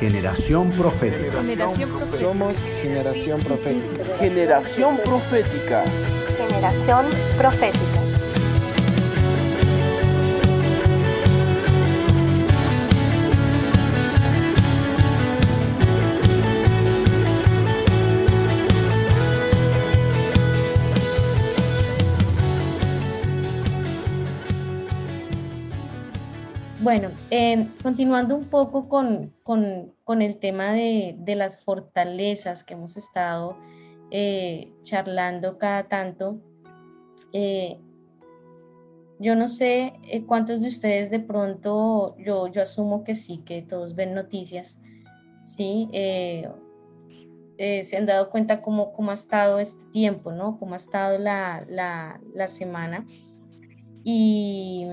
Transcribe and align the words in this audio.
Generación 0.00 0.70
Profética. 0.72 1.42
Generación 1.42 1.90
Profética. 1.90 2.18
Somos 2.18 2.64
generación 2.80 3.40
profética. 3.40 4.16
Generación 4.18 4.96
profética. 5.04 5.84
Generación 6.38 7.04
Profética. 7.36 8.00
Bueno, 26.80 27.10
eh, 27.30 27.66
continuando 27.82 28.36
un 28.36 28.44
poco 28.44 28.88
con, 28.88 29.32
con- 29.42 29.92
con 30.04 30.22
el 30.22 30.38
tema 30.38 30.72
de, 30.72 31.16
de 31.18 31.34
las 31.36 31.62
fortalezas 31.64 32.64
que 32.64 32.74
hemos 32.74 32.96
estado 32.96 33.56
eh, 34.10 34.72
charlando 34.82 35.58
cada 35.58 35.88
tanto, 35.88 36.40
eh, 37.32 37.78
yo 39.18 39.36
no 39.36 39.48
sé 39.48 39.92
cuántos 40.26 40.62
de 40.62 40.68
ustedes 40.68 41.10
de 41.10 41.20
pronto, 41.20 42.16
yo, 42.18 42.48
yo 42.48 42.62
asumo 42.62 43.04
que 43.04 43.14
sí, 43.14 43.38
que 43.44 43.60
todos 43.62 43.94
ven 43.94 44.14
noticias, 44.14 44.80
¿sí? 45.44 45.88
Se 45.92 47.96
han 47.98 48.06
dado 48.06 48.30
cuenta 48.30 48.62
cómo, 48.62 48.92
cómo 48.94 49.10
ha 49.10 49.14
estado 49.14 49.58
este 49.58 49.84
tiempo, 49.92 50.32
¿no? 50.32 50.58
Cómo 50.58 50.72
ha 50.72 50.76
estado 50.76 51.18
la, 51.18 51.66
la, 51.68 52.18
la 52.34 52.48
semana. 52.48 53.06
Y... 54.02 54.86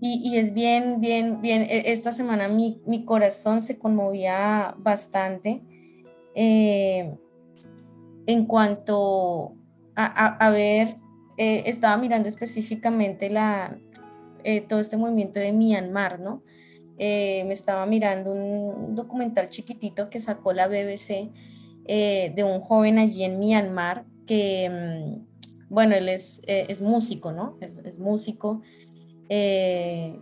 y, 0.00 0.36
es 0.36 0.54
bien, 0.54 1.00
bien, 1.00 1.40
bien, 1.40 1.62
e- 1.62 1.90
esta 1.90 2.12
semana 2.12 2.48
mi, 2.48 2.80
mi 2.86 3.04
corazón 3.04 3.60
se 3.60 3.78
conmovía 3.78 4.74
bastante 4.78 5.60
eh, 6.34 7.14
en 8.26 8.46
cuanto 8.46 9.54
a, 9.96 10.46
a- 10.46 10.50
ver, 10.50 10.96
eh, 11.36 11.64
estaba 11.66 11.96
mirando 11.96 12.28
específicamente 12.28 13.28
la, 13.28 13.76
eh, 14.44 14.60
todo 14.60 14.78
este 14.78 14.96
movimiento 14.96 15.40
de 15.40 15.52
Myanmar, 15.52 16.20
¿no? 16.20 16.42
Me 16.98 17.52
estaba 17.52 17.86
mirando 17.86 18.32
un 18.32 18.96
documental 18.96 19.48
chiquitito 19.48 20.10
que 20.10 20.18
sacó 20.18 20.52
la 20.52 20.66
BBC 20.66 21.30
de 21.86 22.44
un 22.44 22.60
joven 22.60 22.98
allí 22.98 23.22
en 23.22 23.38
Myanmar 23.38 24.04
que, 24.26 24.68
mm, 24.68 25.72
bueno, 25.72 25.94
él 25.94 26.08
es, 26.08 26.42
es 26.46 26.82
músico, 26.82 27.30
¿no? 27.32 27.56
Es 27.60 27.98
músico. 27.98 28.62
Eh, 29.28 30.18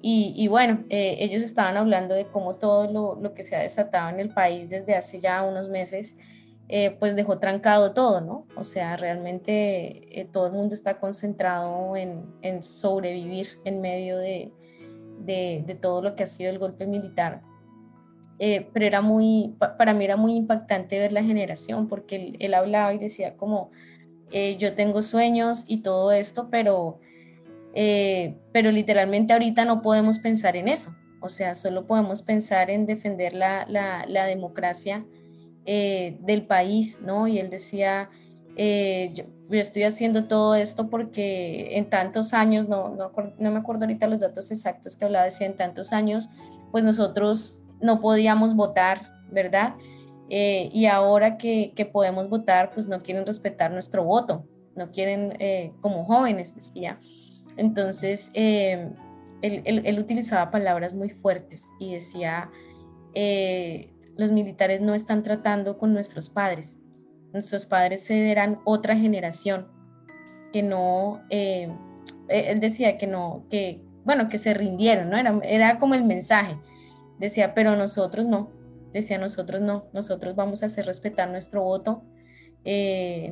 y, 0.00 0.32
y 0.36 0.48
bueno, 0.48 0.84
eh, 0.90 1.16
ellos 1.20 1.42
estaban 1.42 1.76
hablando 1.76 2.14
de 2.14 2.26
cómo 2.26 2.56
todo 2.56 2.90
lo, 2.90 3.16
lo 3.20 3.34
que 3.34 3.42
se 3.42 3.56
ha 3.56 3.60
desatado 3.60 4.10
en 4.10 4.20
el 4.20 4.28
país 4.30 4.68
desde 4.68 4.94
hace 4.94 5.20
ya 5.20 5.42
unos 5.42 5.68
meses, 5.68 6.16
eh, 6.68 6.90
pues 6.98 7.16
dejó 7.16 7.38
trancado 7.38 7.92
todo, 7.92 8.20
¿no? 8.20 8.46
O 8.56 8.64
sea, 8.64 8.96
realmente 8.96 10.20
eh, 10.20 10.24
todo 10.30 10.46
el 10.46 10.52
mundo 10.52 10.74
está 10.74 10.98
concentrado 10.98 11.96
en, 11.96 12.24
en 12.42 12.62
sobrevivir 12.62 13.58
en 13.64 13.80
medio 13.80 14.18
de, 14.18 14.52
de, 15.20 15.62
de 15.66 15.74
todo 15.74 16.02
lo 16.02 16.14
que 16.16 16.24
ha 16.24 16.26
sido 16.26 16.50
el 16.50 16.58
golpe 16.58 16.86
militar. 16.86 17.42
Eh, 18.38 18.68
pero 18.72 18.84
era 18.84 19.00
muy, 19.00 19.54
pa- 19.58 19.76
para 19.76 19.94
mí 19.94 20.04
era 20.04 20.16
muy 20.16 20.34
impactante 20.36 20.98
ver 20.98 21.12
la 21.12 21.22
generación, 21.22 21.88
porque 21.88 22.16
él, 22.16 22.36
él 22.38 22.54
hablaba 22.54 22.92
y 22.92 22.98
decía 22.98 23.36
como, 23.36 23.70
eh, 24.30 24.56
yo 24.58 24.74
tengo 24.74 25.02
sueños 25.02 25.64
y 25.68 25.78
todo 25.78 26.12
esto, 26.12 26.48
pero 26.50 26.98
eh, 27.78 28.38
pero 28.52 28.72
literalmente 28.72 29.34
ahorita 29.34 29.66
no 29.66 29.82
podemos 29.82 30.18
pensar 30.18 30.56
en 30.56 30.66
eso. 30.66 30.94
O 31.20 31.28
sea, 31.28 31.54
solo 31.54 31.86
podemos 31.86 32.22
pensar 32.22 32.70
en 32.70 32.86
defender 32.86 33.34
la, 33.34 33.66
la, 33.68 34.06
la 34.06 34.24
democracia 34.24 35.04
eh, 35.66 36.16
del 36.22 36.46
país, 36.46 37.00
¿no? 37.02 37.28
Y 37.28 37.38
él 37.38 37.50
decía, 37.50 38.08
eh, 38.56 39.10
yo, 39.14 39.24
yo 39.50 39.60
estoy 39.60 39.82
haciendo 39.82 40.26
todo 40.26 40.54
esto 40.54 40.88
porque 40.88 41.76
en 41.76 41.90
tantos 41.90 42.32
años, 42.32 42.66
no, 42.66 42.88
no, 42.88 43.12
no 43.38 43.50
me 43.50 43.58
acuerdo 43.58 43.84
ahorita 43.84 44.06
los 44.06 44.20
datos 44.20 44.50
exactos 44.50 44.96
que 44.96 45.04
hablaba, 45.04 45.26
decía 45.26 45.46
en 45.46 45.56
tantos 45.56 45.92
años, 45.92 46.30
pues 46.72 46.82
nosotros 46.82 47.58
no 47.82 48.00
podíamos 48.00 48.54
votar, 48.54 49.02
¿verdad? 49.30 49.74
Eh, 50.30 50.70
y 50.72 50.86
ahora 50.86 51.36
que, 51.36 51.72
que 51.76 51.84
podemos 51.84 52.30
votar, 52.30 52.70
pues 52.72 52.88
no 52.88 53.02
quieren 53.02 53.26
respetar 53.26 53.70
nuestro 53.70 54.02
voto, 54.02 54.46
no 54.74 54.90
quieren, 54.90 55.34
eh, 55.40 55.72
como 55.82 56.06
jóvenes, 56.06 56.56
decía. 56.56 56.98
Entonces, 57.56 58.30
eh, 58.34 58.90
él, 59.42 59.98
utilizaba 59.98 60.50
palabras 60.50 60.94
muy 60.94 61.10
fuertes 61.10 61.72
y 61.78 61.94
decía, 61.94 62.50
eh, 63.14 63.92
los 64.16 64.32
militares 64.32 64.80
no 64.80 64.94
están 64.94 65.22
tratando 65.22 65.78
con 65.78 65.92
nuestros 65.92 66.30
padres. 66.30 66.80
Nuestros 67.32 67.66
padres 67.66 68.10
eran 68.10 68.60
otra 68.64 68.96
generación 68.96 69.68
que 70.52 70.62
no, 70.62 71.22
eh, 71.28 71.68
eh, 72.28 72.44
él 72.48 72.60
decía 72.60 72.96
que 72.98 73.06
no, 73.06 73.44
que, 73.50 73.82
bueno, 74.04 74.28
que 74.28 74.38
se 74.38 74.54
rindieron, 74.54 75.10
¿no? 75.10 75.18
Era, 75.18 75.38
era 75.44 75.78
como 75.78 75.94
el 75.94 76.04
mensaje. 76.04 76.56
Decía, 77.18 77.54
pero 77.54 77.76
nosotros 77.76 78.26
no. 78.26 78.50
Decía, 78.92 79.18
nosotros 79.18 79.60
no. 79.60 79.86
Nosotros 79.92 80.34
vamos 80.34 80.62
a 80.62 80.66
hacer 80.66 80.86
respetar 80.86 81.28
nuestro 81.28 81.62
voto. 81.62 82.04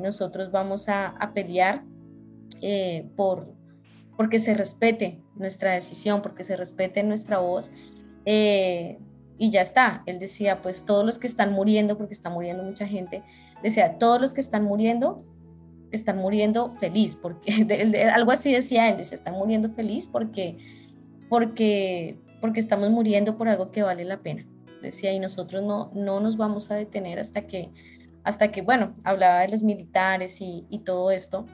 nosotros 0.01 0.51
vamos 0.51 0.89
a, 0.89 1.33
pelear 1.35 1.85
por, 3.17 3.54
porque 4.17 4.39
se 4.39 4.55
respete 4.55 5.21
nuestra 5.35 5.73
decisión, 5.73 6.23
porque 6.23 6.45
se 6.45 6.57
respete 6.57 7.03
nuestra 7.03 7.39
voz. 7.39 7.73
eh, 8.25 8.99
y 9.37 9.51
ya 9.51 9.63
está. 9.63 10.05
Él 10.07 10.21
decía, 10.21 10.63
pues 10.63 10.87
todos 10.87 11.05
los 11.05 11.19
que 11.19 11.27
están 11.27 11.53
muriendo, 11.53 11.99
porque 11.99 12.15
está 12.15 12.31
muriendo 12.31 12.63
mucha 12.63 12.87
gente, 12.87 13.23
decía, 13.65 13.99
todos 13.99 14.21
los 14.21 14.33
que 14.33 14.41
están 14.41 14.63
muriendo, 14.65 15.17
están 15.91 16.19
muriendo 16.19 16.71
feliz, 16.77 17.17
porque 17.21 17.65
de- 17.65 17.87
de- 17.87 18.05
algo 18.05 18.31
así 18.31 18.53
decía 18.53 18.89
él, 18.91 18.97
decía, 18.99 19.17
están 19.17 19.35
muriendo 19.35 19.69
feliz 19.71 20.09
porque, 20.11 20.57
porque, 21.29 22.17
porque 22.41 22.61
estamos 22.61 22.91
muriendo 22.91 23.37
por 23.37 23.49
algo 23.49 23.71
que 23.73 23.83
vale 23.83 24.05
la 24.05 24.21
pena. 24.23 24.47
Decía, 24.83 25.13
y 25.13 25.19
nosotros 25.19 25.63
no, 25.65 25.91
no 25.95 26.21
nos 26.21 26.37
vamos 26.37 26.71
a 26.71 26.77
detener 26.77 27.19
hasta 27.19 27.47
que, 27.49 27.71
hasta 28.23 28.53
que, 28.53 28.63
bueno, 28.63 28.95
hablaba 29.03 29.41
de 29.41 29.49
los 29.49 29.63
militares 29.63 30.41
y, 30.41 30.65
y 30.71 30.81
todo 30.81 31.11
esto. 31.11 31.47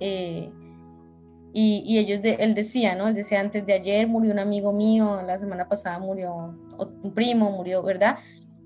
eh, 0.00 0.50
y, 1.54 1.82
y 1.86 1.98
ellos, 1.98 2.20
de, 2.20 2.34
él 2.40 2.54
decía, 2.54 2.96
¿no? 2.96 3.06
Él 3.08 3.14
decía, 3.14 3.40
antes 3.40 3.64
de 3.64 3.72
ayer 3.74 4.08
murió 4.08 4.32
un 4.32 4.40
amigo 4.40 4.72
mío, 4.72 5.22
la 5.24 5.38
semana 5.38 5.68
pasada 5.68 5.98
murió 6.00 6.34
un 7.02 7.14
primo, 7.14 7.50
murió, 7.52 7.82
¿verdad? 7.82 8.18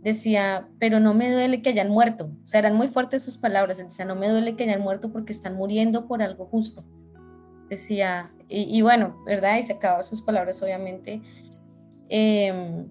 Decía, 0.02 0.68
pero 0.78 0.98
no 0.98 1.12
me 1.12 1.30
duele 1.30 1.60
que 1.60 1.68
hayan 1.68 1.90
muerto. 1.90 2.30
O 2.42 2.46
sea, 2.46 2.60
eran 2.60 2.76
muy 2.76 2.88
fuertes 2.88 3.22
sus 3.22 3.36
palabras. 3.36 3.78
Él 3.78 3.86
decía, 3.88 4.06
no 4.06 4.14
me 4.16 4.28
duele 4.28 4.56
que 4.56 4.64
hayan 4.64 4.80
muerto 4.80 5.12
porque 5.12 5.32
están 5.32 5.54
muriendo 5.56 6.06
por 6.08 6.22
algo 6.22 6.46
justo. 6.46 6.82
Decía, 7.68 8.30
y, 8.48 8.62
y 8.74 8.80
bueno, 8.80 9.16
¿verdad? 9.26 9.58
Y 9.58 9.62
se 9.64 9.74
acaba 9.74 10.00
sus 10.02 10.22
palabras, 10.22 10.62
obviamente. 10.62 11.20
Em, 12.08 12.86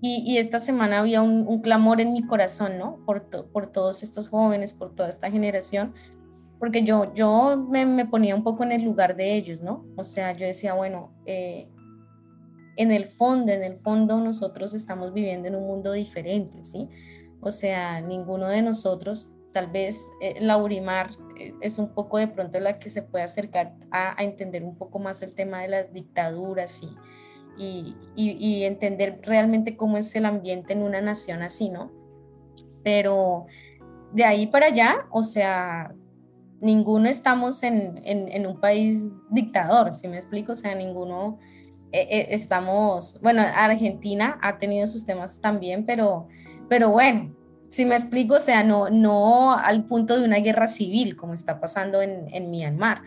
y, 0.00 0.22
y 0.24 0.38
esta 0.38 0.60
semana 0.60 1.00
había 1.00 1.20
un, 1.22 1.44
un 1.46 1.60
clamor 1.60 2.00
en 2.00 2.12
mi 2.14 2.22
corazón, 2.22 2.78
¿no? 2.78 3.04
Por, 3.04 3.20
to- 3.28 3.46
por 3.52 3.66
todos 3.72 4.02
estos 4.02 4.28
jóvenes, 4.28 4.72
por 4.72 4.94
toda 4.94 5.10
esta 5.10 5.30
generación, 5.30 5.92
porque 6.58 6.82
yo, 6.82 7.12
yo 7.14 7.56
me, 7.56 8.06
ponía 8.06 8.34
un 8.34 8.42
poco 8.42 8.64
en 8.64 8.72
el 8.72 8.82
lugar 8.82 9.14
de 9.16 9.34
ellos, 9.34 9.62
¿no? 9.62 9.86
O 9.96 10.04
sea, 10.04 10.32
yo 10.32 10.46
decía, 10.46 10.74
bueno, 10.74 11.12
eh, 11.24 11.68
en 12.76 12.90
el 12.90 13.06
fondo, 13.06 13.52
en 13.52 13.62
el 13.62 13.76
fondo 13.76 14.18
nosotros 14.18 14.74
estamos 14.74 15.12
viviendo 15.12 15.48
en 15.48 15.54
un 15.54 15.66
mundo 15.66 15.92
diferente, 15.92 16.64
¿sí? 16.64 16.88
O 17.40 17.50
sea, 17.50 18.00
ninguno 18.00 18.48
de 18.48 18.62
nosotros, 18.62 19.32
tal 19.52 19.68
vez 19.68 20.10
eh, 20.20 20.36
Laurimar 20.40 21.10
eh, 21.38 21.54
es 21.60 21.78
un 21.78 21.94
poco 21.94 22.18
de 22.18 22.28
pronto 22.28 22.58
la 22.58 22.76
que 22.76 22.88
se 22.88 23.02
puede 23.02 23.24
acercar 23.24 23.74
a, 23.90 24.20
a 24.20 24.24
entender 24.24 24.64
un 24.64 24.74
poco 24.74 24.98
más 24.98 25.22
el 25.22 25.34
tema 25.34 25.62
de 25.62 25.68
las 25.68 25.92
dictaduras 25.92 26.82
y, 26.82 26.88
y, 27.56 27.96
y, 28.16 28.30
y 28.32 28.64
entender 28.64 29.20
realmente 29.22 29.76
cómo 29.76 29.96
es 29.96 30.14
el 30.16 30.24
ambiente 30.24 30.72
en 30.72 30.82
una 30.82 31.00
nación 31.00 31.42
así, 31.42 31.70
¿no? 31.70 31.92
Pero 32.82 33.46
de 34.12 34.24
ahí 34.24 34.46
para 34.46 34.66
allá, 34.66 35.06
o 35.10 35.22
sea, 35.22 35.94
ninguno 36.60 37.08
estamos 37.08 37.62
en, 37.62 38.00
en, 38.04 38.28
en 38.28 38.46
un 38.46 38.60
país 38.60 39.12
dictador, 39.30 39.94
¿sí 39.94 40.08
me 40.08 40.18
explico? 40.18 40.52
O 40.52 40.56
sea, 40.56 40.74
ninguno 40.74 41.38
estamos, 41.90 43.18
bueno, 43.22 43.42
Argentina 43.42 44.38
ha 44.42 44.58
tenido 44.58 44.86
sus 44.86 45.06
temas 45.06 45.40
también, 45.40 45.86
pero, 45.86 46.28
pero 46.68 46.90
bueno, 46.90 47.34
si 47.68 47.84
me 47.84 47.94
explico, 47.94 48.34
o 48.34 48.40
sea, 48.40 48.62
no, 48.62 48.90
no 48.90 49.54
al 49.54 49.84
punto 49.84 50.18
de 50.18 50.24
una 50.24 50.38
guerra 50.38 50.66
civil 50.66 51.16
como 51.16 51.34
está 51.34 51.60
pasando 51.60 52.02
en, 52.02 52.26
en 52.34 52.50
Myanmar. 52.50 53.02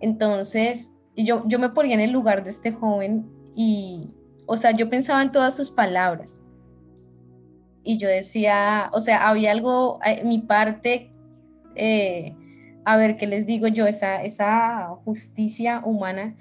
Entonces, 0.00 0.96
yo, 1.16 1.44
yo 1.46 1.58
me 1.58 1.70
ponía 1.70 1.94
en 1.94 2.00
el 2.00 2.10
lugar 2.10 2.44
de 2.44 2.50
este 2.50 2.72
joven 2.72 3.26
y, 3.54 4.10
o 4.46 4.56
sea, 4.56 4.72
yo 4.72 4.90
pensaba 4.90 5.22
en 5.22 5.32
todas 5.32 5.56
sus 5.56 5.70
palabras. 5.70 6.42
Y 7.82 7.98
yo 7.98 8.08
decía, 8.08 8.90
o 8.92 9.00
sea, 9.00 9.28
había 9.28 9.52
algo, 9.52 9.98
eh, 10.04 10.22
mi 10.24 10.40
parte, 10.40 11.12
eh, 11.74 12.34
a 12.86 12.96
ver, 12.96 13.16
¿qué 13.16 13.26
les 13.26 13.46
digo 13.46 13.66
yo? 13.66 13.84
Esa, 13.88 14.22
esa 14.22 14.86
justicia 15.04 15.82
humana 15.84 16.36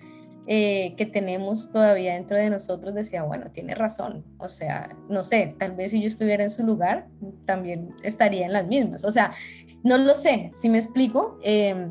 eh, 0.45 0.94
que 0.95 1.07
tenemos 1.07 1.71
todavía 1.71 2.13
dentro 2.13 2.38
de 2.38 2.51
nosotros, 2.51 2.94
decía, 2.94 3.24
bueno, 3.24 3.50
tiene 3.51 3.74
razón. 3.74 4.24
O 4.38 4.47
sea, 4.47 4.95
no 5.09 5.24
sé, 5.24 5.56
tal 5.57 5.71
vez 5.71 5.89
si 5.89 6.00
yo 6.01 6.06
estuviera 6.06 6.44
en 6.44 6.51
su 6.51 6.63
lugar, 6.63 7.07
también 7.45 7.95
estaría 8.03 8.45
en 8.45 8.53
las 8.53 8.68
mismas. 8.68 9.06
O 9.06 9.12
sea, 9.12 9.33
no 9.83 9.97
lo 9.97 10.13
sé, 10.13 10.51
si 10.53 10.69
me 10.69 10.77
explico, 10.77 11.39
em, 11.42 11.89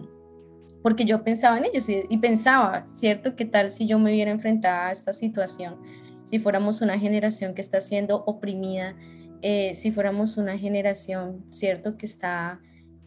porque 0.85 1.05
yo 1.05 1.25
pensaba 1.25 1.59
en 1.59 1.65
ellos 1.65 1.89
y, 1.89 2.17
pensaba, 2.19 2.87
¿cierto? 2.87 3.35
¿Qué 3.35 3.47
tal 3.47 3.71
si 3.71 3.87
yo 3.87 3.99
me 3.99 4.13
hubiera 4.13 4.31
enfrentada 4.31 4.87
a 4.87 4.93
esta 4.93 5.13
situación? 5.13 5.79
Si 6.23 6.39
fuéramos 6.39 6.81
una 6.81 6.97
generación 6.97 7.55
que 7.55 7.61
está 7.61 7.81
siendo 7.81 8.23
oprimida, 8.25 8.95
eh, 9.43 9.75
si 9.75 9.91
fuéramos 9.91 10.37
una 10.37 10.57
generación, 10.59 11.45
¿cierto? 11.51 11.97
Que 11.97 12.07
está 12.07 12.61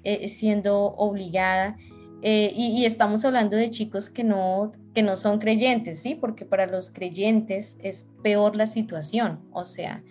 eh, 0.09 0.29
siendo 0.29 0.95
obligada. 0.95 1.75
Eh, 2.21 2.53
y, 2.55 2.85
estamos 2.85 3.25
hablando 3.25 3.57
de 3.57 3.69
chicos 3.71 4.09
que 4.09 4.23
no, 4.23 4.71
que 4.95 5.03
no 5.03 5.17
son 5.17 5.37
creyentes, 5.37 5.99
¿sí? 5.99 6.15
Porque 6.15 6.45
para 6.45 6.65
los 6.65 6.89
creyentes 6.91 7.77
es 7.83 8.09
peor 8.23 8.55
la 8.55 8.67
situación, 8.67 9.41
o 9.51 9.65
sea, 9.65 10.01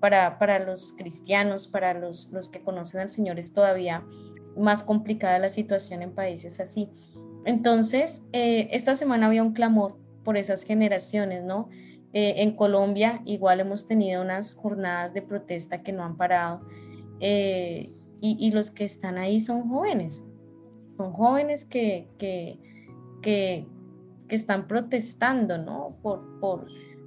para, 0.00 0.38
para 0.38 0.58
los 0.58 0.94
cristianos, 0.96 1.68
para 1.68 1.92
los, 1.92 2.30
los 2.32 2.48
que 2.48 2.62
conocen 2.62 3.02
al 3.02 3.10
Señor 3.10 3.38
es 3.38 3.52
todavía 3.52 4.06
más 4.56 4.82
complicada 4.82 5.38
la 5.38 5.50
situación 5.50 6.00
en 6.00 6.12
países 6.12 6.58
así. 6.58 6.88
Entonces, 7.44 8.22
eh, 8.32 8.70
esta 8.72 8.94
semana 8.94 9.26
había 9.26 9.42
un 9.42 9.52
clamor 9.52 9.98
por 10.24 10.38
esas 10.38 10.64
generaciones, 10.64 11.44
¿no? 11.44 11.68
En 12.14 12.56
Colombia 12.56 13.20
igual 13.26 13.60
hemos 13.60 13.86
tenido 13.86 14.22
unas 14.22 14.54
jornadas 14.54 15.12
de 15.12 15.20
protesta 15.20 15.82
que 15.82 15.92
no 15.92 16.04
han 16.04 16.16
parado 16.16 16.62
y, 18.22 18.36
y 18.38 18.52
los 18.52 18.70
que 18.70 18.84
están 18.84 19.18
ahí 19.18 19.40
son 19.40 19.68
jóvenes, 19.68 20.24
son 20.96 21.12
jóvenes 21.12 21.64
que, 21.64 22.08
que, 22.18 22.58
que, 23.20 23.66
están 24.28 24.66
protestando, 24.66 25.58
¿no? 25.58 25.98
Por, 26.00 26.40
por, 26.40 26.66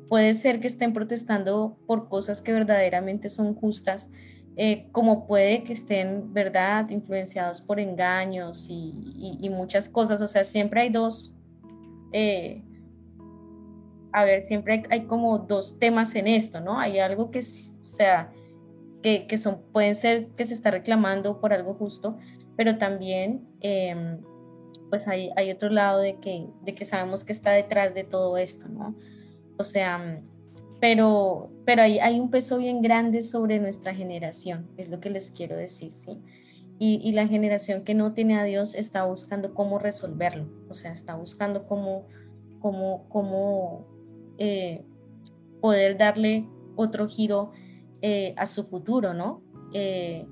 puede 0.10 0.36
ser 0.36 0.60
que 0.60 0.68
estén 0.68 0.94
protestando 0.94 1.80
por 1.88 2.08
cosas 2.08 2.44
que 2.44 2.52
verdaderamente 2.52 3.30
son 3.30 3.56
justas, 3.56 4.12
eh, 4.58 4.90
como 4.92 5.26
puede 5.26 5.64
que 5.64 5.74
estén, 5.74 6.34
¿verdad?, 6.34 6.90
influenciados 6.90 7.62
por 7.62 7.80
engaños 7.80 8.68
y, 8.70 8.94
y, 9.42 9.50
muchas 9.50 9.90
cosas. 9.90 10.22
O 10.22 10.28
sea, 10.28 10.44
siempre 10.44 10.82
hay 10.82 10.90
dos, 10.90 11.34
eh, 12.12 12.62
a 14.12 14.24
ver, 14.26 14.42
siempre 14.42 14.74
hay, 14.74 14.84
hay, 14.90 15.06
como 15.08 15.40
dos 15.40 15.80
temas 15.80 16.14
en 16.14 16.28
esto, 16.28 16.60
¿no? 16.60 16.78
Hay 16.78 17.00
algo 17.00 17.32
que, 17.32 17.40
o 17.40 17.90
sea, 17.90 18.32
que, 19.28 19.38
son, 19.38 19.62
pueden 19.72 19.94
ser 19.94 20.30
que 20.30 20.46
se 20.46 20.56
está 20.56 20.72
reclamando 20.72 21.40
por 21.40 21.54
algo 21.54 21.76
justo, 21.76 22.18
pero 22.58 22.80
también 22.80 23.48
em, 23.62 24.20
pues 24.90 25.08
hay, 25.08 25.30
hay, 25.36 25.52
otro 25.52 25.70
lado 25.70 26.00
de 26.00 26.16
que, 26.20 26.48
de 26.64 26.74
que 26.74 26.86
sabemos 26.86 27.24
que 27.24 27.32
está 27.32 27.52
detrás 27.52 27.94
de 27.94 28.04
todo 28.04 28.38
esto, 28.38 28.68
¿no? 28.68 28.96
O 29.58 29.64
sea, 29.64 30.22
pero, 30.82 31.52
pero 31.66 31.84
hay, 31.84 32.00
hay 32.00 32.20
un 32.20 32.32
peso 32.32 32.58
bien 32.58 32.82
grande 32.82 33.22
sobre 33.22 33.60
nuestra 33.60 33.94
generación, 33.94 34.68
es 34.76 34.90
lo 34.90 35.00
que 35.00 35.12
les 35.12 35.30
quiero 35.30 35.56
decir, 35.56 35.92
¿sí? 35.92 36.20
Y, 36.80 37.00
y, 37.04 37.14
la 37.14 37.28
generación 37.28 37.84
que 37.84 37.94
no 37.94 38.14
tiene 38.14 38.38
a 38.38 38.44
Dios 38.44 38.74
está 38.74 39.06
buscando 39.06 39.54
cómo 39.54 39.78
resolverlo, 39.78 40.50
o 40.68 40.74
sea, 40.74 40.92
está 40.92 41.16
buscando 41.16 41.62
cómo, 41.62 42.08
cómo, 42.60 43.08
cómo 43.08 43.86
eh, 44.40 44.84
poder 45.62 45.96
darle 45.98 46.50
otro 46.76 47.08
giro 47.08 47.52
eh, 48.08 48.36
a 48.38 48.46
su 48.46 48.64
futuro, 48.64 49.16
¿no? 49.16 49.42
Eh, 49.74 50.28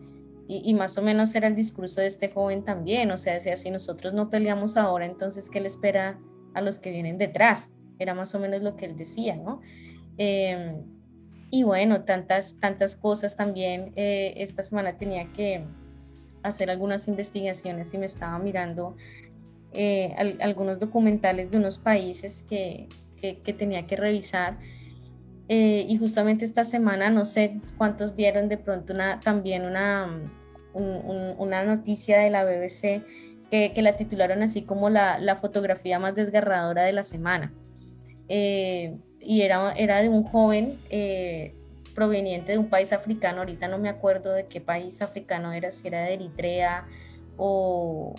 y, 0.48 0.76
más 0.76 0.96
o 1.00 1.02
menos 1.02 1.34
era 1.34 1.48
el 1.48 1.56
discurso 1.56 2.02
de 2.02 2.06
este 2.06 2.30
joven 2.30 2.64
también, 2.64 3.10
o 3.10 3.18
sea, 3.18 3.34
decía, 3.34 3.56
si 3.56 3.72
nosotros 3.72 4.14
no 4.14 4.30
peleamos 4.30 4.78
ahora, 4.78 5.08
entonces, 5.08 5.50
¿qué 5.50 5.60
le 5.60 5.70
espera 5.70 6.20
a 6.54 6.62
los 6.62 6.78
que 6.78 6.92
vienen 6.92 7.18
detrás? 7.18 7.74
Era 7.98 8.14
más 8.14 8.36
o 8.36 8.40
menos 8.40 8.62
lo 8.62 8.76
que 8.76 8.86
él 8.86 8.96
decía, 8.96 9.38
¿no? 9.38 9.62
Em, 10.20 10.84
y 11.50 11.64
bueno, 11.64 12.04
tantas, 12.04 12.60
tantas 12.60 12.96
cosas 12.96 13.36
también. 13.36 13.92
Eh, 13.96 14.36
esta 14.38 14.62
semana 14.62 14.96
tenía 15.00 15.34
que 15.34 15.66
hacer 16.44 16.70
algunas 16.70 17.08
investigaciones 17.08 17.92
y 17.96 17.98
me 17.98 18.06
estaba 18.06 18.38
mirando 18.38 18.96
algunos 20.42 20.80
documentales 20.80 21.50
de 21.50 21.58
unos 21.58 21.80
países 21.80 22.46
que, 22.48 22.88
que, 23.20 23.54
tenía 23.54 23.88
que 23.88 23.96
revisar. 23.96 24.60
Eh, 25.50 25.86
y 25.90 25.98
justamente 25.98 26.46
esta 26.46 26.64
semana, 26.64 27.10
no 27.10 27.26
sé 27.26 27.60
cuántos 27.78 28.16
vieron 28.16 28.48
de 28.48 28.58
pronto 28.58 28.94
una, 28.94 29.20
también 29.20 29.66
una, 29.66 30.22
una 30.74 31.64
noticia 31.64 32.20
de 32.20 32.30
la 32.30 32.46
BBC 32.46 33.04
que, 33.52 33.72
que 33.74 33.82
la 33.82 33.98
titularon 33.98 34.42
así 34.42 34.64
como 34.64 34.90
la, 34.90 35.20
la, 35.20 35.36
fotografía 35.36 36.00
más 36.00 36.16
desgarradora 36.16 36.84
de 36.84 36.94
la 36.94 37.04
semana. 37.04 37.54
Eh, 38.30 38.96
y 39.20 39.42
era, 39.42 39.74
era 39.74 40.02
de 40.02 40.10
un 40.10 40.24
joven 40.24 40.80
eh, 40.90 41.54
proveniente 41.94 42.54
de 42.54 42.58
un 42.58 42.70
país 42.70 42.94
africano, 42.94 43.40
ahorita 43.40 43.68
no 43.68 43.78
me 43.78 43.90
acuerdo 43.90 44.34
de 44.34 44.48
qué 44.48 44.62
país 44.62 45.02
africano 45.02 45.54
era, 45.54 45.72
si 45.72 45.88
era 45.88 46.04
de 46.04 46.14
Eritrea 46.14 46.88
o, 47.38 48.16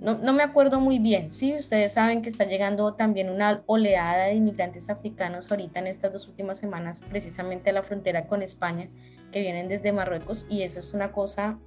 no, 0.00 0.18
no, 0.18 0.32
me 0.32 0.42
acuerdo 0.42 0.80
muy 0.80 0.98
bien. 0.98 1.30
Sí, 1.30 1.54
ustedes 1.54 1.92
saben 1.92 2.22
que 2.22 2.28
está 2.28 2.44
llegando 2.44 2.94
también 2.94 3.30
una 3.30 3.62
oleada 3.66 4.26
de 4.26 4.34
inmigrantes 4.34 4.90
africanos 4.90 5.50
ahorita 5.50 5.78
en 5.80 5.86
estas 5.86 6.12
dos 6.12 6.28
últimas 6.28 6.58
semanas, 6.58 7.04
precisamente 7.08 7.70
a 7.70 7.72
la 7.72 7.82
frontera 7.82 8.26
con 8.26 8.42
España 8.42 8.88
que 9.32 9.40
vienen 9.40 9.68
desde 9.68 9.92
Marruecos 9.92 10.46
y 10.48 10.62
eso 10.62 10.78
es 10.78 10.94
una 10.94 11.10
cosa, 11.10 11.58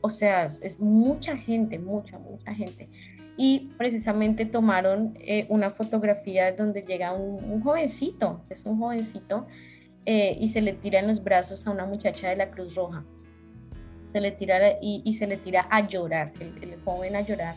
o 0.00 0.08
sea, 0.08 0.46
es 0.46 0.80
mucha 0.80 1.36
gente, 1.36 1.78
mucha, 1.78 2.18
mucha 2.18 2.54
gente. 2.54 2.88
Y 3.36 3.72
precisamente 3.76 4.46
tomaron 4.46 5.14
eh, 5.20 5.46
una 5.48 5.68
fotografía 5.68 6.52
donde 6.52 6.82
llega 6.82 7.12
un, 7.12 7.60
jovencito, 7.62 8.44
es 8.48 8.64
un 8.64 8.78
jovencito, 8.78 9.46
eh, 10.06 10.36
y 10.40 10.48
se 10.48 10.62
le 10.62 10.72
tira 10.72 11.00
en 11.00 11.08
los 11.08 11.22
brazos 11.22 11.66
a 11.66 11.70
una 11.70 11.84
muchacha 11.84 12.28
de 12.28 12.36
la 12.36 12.50
Cruz 12.50 12.74
Roja. 12.74 13.04
Se 14.14 14.20
le 14.20 14.30
tira 14.30 14.78
y, 14.80 15.12
se 15.12 15.26
le 15.26 15.36
tira 15.36 15.66
a 15.70 15.86
llorar, 15.86 16.32
el, 16.40 16.78
joven 16.84 17.16
a 17.16 17.20
llorar, 17.20 17.56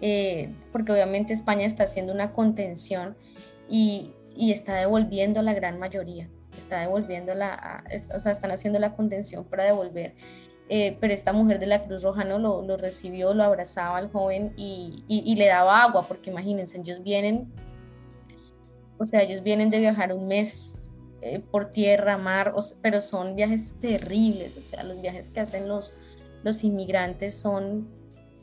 eh, 0.00 0.48
porque 0.72 0.92
obviamente 0.92 1.34
España 1.34 1.66
está 1.66 1.84
haciendo 1.84 2.12
una 2.14 2.32
contención 2.32 3.16
y, 3.68 4.12
y 4.34 4.50
está 4.50 4.76
devolviendo 4.76 5.42
la 5.42 5.52
gran 5.52 5.78
mayoría 5.78 6.28
está 6.56 6.80
devolviendo 6.80 7.34
la, 7.34 7.84
o 8.14 8.18
sea, 8.18 8.32
están 8.32 8.50
haciendo 8.50 8.78
la 8.78 8.94
contención 8.94 9.44
para 9.44 9.64
devolver. 9.64 10.14
Eh, 10.68 10.96
pero 11.00 11.12
esta 11.12 11.32
mujer 11.32 11.58
de 11.58 11.66
la 11.66 11.84
Cruz 11.84 12.02
Roja 12.04 12.22
no 12.22 12.38
lo, 12.38 12.62
lo 12.62 12.76
recibió, 12.76 13.34
lo 13.34 13.42
abrazaba 13.42 13.98
al 13.98 14.10
joven 14.12 14.52
y, 14.56 15.04
y, 15.08 15.34
le 15.34 15.46
daba 15.46 15.82
agua, 15.82 16.04
porque 16.06 16.30
imagínense, 16.30 16.78
ellos 16.78 17.02
vienen, 17.02 17.52
o 18.96 19.04
sea, 19.04 19.22
ellos 19.22 19.42
vienen 19.42 19.70
de 19.70 19.80
viajar 19.80 20.12
un 20.12 20.28
mes 20.28 20.78
eh, 21.22 21.40
por 21.40 21.70
tierra, 21.70 22.16
mar, 22.16 22.54
pero 22.80 23.00
son 23.00 23.36
viajes 23.36 23.76
terribles, 23.80 24.56
o 24.56 24.62
sea, 24.62 24.82
los 24.82 25.00
viajes 25.00 25.28
que 25.28 25.40
hacen 25.40 25.68
los, 25.68 25.94
los 26.42 26.64
inmigrantes 26.64 27.34
son, 27.34 27.88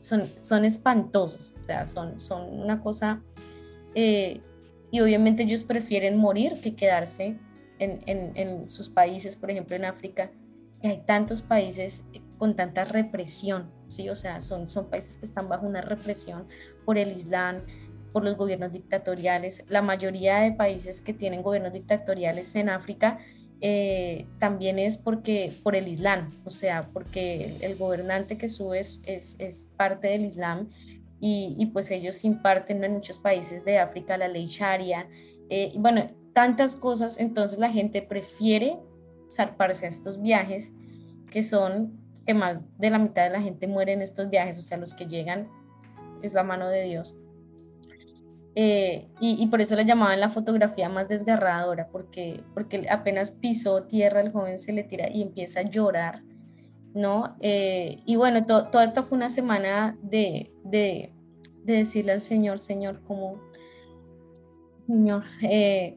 son, 0.00 0.64
espantosos, 0.64 1.54
o 1.58 1.60
sea, 1.60 1.88
son, 1.88 2.20
son 2.20 2.60
una 2.60 2.80
cosa, 2.80 3.22
eh, 3.94 4.40
y 4.90 5.00
obviamente 5.00 5.42
ellos 5.42 5.64
prefieren 5.64 6.16
morir 6.16 6.52
que 6.62 6.76
quedarse 6.76 7.38
en, 7.78 8.68
sus 8.68 8.88
países, 8.88 9.36
por 9.36 9.50
ejemplo 9.50 9.76
en 9.76 9.84
África, 9.84 10.30
hay 10.82 11.02
tantos 11.04 11.42
países 11.42 12.04
con 12.38 12.54
tanta 12.54 12.84
represión, 12.84 13.70
¿sí? 13.88 14.08
O 14.08 14.14
sea, 14.14 14.40
son, 14.40 14.68
son 14.68 14.88
países 14.88 15.16
que 15.16 15.24
están 15.24 15.48
bajo 15.48 15.66
una 15.66 15.80
represión 15.80 16.46
por 16.84 16.98
el 16.98 17.12
Islam, 17.12 17.62
por 18.12 18.24
los 18.24 18.36
gobiernos 18.36 18.72
dictatoriales. 18.72 19.64
La 19.68 19.82
mayoría 19.82 20.38
de 20.38 20.52
países 20.52 21.02
que 21.02 21.12
tienen 21.12 21.42
gobiernos 21.42 21.72
dictatoriales 21.72 22.54
en 22.56 22.68
África 22.68 23.18
eh, 23.60 24.26
también 24.38 24.78
es 24.78 24.96
porque 24.96 25.50
por 25.64 25.74
el 25.74 25.88
Islam, 25.88 26.30
o 26.44 26.50
sea, 26.50 26.82
porque 26.92 27.56
el, 27.60 27.76
gobernante 27.76 28.38
que 28.38 28.46
sube 28.46 28.78
es, 28.78 29.02
es, 29.04 29.66
parte 29.76 30.08
del 30.08 30.24
Islam 30.24 30.68
y, 31.20 31.56
y, 31.58 31.66
pues 31.66 31.90
ellos 31.90 32.24
imparten 32.24 32.84
en 32.84 32.92
muchos 32.92 33.18
países 33.18 33.64
de 33.64 33.78
África 33.78 34.16
la 34.16 34.28
ley 34.28 34.46
Sharia. 34.46 35.08
Eh, 35.50 35.72
bueno, 35.76 36.06
tantas 36.32 36.76
cosas, 36.76 37.18
entonces 37.18 37.58
la 37.58 37.72
gente 37.72 38.00
prefiere 38.00 38.76
zarparse 39.28 39.86
a 39.86 39.88
estos 39.88 40.22
viajes 40.22 40.74
que 41.32 41.42
son, 41.42 41.98
que 42.24 42.34
más 42.34 42.60
de 42.78 42.90
la 42.90 42.98
mitad 42.98 43.24
de 43.24 43.30
la 43.30 43.42
gente 43.42 43.66
muere 43.66 43.92
en 43.92 44.02
estos 44.02 44.30
viajes, 44.30 44.56
o 44.58 44.62
sea, 44.62 44.78
los 44.78 44.94
que 44.94 45.06
llegan 45.06 45.48
es 46.22 46.32
la 46.32 46.44
mano 46.44 46.68
de 46.68 46.84
Dios. 46.84 47.16
Eh, 48.60 49.06
y, 49.20 49.46
por 49.46 49.60
eso 49.60 49.76
le 49.76 49.84
llamaban 49.84 50.18
la 50.18 50.30
fotografía 50.30 50.88
más 50.88 51.06
desgarradora, 51.06 51.86
porque, 51.92 52.42
porque 52.54 52.88
apenas 52.90 53.30
pisó 53.30 53.84
tierra, 53.84 54.20
el 54.20 54.32
joven 54.32 54.58
se 54.58 54.72
le 54.72 54.82
tira 54.82 55.08
y 55.08 55.22
empieza 55.22 55.60
a 55.60 55.62
llorar, 55.62 56.24
¿no? 56.92 57.36
Eh, 57.38 58.02
y 58.04 58.16
bueno, 58.16 58.44
toda 58.46 58.82
esta 58.82 59.04
fue 59.04 59.16
una 59.16 59.28
semana 59.28 59.96
de, 60.02 60.52
de, 60.64 61.12
decirle 61.62 62.10
al 62.10 62.20
Señor, 62.20 62.58
Señor, 62.58 63.00
¿cómo, 63.06 63.40
Señor, 64.88 65.22
eh, 65.42 65.96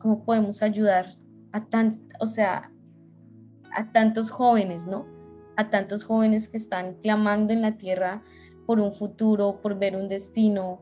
cómo 0.00 0.24
podemos 0.24 0.60
ayudar 0.60 1.06
a 1.52 1.66
tan, 1.66 2.00
o 2.18 2.26
sea, 2.26 2.72
a 3.72 3.92
tantos 3.92 4.28
jóvenes, 4.28 4.88
¿no? 4.88 5.06
A 5.56 5.70
tantos 5.70 6.02
jóvenes 6.02 6.48
que 6.48 6.56
están 6.56 6.94
clamando 6.94 7.52
en 7.52 7.62
la 7.62 7.76
tierra 7.76 8.24
por 8.66 8.80
un 8.80 8.90
futuro, 8.90 9.60
por 9.62 9.78
ver 9.78 9.94
un 9.94 10.08
destino, 10.08 10.80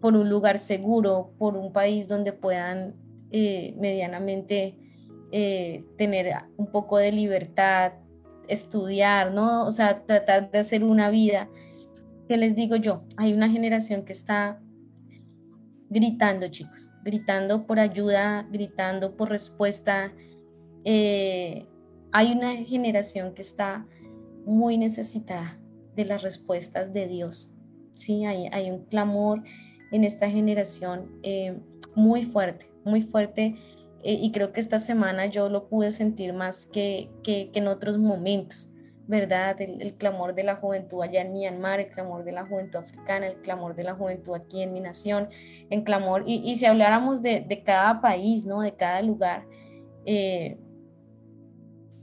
por 0.00 0.14
un 0.14 0.28
lugar 0.28 0.58
seguro, 0.58 1.32
por 1.38 1.56
un 1.56 1.72
país 1.72 2.08
donde 2.08 2.32
puedan 2.32 2.94
eh, 3.30 3.74
medianamente 3.78 4.76
eh, 5.32 5.84
tener 5.96 6.34
un 6.56 6.70
poco 6.70 6.98
de 6.98 7.12
libertad, 7.12 7.92
estudiar, 8.48 9.32
¿no? 9.32 9.66
O 9.66 9.70
sea, 9.70 10.04
tratar 10.06 10.50
de 10.50 10.58
hacer 10.58 10.84
una 10.84 11.10
vida. 11.10 11.48
¿Qué 12.28 12.36
les 12.36 12.56
digo 12.56 12.76
yo? 12.76 13.02
Hay 13.16 13.32
una 13.32 13.48
generación 13.48 14.04
que 14.04 14.12
está 14.12 14.60
gritando, 15.90 16.48
chicos, 16.48 16.90
gritando 17.04 17.66
por 17.66 17.80
ayuda, 17.80 18.46
gritando 18.50 19.16
por 19.16 19.30
respuesta. 19.30 20.12
Eh, 20.84 21.66
hay 22.12 22.32
una 22.32 22.56
generación 22.64 23.34
que 23.34 23.42
está 23.42 23.86
muy 24.46 24.78
necesitada 24.78 25.58
de 25.94 26.04
las 26.04 26.22
respuestas 26.22 26.92
de 26.92 27.06
Dios. 27.06 27.54
Sí, 27.94 28.24
hay, 28.24 28.48
hay 28.52 28.70
un 28.70 28.84
clamor 28.84 29.42
en 29.90 30.04
esta 30.04 30.30
generación 30.30 31.10
eh, 31.22 31.58
muy 31.94 32.24
fuerte, 32.24 32.70
muy 32.84 33.02
fuerte. 33.02 33.56
Eh, 34.02 34.18
y 34.20 34.30
creo 34.30 34.52
que 34.52 34.60
esta 34.60 34.78
semana 34.78 35.26
yo 35.26 35.48
lo 35.48 35.68
pude 35.68 35.90
sentir 35.90 36.32
más 36.32 36.66
que, 36.66 37.10
que, 37.22 37.50
en 37.54 37.66
otros 37.66 37.98
momentos, 37.98 38.70
¿verdad? 39.08 39.60
El, 39.60 39.94
clamor 39.94 40.34
de 40.34 40.44
la 40.44 40.56
juventud 40.56 41.02
allá 41.02 41.22
en 41.22 41.32
Myanmar, 41.32 41.80
el 41.80 41.88
clamor 41.88 42.24
de 42.24 42.32
la 42.32 42.46
juventud 42.46 42.78
africana, 42.78 43.26
el 43.26 43.40
clamor 43.40 43.74
de 43.74 43.82
la 43.82 43.94
juventud 43.94 44.34
aquí 44.34 44.62
en 44.62 44.72
mi 44.72 44.80
nación, 44.80 45.28
en 45.70 45.82
clamor. 45.82 46.22
Y, 46.26 46.36
y 46.48 46.56
si 46.56 46.66
habláramos 46.66 47.22
de, 47.22 47.40
de, 47.40 47.62
cada 47.64 48.00
país, 48.00 48.46
¿no? 48.46 48.60
De 48.60 48.74
cada 48.74 49.02
lugar, 49.02 49.46
eh, 50.06 50.58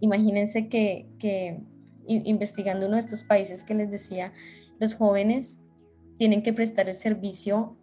imagínense 0.01 0.68
que, 0.68 1.08
que 1.18 1.62
investigando 2.08 2.86
uno 2.86 2.96
de 2.96 3.00
estos 3.00 3.24
países 3.24 3.63
que 3.63 3.74
les 3.74 3.89
decía, 3.89 4.34
los 4.80 4.94
jóvenes 4.94 5.62
tienen 6.18 6.44
que 6.44 6.54
prestar 6.54 6.88
el 6.88 6.96
servicio 6.96 7.76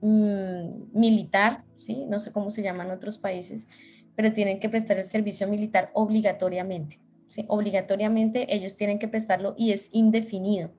mm, 0.00 0.98
militar, 0.98 1.64
¿sí? 1.74 2.04
no 2.08 2.18
sé 2.18 2.32
cómo 2.32 2.50
se 2.50 2.62
llama 2.62 2.84
en 2.84 2.90
otros 2.90 3.18
países, 3.18 3.68
pero 4.16 4.32
tienen 4.32 4.60
que 4.60 4.68
prestar 4.68 4.98
el 4.98 5.04
servicio 5.04 5.48
militar 5.48 5.90
obligatoriamente. 5.94 6.98
¿sí? 7.26 7.44
Obligatoriamente 7.48 8.54
ellos 8.54 8.76
tienen 8.76 8.98
que 8.98 9.08
prestarlo 9.08 9.54
y 9.56 9.72
es 9.72 9.88
indefinido. 9.92 10.70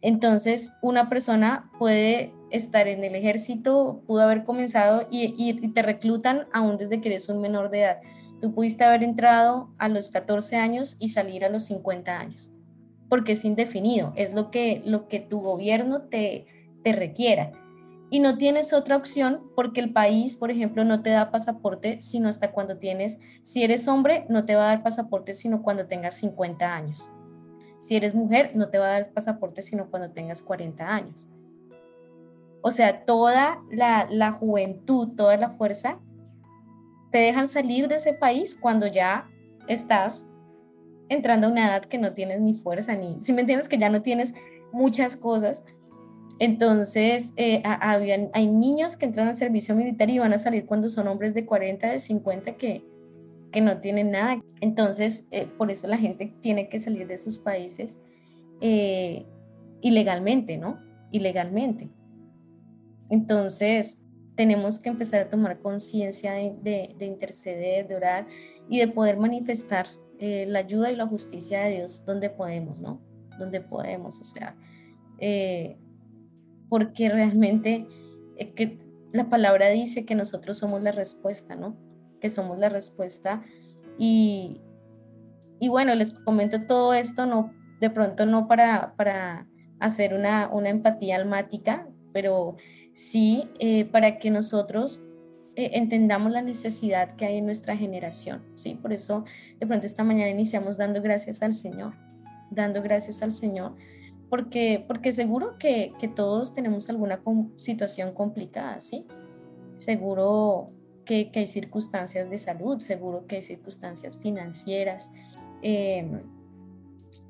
Entonces, 0.00 0.74
una 0.82 1.08
persona 1.08 1.70
puede 1.78 2.32
estar 2.50 2.88
en 2.88 3.04
el 3.04 3.14
ejército, 3.14 4.02
pudo 4.04 4.22
haber 4.22 4.42
comenzado 4.42 5.06
y, 5.10 5.52
te 5.72 5.82
reclutan 5.82 6.48
aún 6.52 6.76
desde 6.76 7.00
que 7.00 7.08
eres 7.08 7.28
un 7.28 7.40
menor 7.40 7.70
de 7.70 7.82
edad. 7.82 8.00
Tú 8.40 8.52
pudiste 8.52 8.82
haber 8.82 9.04
entrado 9.04 9.70
a 9.78 9.88
los 9.88 10.08
14 10.08 10.56
años 10.56 10.96
y 10.98 11.10
salir 11.10 11.44
a 11.44 11.48
los 11.48 11.66
50 11.66 12.18
años 12.18 12.51
porque 13.12 13.32
es 13.32 13.44
indefinido, 13.44 14.14
es 14.16 14.32
lo 14.32 14.50
que, 14.50 14.80
lo 14.86 15.06
que 15.06 15.20
tu 15.20 15.42
gobierno 15.42 16.00
te, 16.00 16.46
te 16.82 16.94
requiera. 16.94 17.52
Y 18.08 18.20
no 18.20 18.38
tienes 18.38 18.72
otra 18.72 18.96
opción 18.96 19.50
porque 19.54 19.82
el 19.82 19.92
país, 19.92 20.34
por 20.34 20.50
ejemplo, 20.50 20.82
no 20.82 21.02
te 21.02 21.10
da 21.10 21.30
pasaporte 21.30 22.00
sino 22.00 22.30
hasta 22.30 22.52
cuando 22.52 22.78
tienes, 22.78 23.20
si 23.42 23.64
eres 23.64 23.86
hombre, 23.86 24.24
no 24.30 24.46
te 24.46 24.54
va 24.54 24.64
a 24.64 24.68
dar 24.68 24.82
pasaporte 24.82 25.34
sino 25.34 25.62
cuando 25.62 25.84
tengas 25.84 26.14
50 26.14 26.74
años. 26.74 27.10
Si 27.76 27.96
eres 27.96 28.14
mujer, 28.14 28.52
no 28.54 28.70
te 28.70 28.78
va 28.78 28.86
a 28.86 28.92
dar 28.92 29.12
pasaporte 29.12 29.60
sino 29.60 29.90
cuando 29.90 30.10
tengas 30.12 30.40
40 30.40 30.82
años. 30.82 31.28
O 32.62 32.70
sea, 32.70 33.04
toda 33.04 33.60
la, 33.70 34.08
la 34.10 34.32
juventud, 34.32 35.10
toda 35.18 35.36
la 35.36 35.50
fuerza, 35.50 35.98
te 37.10 37.18
dejan 37.18 37.46
salir 37.46 37.88
de 37.88 37.96
ese 37.96 38.14
país 38.14 38.56
cuando 38.58 38.86
ya 38.86 39.28
estás 39.68 40.31
entrando 41.12 41.46
a 41.46 41.50
una 41.50 41.66
edad 41.66 41.84
que 41.84 41.98
no 41.98 42.12
tienes 42.12 42.40
ni 42.40 42.54
fuerza, 42.54 42.94
ni, 42.94 43.20
si 43.20 43.32
me 43.32 43.42
entiendes 43.42 43.68
que 43.68 43.78
ya 43.78 43.88
no 43.88 44.02
tienes 44.02 44.34
muchas 44.72 45.16
cosas. 45.16 45.64
Entonces, 46.38 47.34
eh, 47.36 47.62
hay 47.64 48.46
niños 48.46 48.96
que 48.96 49.06
entran 49.06 49.28
al 49.28 49.34
servicio 49.34 49.76
militar 49.76 50.10
y 50.10 50.18
van 50.18 50.32
a 50.32 50.38
salir 50.38 50.66
cuando 50.66 50.88
son 50.88 51.06
hombres 51.06 51.34
de 51.34 51.46
40, 51.46 51.92
de 51.92 51.98
50 51.98 52.56
que, 52.56 52.84
que 53.52 53.60
no 53.60 53.78
tienen 53.78 54.10
nada. 54.10 54.42
Entonces, 54.60 55.28
eh, 55.30 55.46
por 55.46 55.70
eso 55.70 55.86
la 55.86 55.98
gente 55.98 56.34
tiene 56.40 56.68
que 56.68 56.80
salir 56.80 57.06
de 57.06 57.16
sus 57.16 57.38
países 57.38 57.98
eh, 58.60 59.24
ilegalmente, 59.82 60.56
¿no? 60.56 60.78
Ilegalmente. 61.12 61.90
Entonces, 63.08 64.02
tenemos 64.34 64.78
que 64.78 64.88
empezar 64.88 65.20
a 65.20 65.30
tomar 65.30 65.60
conciencia 65.60 66.32
de, 66.32 66.94
de, 66.98 67.04
interceder, 67.04 67.86
de 67.86 67.96
orar 67.96 68.26
y 68.68 68.78
de 68.78 68.88
poder 68.88 69.18
manifestar 69.18 69.86
eh, 70.24 70.46
la 70.46 70.60
ayuda 70.60 70.92
y 70.92 70.94
la 70.94 71.08
justicia 71.08 71.62
de 71.62 71.78
Dios 71.78 72.06
donde 72.06 72.30
podemos, 72.30 72.80
¿no? 72.80 73.00
Donde 73.40 73.60
podemos, 73.60 74.20
o 74.20 74.22
sea, 74.22 74.54
eh, 75.18 75.76
porque 76.68 77.08
realmente 77.08 77.88
eh, 78.36 78.52
que 78.52 78.78
la 79.10 79.28
palabra 79.28 79.70
dice 79.70 80.04
que 80.04 80.14
nosotros 80.14 80.58
somos 80.58 80.80
la 80.80 80.92
respuesta, 80.92 81.56
¿no? 81.56 81.76
Que 82.20 82.30
somos 82.30 82.56
la 82.60 82.68
respuesta 82.68 83.42
y, 83.98 84.60
y 85.58 85.68
bueno, 85.68 85.92
les 85.96 86.20
comento 86.20 86.68
todo 86.68 86.94
esto, 86.94 87.26
no, 87.26 87.52
de 87.80 87.90
pronto 87.90 88.24
no 88.24 88.46
para, 88.46 88.94
para 88.94 89.48
hacer 89.80 90.14
una, 90.14 90.48
una 90.52 90.68
empatía 90.68 91.16
almática, 91.16 91.88
pero 92.12 92.58
sí 92.92 93.50
para 93.90 94.20
que 94.20 94.30
nosotros 94.30 95.02
eh, 95.54 95.72
entendamos 95.74 96.32
la 96.32 96.40
necesidad 96.40 97.14
que 97.16 97.26
hay 97.26 97.38
en 97.38 97.46
nuestra 97.46 97.76
generación, 97.76 98.42
¿sí? 98.54 98.74
Por 98.74 98.92
eso 98.92 99.24
de 99.58 99.66
pronto 99.66 99.86
esta 99.86 100.02
mañana 100.02 100.30
iniciamos 100.30 100.78
dando 100.78 101.02
gracias 101.02 101.42
al 101.42 101.52
Señor, 101.52 101.94
dando 102.50 102.80
gracias 102.82 103.22
al 103.22 103.32
Señor, 103.32 103.74
porque, 104.30 104.82
porque 104.88 105.12
seguro 105.12 105.58
que, 105.58 105.92
que 105.98 106.08
todos 106.08 106.54
tenemos 106.54 106.88
alguna 106.88 107.20
situación 107.58 108.14
complicada, 108.14 108.80
¿sí? 108.80 109.06
Seguro 109.74 110.66
que, 111.04 111.30
que, 111.30 111.40
hay 111.40 111.46
circunstancias 111.46 112.30
de 112.30 112.38
salud, 112.38 112.78
seguro 112.78 113.26
que 113.26 113.36
hay 113.36 113.42
circunstancias 113.42 114.16
financieras, 114.16 115.12
em, 115.60 116.22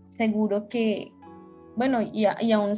seguro 0.06 0.68
que, 0.68 1.10
bueno, 1.74 2.02
y, 2.02 2.26
y 2.40 2.52
aún 2.52 2.72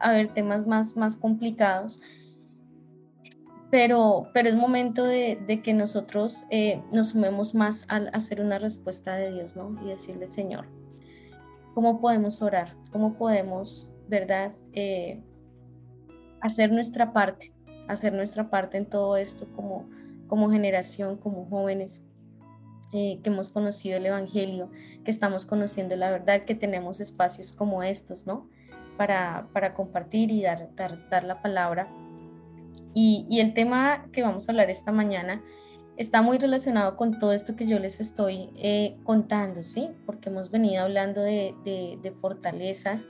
a 0.00 0.12
ver, 0.12 0.34
temas 0.34 0.66
más, 0.66 0.96
más 0.96 1.14
complicados, 1.16 2.00
pero, 3.70 4.28
pero 4.34 4.48
es 4.48 4.56
momento 4.56 5.04
de, 5.04 5.40
de 5.46 5.62
que 5.62 5.72
nosotros 5.72 6.44
eh, 6.50 6.82
nos 6.92 7.10
sumemos 7.10 7.54
más 7.54 7.84
al 7.88 8.10
hacer 8.12 8.40
una 8.40 8.58
respuesta 8.58 9.14
de 9.14 9.32
Dios, 9.32 9.54
¿no? 9.54 9.78
Y 9.84 9.88
decirle, 9.88 10.26
Señor, 10.32 10.66
¿cómo 11.74 12.00
podemos 12.00 12.42
orar? 12.42 12.74
¿Cómo 12.90 13.14
podemos, 13.14 13.92
verdad, 14.08 14.52
eh, 14.72 15.22
hacer 16.40 16.72
nuestra 16.72 17.12
parte? 17.12 17.52
Hacer 17.86 18.12
nuestra 18.12 18.50
parte 18.50 18.76
en 18.76 18.86
todo 18.86 19.16
esto 19.16 19.46
como, 19.54 19.88
como 20.26 20.50
generación, 20.50 21.16
como 21.16 21.46
jóvenes. 21.48 22.02
Eh, 22.92 23.20
que 23.22 23.30
hemos 23.30 23.50
conocido 23.50 23.98
el 23.98 24.06
Evangelio, 24.06 24.68
que 25.04 25.12
estamos 25.12 25.46
conociendo 25.46 25.94
la 25.94 26.10
verdad, 26.10 26.44
que 26.44 26.56
tenemos 26.56 27.00
espacios 27.00 27.52
como 27.52 27.84
estos, 27.84 28.26
¿no? 28.26 28.48
Para, 28.96 29.48
para 29.52 29.74
compartir 29.74 30.32
y 30.32 30.42
dar, 30.42 30.74
dar, 30.74 31.08
dar 31.08 31.22
la 31.22 31.40
palabra 31.40 31.86
y, 32.94 33.40
el 33.40 33.54
tema 33.54 34.06
que 34.12 34.22
vamos 34.22 34.48
a 34.48 34.52
hablar 34.52 34.70
esta 34.70 34.92
mañana 34.92 35.42
está 35.96 36.22
muy 36.22 36.38
relacionado 36.38 36.96
con 36.96 37.18
todo 37.18 37.32
esto 37.32 37.56
que 37.56 37.66
yo 37.66 37.78
les 37.78 38.00
estoy 38.00 38.50
eh, 38.56 38.96
contando, 39.04 39.62
¿sí? 39.62 39.90
Porque 40.06 40.28
hemos 40.28 40.50
venido 40.50 40.82
hablando 40.82 41.20
de, 41.20 42.12
fortalezas 42.20 43.06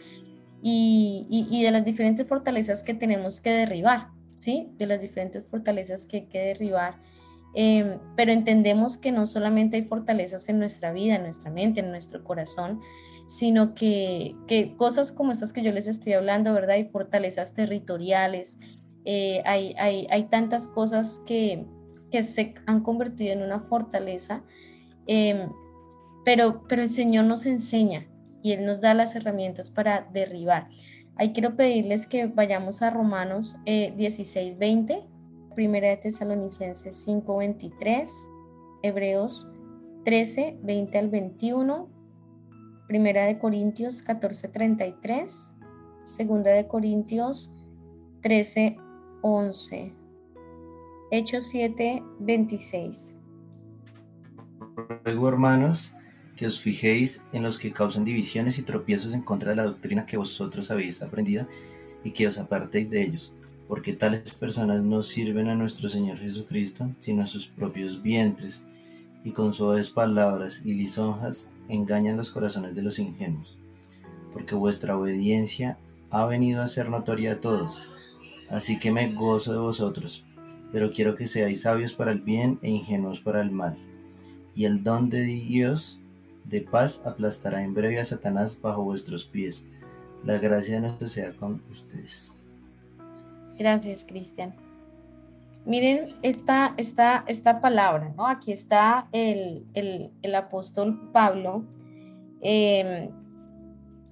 y, 0.62 1.62
de 1.62 1.70
las 1.70 1.84
diferentes 1.84 2.26
fortalezas 2.28 2.82
que 2.82 2.94
tenemos 2.94 3.40
que 3.40 3.50
derribar, 3.50 4.08
¿sí? 4.38 4.68
De 4.76 4.86
las 4.86 5.00
diferentes 5.00 5.46
fortalezas 5.46 6.06
que 6.06 6.18
hay 6.18 6.26
que 6.26 6.40
derribar. 6.40 6.96
Em, 7.54 7.98
pero 8.16 8.32
entendemos 8.32 8.96
que 8.98 9.12
no 9.12 9.26
solamente 9.26 9.76
hay 9.76 9.82
fortalezas 9.82 10.48
en 10.48 10.58
nuestra 10.58 10.92
vida, 10.92 11.16
en 11.16 11.22
nuestra 11.22 11.50
mente, 11.50 11.80
en 11.80 11.90
nuestro 11.90 12.22
corazón, 12.22 12.80
sino 13.26 13.74
que, 13.74 14.36
que 14.46 14.76
cosas 14.76 15.10
como 15.10 15.32
estas 15.32 15.52
que 15.52 15.62
yo 15.62 15.72
les 15.72 15.86
estoy 15.88 16.12
hablando, 16.12 16.52
¿verdad? 16.52 16.76
Hay 16.76 16.84
fortalezas 16.84 17.54
territoriales, 17.54 18.58
eh, 19.04 19.42
hay, 19.44 19.74
hay, 19.78 20.06
hay, 20.10 20.24
tantas 20.24 20.66
cosas 20.66 21.22
que, 21.26 21.66
que, 22.10 22.22
se 22.22 22.54
han 22.66 22.82
convertido 22.82 23.32
en 23.32 23.42
una 23.42 23.60
fortaleza, 23.60 24.42
em, 25.06 25.48
pero, 26.24 26.62
pero 26.68 26.82
el 26.82 26.90
Señor 26.90 27.24
nos 27.24 27.46
enseña 27.46 28.06
y 28.42 28.52
Él 28.52 28.66
nos 28.66 28.80
da 28.80 28.94
las 28.94 29.14
herramientas 29.14 29.70
para 29.70 30.08
derribar. 30.12 30.68
Ahí 31.16 31.32
quiero 31.32 31.56
pedirles 31.56 32.06
que 32.06 32.26
vayamos 32.26 32.82
a 32.82 32.90
Romanos 32.90 33.56
16, 33.66 34.58
20, 34.58 35.02
Primera 35.54 35.88
de 35.88 35.96
Tesalonicenses 35.98 36.94
5, 37.04 37.36
23, 37.36 38.10
Hebreos 38.82 39.50
13, 40.04 40.58
20 40.62 40.98
al 40.98 41.08
21, 41.08 41.88
Primera 42.86 43.26
de 43.26 43.38
Corintios 43.38 44.02
14, 44.02 44.48
33, 44.48 45.56
Segunda 46.04 46.50
de 46.50 46.66
Corintios 46.66 47.54
13, 48.22 48.78
11, 49.22 49.92
Hechos 51.10 51.44
7, 51.50 52.02
26. 52.20 53.16
Luego, 55.04 55.28
hermanos, 55.28 55.94
que 56.36 56.46
os 56.46 56.60
fijéis 56.60 57.24
en 57.32 57.42
los 57.42 57.58
que 57.58 57.72
causan 57.72 58.04
divisiones 58.04 58.58
y 58.58 58.62
tropiezos 58.62 59.12
en 59.12 59.20
contra 59.22 59.50
de 59.50 59.56
la 59.56 59.64
doctrina 59.64 60.06
que 60.06 60.16
vosotros 60.16 60.70
habéis 60.70 61.02
aprendido 61.02 61.46
y 62.02 62.12
que 62.12 62.26
os 62.26 62.38
apartéis 62.38 62.88
de 62.88 63.02
ellos, 63.02 63.34
porque 63.68 63.92
tales 63.92 64.32
personas 64.32 64.82
no 64.82 65.02
sirven 65.02 65.48
a 65.48 65.54
nuestro 65.54 65.88
Señor 65.88 66.16
Jesucristo, 66.16 66.90
sino 66.98 67.22
a 67.22 67.26
sus 67.26 67.46
propios 67.46 68.02
vientres, 68.02 68.64
y 69.22 69.32
con 69.32 69.52
suaves 69.52 69.90
palabras 69.90 70.62
y 70.64 70.72
lisonjas 70.72 71.48
engañan 71.68 72.16
los 72.16 72.30
corazones 72.30 72.74
de 72.74 72.82
los 72.82 72.98
ingenuos, 72.98 73.58
porque 74.32 74.54
vuestra 74.54 74.96
obediencia 74.96 75.76
ha 76.10 76.24
venido 76.24 76.62
a 76.62 76.68
ser 76.68 76.88
notoria 76.88 77.32
a 77.32 77.40
todos, 77.40 77.82
así 78.50 78.78
que 78.78 78.90
me 78.90 79.12
gozo 79.12 79.52
de 79.52 79.58
vosotros, 79.58 80.24
pero 80.72 80.92
quiero 80.92 81.14
que 81.14 81.26
seáis 81.26 81.62
sabios 81.62 81.92
para 81.94 82.12
el 82.12 82.20
bien 82.20 82.58
e 82.62 82.70
ingenuos 82.70 83.20
para 83.20 83.40
el 83.40 83.50
mal, 83.50 83.76
y 84.54 84.64
el 84.64 84.82
don 84.82 85.08
de 85.08 85.22
Dios 85.22 86.00
de 86.44 86.60
paz 86.60 87.02
aplastará 87.06 87.62
en 87.62 87.74
breve 87.74 88.00
a 88.00 88.04
Satanás 88.04 88.60
bajo 88.60 88.84
vuestros 88.84 89.24
pies. 89.24 89.64
La 90.24 90.38
gracia 90.38 90.74
de 90.74 90.80
nuestro 90.82 91.08
sea 91.08 91.32
con 91.32 91.62
ustedes. 91.70 92.34
Gracias, 93.58 94.04
Cristian. 94.04 94.54
Miren 95.64 96.08
esta, 96.22 96.74
esta, 96.76 97.24
esta 97.26 97.60
palabra, 97.60 98.12
¿no? 98.16 98.26
Aquí 98.26 98.50
está 98.50 99.06
el, 99.12 99.66
apóstol 100.34 101.10
Pablo 101.12 101.64
em, 102.40 103.10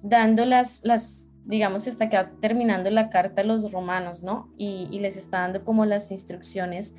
dando 0.03 0.45
las, 0.45 0.81
las, 0.83 1.28
digamos, 1.49 1.87
está 1.87 2.05
acá 2.05 2.31
terminando 2.39 2.91
la 2.91 3.09
carta 3.09 3.41
a 3.41 3.43
los 3.43 3.71
romanos, 3.71 4.21
¿no? 4.21 4.53
Y, 4.55 4.99
les 4.99 5.17
está 5.17 5.39
dando 5.39 5.65
como 5.65 5.83
las 5.83 6.11
instrucciones 6.11 6.93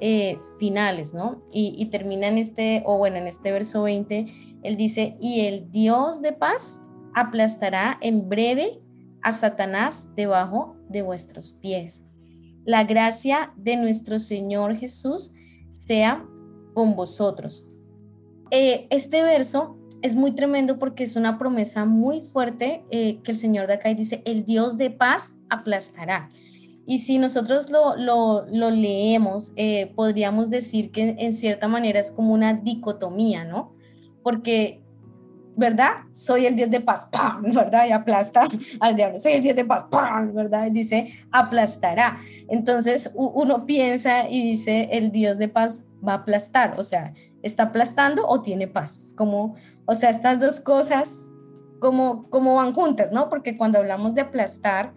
eh, 0.00 0.38
finales, 0.60 1.14
¿no? 1.14 1.40
Y, 1.52 1.74
y 1.76 1.86
termina 1.86 2.28
en 2.28 2.38
este, 2.38 2.84
o 2.86 2.96
bueno, 2.96 3.16
en 3.16 3.26
este 3.26 3.50
verso 3.50 3.82
20 3.82 4.26
él 4.62 4.76
dice, 4.76 5.16
y 5.20 5.40
el 5.40 5.70
Dios 5.72 6.22
de 6.22 6.32
paz 6.32 6.80
aplastará 7.14 7.98
en 8.00 8.28
breve 8.28 8.80
a 9.22 9.32
Satanás 9.32 10.14
debajo 10.14 10.76
de 10.88 11.02
vuestros 11.02 11.52
pies. 11.52 12.04
La 12.64 12.84
gracia 12.84 13.52
de 13.56 13.76
nuestro 13.76 14.20
Señor 14.20 14.76
Jesús 14.76 15.32
sea 15.70 16.24
con 16.72 16.94
vosotros. 16.94 17.66
Eh, 18.52 18.86
este 18.90 19.22
verso 19.22 19.77
es 20.02 20.14
muy 20.14 20.32
tremendo 20.32 20.78
porque 20.78 21.04
es 21.04 21.16
una 21.16 21.38
promesa 21.38 21.84
muy 21.84 22.20
fuerte 22.20 22.84
eh, 22.90 23.20
que 23.22 23.32
el 23.32 23.36
Señor 23.36 23.66
de 23.66 23.74
acá 23.74 23.92
dice, 23.94 24.22
el 24.24 24.44
Dios 24.44 24.76
de 24.76 24.90
paz 24.90 25.36
aplastará. 25.50 26.28
Y 26.86 26.98
si 26.98 27.18
nosotros 27.18 27.70
lo, 27.70 27.96
lo, 27.96 28.70
leemos, 28.70 29.52
eh, 29.56 29.92
podríamos 29.94 30.48
decir 30.48 30.90
que 30.90 31.16
en 31.18 31.32
cierta 31.34 31.68
manera 31.68 32.00
es 32.00 32.10
como 32.10 32.32
una 32.32 32.54
dicotomía, 32.54 33.44
¿no? 33.44 33.76
porque, 34.28 34.82
¿verdad? 35.56 36.04
Soy 36.12 36.44
el 36.44 36.54
Dios 36.54 36.70
de 36.70 36.82
paz, 36.82 37.08
¡pam! 37.10 37.42
¿verdad? 37.54 37.86
Y 37.86 37.92
aplasta 37.92 38.46
al 38.80 38.94
diablo, 38.94 39.16
soy 39.16 39.32
el 39.32 39.42
Dios 39.42 39.56
de 39.56 39.64
paz, 39.64 39.86
¡pam! 39.90 40.34
¿verdad? 40.34 40.70
Dice, 40.70 41.14
aplastará. 41.30 42.18
Entonces 42.48 43.10
uno 43.14 43.64
piensa 43.64 44.28
y 44.28 44.42
dice, 44.42 44.90
el 44.92 45.12
Dios 45.12 45.38
de 45.38 45.48
paz 45.48 45.86
va 46.06 46.12
a 46.12 46.16
aplastar, 46.16 46.78
o 46.78 46.82
sea, 46.82 47.14
¿está 47.42 47.64
aplastando 47.64 48.28
o 48.28 48.42
tiene 48.42 48.68
paz? 48.68 49.14
Como, 49.16 49.54
o 49.90 49.94
sea, 49.94 50.10
estas 50.10 50.38
dos 50.38 50.60
cosas, 50.60 51.30
como, 51.80 52.28
como 52.28 52.56
van 52.56 52.74
juntas, 52.74 53.10
¿no? 53.10 53.30
Porque 53.30 53.56
cuando 53.56 53.78
hablamos 53.78 54.14
de 54.14 54.20
aplastar, 54.20 54.92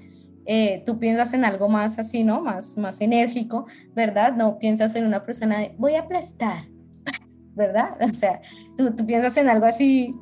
eh, 0.46 0.84
tú 0.86 1.00
piensas 1.00 1.34
en 1.34 1.46
algo 1.46 1.70
más 1.70 1.98
así, 1.98 2.26
¿no? 2.26 2.42
Más, 2.42 2.78
más 2.78 3.00
enérgico, 3.00 3.68
¿verdad? 3.96 4.36
No 4.36 4.60
piensas 4.60 4.94
en 4.96 5.06
una 5.06 5.24
persona 5.24 5.60
de, 5.60 5.74
voy 5.78 5.96
a 5.96 6.02
aplastar, 6.02 6.66
¿verdad? 7.56 7.98
O 8.02 8.12
sea, 8.12 8.42
tú, 8.76 8.94
piensas 9.06 9.38
en 9.38 9.48
algo 9.48 9.66
así, 9.66 10.14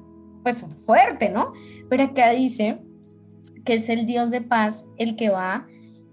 pues 0.43 0.63
fuerte, 0.85 1.29
¿no? 1.29 1.51
Pero 1.89 2.03
acá 2.03 2.29
dice 2.29 2.79
que 3.65 3.73
es 3.73 3.89
el 3.89 4.05
Dios 4.05 4.29
de 4.29 4.41
paz 4.41 4.87
el 4.99 5.15
que 5.15 5.31
va 5.31 5.65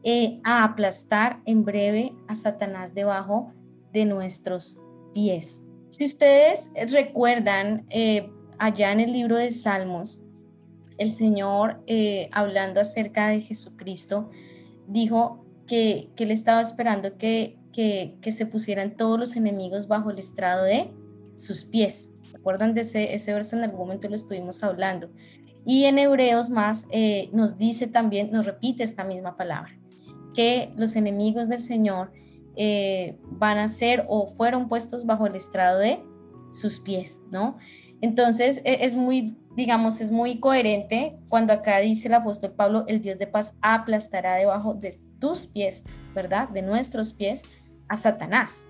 eh, 0.03 0.41
a 0.45 0.65
aplastar 0.65 1.43
en 1.45 1.63
breve 1.63 2.15
a 2.27 2.35
Satanás 2.35 2.95
debajo 2.95 3.53
de 3.93 4.07
nuestros 4.07 4.81
pies. 5.13 5.63
Si 5.91 6.07
ustedes 6.07 6.71
recuerdan, 6.91 7.85
eh, 7.91 8.31
allá 8.59 8.93
en 8.93 9.01
el 9.01 9.13
libro 9.13 9.37
de 9.37 9.51
Salmos, 9.51 10.21
el 10.99 11.11
Señor, 11.11 11.83
eh, 11.87 12.29
hablando 12.33 12.81
acerca 12.81 13.29
de 13.29 13.41
Jesucristo, 13.41 14.31
dijo 14.87 15.45
que, 15.67 16.09
que 16.17 16.25
Él 16.25 16.31
estaba 16.31 16.61
esperando 16.61 17.19
que, 17.19 17.59
que, 17.73 18.31
se 18.31 18.47
pusieran 18.47 18.97
todos 18.97 19.19
los 19.19 19.37
enemigos 19.37 19.87
bajo 19.87 20.11
el 20.11 20.19
estrado 20.19 20.65
de 20.65 20.91
sus 21.37 21.65
pies. 21.65 22.13
¿Recuerdan 22.33 22.73
de 22.73 22.81
ese, 22.81 23.15
ese 23.15 23.35
verso? 23.35 23.57
En 23.57 23.65
algún 23.65 23.81
momento 23.81 24.09
lo 24.09 24.15
estuvimos 24.15 24.63
hablando. 24.63 25.11
Y 25.67 25.85
en 25.85 25.99
Hebreos 25.99 26.49
más 26.49 26.87
eh, 26.91 27.29
nos 27.33 27.59
dice 27.59 27.89
también, 27.89 28.31
nos 28.31 28.47
repite 28.47 28.83
esta 28.83 29.05
misma 29.05 29.37
palabra, 29.37 29.77
que 30.35 30.73
los 30.77 30.97
enemigos 30.97 31.49
del 31.49 31.61
Señor 31.61 32.13
eh, 32.57 33.19
van 33.33 33.59
a 33.59 33.69
ser 33.69 34.07
o 34.09 34.29
fueron 34.29 34.69
puestos 34.69 35.05
bajo 35.05 35.27
el 35.27 35.35
estrado 35.35 35.81
de 35.81 36.03
sus 36.53 36.81
pies, 36.81 37.23
¿no? 37.31 37.59
Entonces 38.01 38.63
e, 38.65 38.85
es 38.85 38.97
muy, 38.97 39.37
digamos, 39.57 40.01
es 40.01 40.11
muy 40.11 40.41
coherente 40.41 41.19
cuando 41.29 41.53
acá 41.53 41.79
dice 41.79 42.09
el 42.09 42.15
apóstol 42.15 42.53
Pablo, 42.53 42.85
el 42.89 43.01
Dios 43.01 43.19
de 43.19 43.27
paz 43.27 43.57
aplastará 43.63 44.37
debajo 44.37 44.75
de 44.75 45.01
tus 45.19 45.47
pies, 45.47 45.85
¿verdad? 46.15 46.49
De 46.49 46.63
nuestros 46.63 47.13
pies 47.13 47.43
a 47.89 47.97
Satanás 47.97 48.65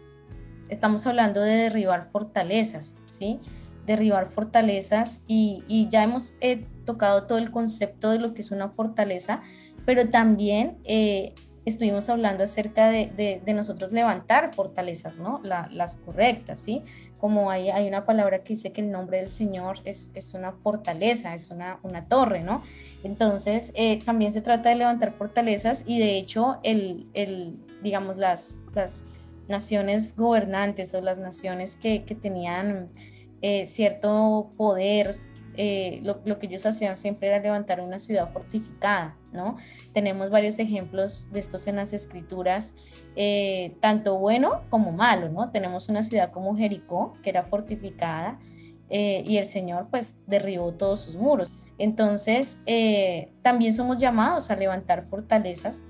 estamos 0.69 1.07
hablando 1.07 1.41
de 1.41 1.57
derribar 1.57 2.09
fortalezas, 2.11 2.97
¿sí? 3.07 3.41
Derribar 3.87 4.27
fortalezas 4.27 5.23
y, 5.27 5.89
ya 5.91 6.03
hemos 6.03 6.37
eh, 6.41 6.67
tocado 6.85 7.25
todo 7.25 7.39
el 7.39 7.51
concepto 7.51 8.11
de 8.11 8.19
lo 8.19 8.35
que 8.35 8.41
es 8.41 8.51
una 8.51 8.69
fortaleza, 8.69 9.43
pero 9.85 10.09
también 10.09 10.79
eh, 10.85 11.35
estuvimos 11.65 12.09
hablando 12.09 12.45
acerca 12.45 12.91
de, 12.91 13.43
nosotros 13.55 13.93
levantar 13.93 14.55
fortalezas, 14.55 15.19
¿no? 15.19 15.41
las 15.43 15.97
correctas, 15.99 16.59
¿sí? 16.59 16.83
Como 17.19 17.51
hay, 17.51 17.71
hay 17.71 17.89
una 17.89 18.05
palabra 18.05 18.43
que 18.43 18.51
dice 18.51 18.73
que 18.73 18.81
el 18.83 18.91
nombre 18.91 19.19
del 19.19 19.29
Señor 19.29 19.79
es, 19.85 20.13
es 20.15 20.35
una 20.35 20.53
fortaleza, 20.53 21.35
es 21.35 21.51
una, 21.51 21.79
una 21.83 22.07
torre, 22.07 22.43
¿no? 22.43 22.63
Entonces, 23.05 23.73
eh, 23.75 24.01
también 24.05 24.33
se 24.33 24.43
trata 24.43 24.69
de 24.69 24.77
levantar 24.77 25.13
fortalezas 25.13 25.85
y 25.87 25.99
de 25.99 26.19
hecho, 26.19 26.59
el, 26.63 27.07
el 27.15 27.57
digamos, 27.83 28.17
las, 28.17 28.65
las 28.75 29.05
naciones 29.49 30.17
gobernantes 30.17 30.93
o 30.95 31.01
las 31.01 31.19
naciones 31.19 31.77
que, 31.77 32.01
tenían 32.21 32.89
eh, 33.43 33.67
cierto 33.67 34.51
poder, 34.57 35.17
eh, 35.57 36.01
lo, 36.03 36.38
que 36.38 36.47
ellos 36.47 36.66
hacían 36.66 36.97
siempre 36.97 37.29
era 37.29 37.38
levantar 37.38 37.81
una 37.81 37.99
ciudad 37.99 38.29
fortificada, 38.31 39.16
¿no? 39.33 39.57
Tenemos 39.92 40.31
varios 40.31 40.59
ejemplos 40.59 41.31
de 41.33 41.40
estos 41.40 41.66
en 41.66 41.77
las 41.77 41.92
escrituras, 41.92 42.77
eh, 43.16 43.77
tanto 43.81 44.19
bueno 44.19 44.62
como 44.69 44.92
malo, 44.92 45.29
¿no? 45.29 45.51
Tenemos 45.51 45.88
una 45.88 46.03
ciudad 46.03 46.31
como 46.31 46.57
Jericó, 46.57 47.14
que 47.23 47.31
era 47.31 47.42
fortificada, 47.45 48.38
y 48.88 49.37
el 49.37 49.47
Señor 49.47 49.88
pues 49.90 50.21
derribó 50.29 50.73
todos 50.73 51.01
sus 51.01 51.16
muros. 51.16 51.51
Entonces, 51.77 52.61
también 53.42 53.73
somos 53.73 53.99
llamados 53.99 54.53
a 54.53 54.55
levantar 54.55 55.03
fortalezas, 55.03 55.83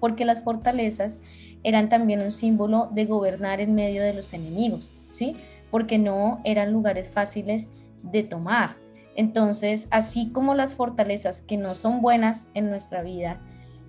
porque 0.00 0.24
las 0.24 0.42
fortalezas 0.42 1.20
eran 1.62 1.88
también 1.88 2.20
un 2.20 2.32
símbolo 2.32 2.88
de 2.92 3.04
gobernar 3.04 3.60
en 3.60 3.74
medio 3.74 4.02
de 4.02 4.14
los 4.14 4.32
enemigos, 4.32 4.92
¿sí? 5.10 5.34
Porque 5.70 5.98
no 5.98 6.40
eran 6.44 6.72
lugares 6.72 7.08
fáciles 7.08 7.68
de 8.02 8.22
tomar. 8.22 8.81
Entonces, 9.14 9.88
así 9.90 10.30
como 10.30 10.54
las 10.54 10.74
fortalezas 10.74 11.42
que 11.42 11.56
no 11.56 11.74
son 11.74 12.00
buenas 12.00 12.50
en 12.54 12.70
nuestra 12.70 13.02
vida 13.02 13.40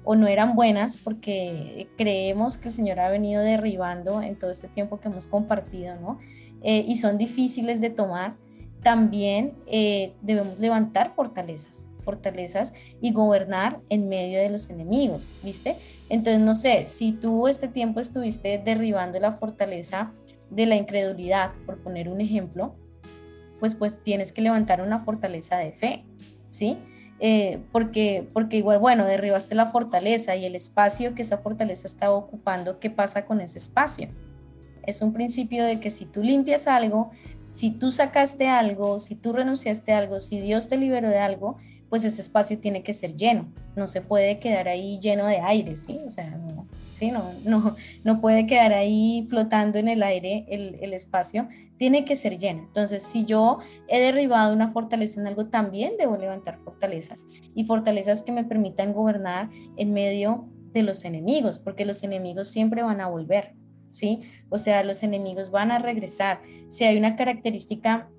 o 0.03 0.15
no 0.15 0.27
eran 0.27 0.55
buenas 0.55 0.97
porque 0.97 1.87
creemos 1.97 2.57
que 2.57 2.67
el 2.67 2.73
Señor 2.73 2.99
ha 2.99 3.09
venido 3.09 3.41
derribando 3.41 4.21
en 4.21 4.37
todo 4.37 4.51
este 4.51 4.67
tiempo 4.67 4.99
que 4.99 5.07
hemos 5.07 5.27
compartido, 5.27 5.95
¿no? 5.95 6.19
Eh, 6.61 6.83
y 6.87 6.97
son 6.97 7.17
difíciles 7.17 7.81
de 7.81 7.89
tomar, 7.89 8.35
también 8.83 9.53
eh, 9.67 10.13
debemos 10.21 10.59
levantar 10.59 11.13
fortalezas, 11.13 11.87
fortalezas 12.01 12.73
y 13.01 13.11
gobernar 13.11 13.79
en 13.89 14.09
medio 14.09 14.39
de 14.39 14.49
los 14.49 14.69
enemigos, 14.69 15.31
¿viste? 15.41 15.77
Entonces, 16.09 16.41
no 16.41 16.53
sé, 16.53 16.87
si 16.87 17.13
tú 17.13 17.47
este 17.47 17.69
tiempo 17.69 17.99
estuviste 17.99 18.61
derribando 18.63 19.19
la 19.19 19.31
fortaleza 19.31 20.11
de 20.49 20.65
la 20.65 20.75
incredulidad, 20.75 21.51
por 21.65 21.81
poner 21.81 22.09
un 22.09 22.19
ejemplo, 22.19 22.75
pues 23.63 23.75
pues 23.75 24.03
tienes 24.03 24.33
que 24.33 24.41
levantar 24.41 24.81
una 24.81 24.99
fortaleza 24.99 25.55
de 25.55 25.71
fe, 25.71 26.03
¿sí? 26.49 26.77
eh, 27.25 27.61
porque, 27.71 28.27
porque 28.33 28.57
igual, 28.57 28.79
bueno, 28.79 29.05
derribaste 29.05 29.55
la 29.55 29.67
fortaleza 29.67 30.35
y 30.35 30.43
el 30.43 30.55
espacio 30.55 31.15
que 31.15 31.21
esa 31.21 31.37
fortaleza 31.37 31.87
estaba 31.87 32.13
ocupando, 32.13 32.81
¿qué 32.81 32.89
pasa 32.89 33.25
con 33.25 33.39
ese 33.39 33.59
espacio? 33.59 34.09
Es 34.85 35.01
un 35.01 35.13
principio 35.13 35.63
de 35.63 35.79
que 35.79 35.89
si 35.89 36.03
tú 36.03 36.21
limpias 36.21 36.67
algo, 36.67 37.11
si 37.45 37.71
tú 37.71 37.91
sacaste 37.91 38.49
algo, 38.49 38.99
si 38.99 39.15
tú 39.15 39.31
renunciaste 39.31 39.93
algo, 39.93 40.19
si 40.19 40.41
Dios 40.41 40.67
te 40.67 40.75
liberó 40.75 41.07
de 41.07 41.19
algo, 41.19 41.55
pues 41.87 42.03
ese 42.03 42.21
espacio 42.21 42.59
tiene 42.59 42.83
que 42.83 42.93
ser 42.93 43.15
lleno. 43.15 43.53
No 43.77 43.87
se 43.87 44.01
puede 44.01 44.39
quedar 44.39 44.67
ahí 44.67 44.99
lleno 44.99 45.25
de 45.25 45.39
aire, 45.39 45.77
¿sí? 45.77 46.01
O 46.05 46.09
sea, 46.09 46.29
no, 46.31 46.67
¿sí? 46.91 47.09
no, 47.09 47.31
no, 47.45 47.77
no 48.03 48.19
puede 48.19 48.45
quedar 48.47 48.73
ahí 48.73 49.25
flotando 49.29 49.79
en 49.79 49.87
el 49.87 50.03
aire 50.03 50.45
el, 50.49 50.77
el 50.81 50.91
espacio, 50.91 51.47
tiene 51.83 52.05
que 52.05 52.15
ser 52.15 52.37
lleno. 52.37 52.63
Entonces, 52.63 53.03
si 53.03 53.25
yo 53.25 53.57
he 53.89 53.99
derribado 53.99 54.53
una 54.53 54.69
fortaleza 54.69 55.19
en 55.19 55.27
algo, 55.27 55.47
también 55.47 55.97
debo 55.97 56.15
levantar 56.15 56.57
fortalezas 56.57 57.25
y 57.53 57.65
fortalezas 57.65 58.21
que 58.21 58.31
me 58.31 58.45
permitan 58.45 58.93
gobernar 58.93 59.49
en 59.75 59.91
medio 59.91 60.47
de 60.71 60.81
los 60.81 61.03
enemigos, 61.03 61.59
porque 61.59 61.83
los 61.83 62.01
enemigos 62.01 62.47
siempre 62.47 62.83
van 62.83 63.01
a 63.01 63.09
volver. 63.09 63.55
¿sí? 63.89 64.21
O 64.47 64.57
sea, 64.57 64.85
los 64.85 65.03
enemigos 65.03 65.51
van 65.51 65.71
a 65.71 65.79
regresar. 65.79 66.39
Si 66.69 66.85
hay 66.85 66.97
una 66.97 67.17
característica 67.17 68.09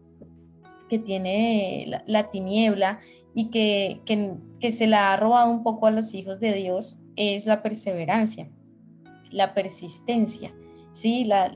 que 0.91 0.99
tiene 0.99 2.03
la, 2.07 2.29
tiniebla 2.29 3.01
y 3.35 3.49
que, 3.49 4.03
que, 4.05 4.71
se 4.73 4.87
la 4.87 5.15
ha 5.15 5.17
robado 5.17 5.51
un 5.51 5.63
poco 5.63 5.87
a 5.87 5.91
los 5.91 6.13
hijos 6.13 6.39
de 6.39 6.53
Dios, 6.53 6.99
es 7.17 7.47
la 7.47 7.63
perseverancia, 7.63 8.51
la 9.31 9.55
persistencia. 9.55 10.55
Sí, 10.95 11.25
la, 11.25 11.53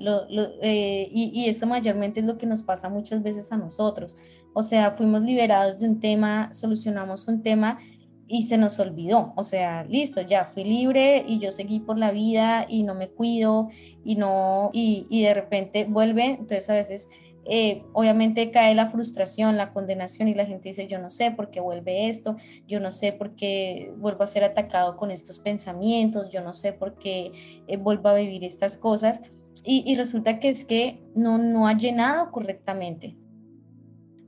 eh, 0.63 1.09
y, 1.13 1.31
y, 1.33 1.49
esto 1.49 1.67
mayormente 1.67 2.21
es 2.21 2.27
lo 2.27 2.37
que 2.37 2.47
nos 2.47 2.63
pasa 2.63 2.89
muchas 2.89 3.23
veces 3.23 3.51
a 3.53 3.57
nosotros. 3.57 4.17
O 4.53 4.65
sea, 4.65 4.91
fuimos 4.91 5.23
liberados 5.23 5.79
de 5.79 5.89
un 5.89 6.01
tema, 6.01 6.53
solucionamos 6.53 7.29
un 7.29 7.41
tema 7.41 7.79
y 8.27 8.43
se 8.43 8.59
nos 8.59 8.79
olvidó, 8.79 9.33
o 9.37 9.43
sea, 9.43 9.85
listo, 9.85 10.21
ya 10.21 10.45
fui 10.45 10.63
libre 10.63 11.25
y 11.27 11.39
yo 11.39 11.51
seguí 11.51 11.81
por 11.81 11.99
la 11.99 12.11
vida 12.11 12.67
y 12.69 12.83
no 12.83 12.95
me 12.95 13.09
cuido 13.09 13.71
y 14.05 14.17
no, 14.17 14.71
y, 14.75 15.07
y 15.09 15.23
de 15.23 15.33
repente 15.33 15.87
vuelve, 15.89 16.25
entonces 16.25 16.69
a 16.69 16.75
veces 16.75 17.09
eh, 17.49 17.83
obviamente 17.93 18.51
cae 18.51 18.75
la 18.75 18.87
frustración, 18.87 19.57
la 19.57 19.73
condenación 19.73 20.29
y 20.29 20.35
la 20.35 20.47
gente 20.47 20.69
dice, 20.69 20.87
yo 20.87 20.99
no 20.99 21.11
sé 21.11 21.31
por 21.31 21.51
qué 21.51 21.61
vuelve 21.61 22.09
esto, 22.09 22.37
yo 22.67 22.81
no 22.81 22.91
sé 22.91 23.13
por 23.13 23.35
qué 23.35 23.93
vuelvo 23.97 24.23
a 24.23 24.27
ser 24.27 24.45
atacado 24.45 24.97
con 24.97 25.11
estos 25.11 25.39
pensamientos, 25.39 26.31
yo 26.31 26.43
no 26.43 26.55
sé 26.55 26.73
por 26.73 26.99
qué 26.99 27.33
eh, 27.67 27.77
vuelvo 27.77 28.09
a 28.09 28.15
vivir 28.15 28.45
estas 28.45 28.79
cosas. 28.79 29.21
Y, 29.71 29.95
resulta 29.97 30.39
que 30.39 30.49
es 30.49 30.65
que 30.65 30.99
no, 31.15 31.37
no 31.37 31.69
ha 31.69 31.77
llenado 31.77 32.31
correctamente 32.31 33.17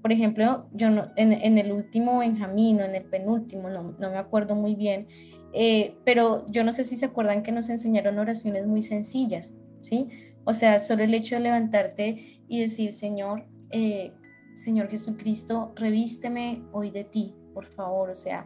por 0.03 0.13
ejemplo, 0.13 0.67
yo 0.73 0.89
en, 1.17 1.59
el 1.59 1.73
último 1.73 2.19
Benjamín 2.19 2.81
o 2.81 2.85
en 2.85 2.95
el 2.95 3.05
penúltimo, 3.05 3.69
no, 3.69 3.95
me 3.99 4.17
acuerdo 4.17 4.55
muy 4.55 4.75
bien, 4.75 5.07
eh, 5.53 5.95
pero 6.05 6.47
yo 6.47 6.65
no 6.65 6.73
sé 6.73 6.85
si 6.85 6.97
se 6.97 7.07
acuerdan 7.07 7.43
que 7.43 7.53
nos 7.53 7.69
enseñaron 7.69 8.19
oraciones 8.19 8.67
muy 8.67 8.83
sencillas, 8.83 9.55
¿sí? 9.81 10.09
O 10.51 10.53
sea, 10.53 10.81
solo 10.81 11.05
el 11.05 11.15
hecho 11.15 11.37
de 11.37 11.43
levantarte 11.43 12.43
y 12.49 12.59
decir, 12.59 12.91
Señor, 12.91 13.47
eh, 13.71 14.13
Señor 14.55 14.89
Jesucristo, 14.89 15.73
revísteme 15.77 16.65
hoy 16.73 16.91
de 16.91 17.05
ti, 17.05 17.37
por 17.55 17.67
favor, 17.67 18.11
o 18.11 18.17
sea, 18.17 18.45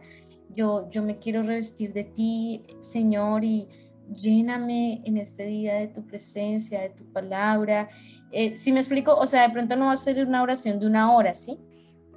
yo, 0.55 0.87
yo 0.91 1.01
me 1.01 1.17
quiero 1.17 1.41
revestir 1.41 1.93
de 1.93 2.03
ti, 2.03 2.61
Señor, 2.79 3.43
y 3.43 3.67
lléname 4.13 5.01
en 5.03 5.17
este 5.17 5.47
día 5.47 5.73
de 5.73 5.87
tu 5.87 6.05
presencia, 6.05 6.79
de 6.79 6.91
tu 6.91 7.11
palabra, 7.11 7.89
eh, 8.31 8.55
si 8.55 8.71
me 8.71 8.81
explico, 8.81 9.15
o 9.15 9.25
sea, 9.25 9.47
de 9.47 9.53
pronto 9.53 9.75
no 9.75 9.87
va 9.87 9.93
a 9.93 9.95
ser 9.95 10.23
una 10.23 10.43
oración 10.43 10.79
de 10.79 10.85
una 10.85 11.11
hora, 11.11 11.33
¿sí? 11.33 11.57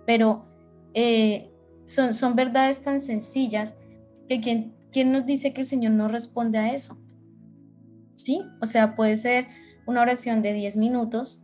Pero 0.05 0.44
eh, 0.92 1.51
son, 1.87 2.12
son 2.12 2.37
verdades 2.37 2.83
tan 2.83 3.01
sencillas 3.01 3.79
que 4.29 4.38
quien, 4.42 4.74
¿quién 4.92 5.12
nos 5.12 5.24
dice 5.24 5.55
que 5.55 5.62
el 5.62 5.66
Señor 5.66 5.92
no 5.92 6.09
responde 6.09 6.59
a 6.59 6.74
eso? 6.74 6.98
¿Sí? 8.16 8.42
O 8.61 8.66
sea, 8.66 8.94
puede 8.94 9.16
ser 9.16 9.46
una 9.88 10.03
oración 10.03 10.42
de 10.42 10.53
10 10.53 10.77
minutos, 10.77 11.40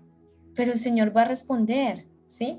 pero 0.55 0.71
el 0.71 0.79
Señor 0.79 1.17
va 1.17 1.23
a 1.23 1.25
responder, 1.25 2.07
¿sí? 2.27 2.59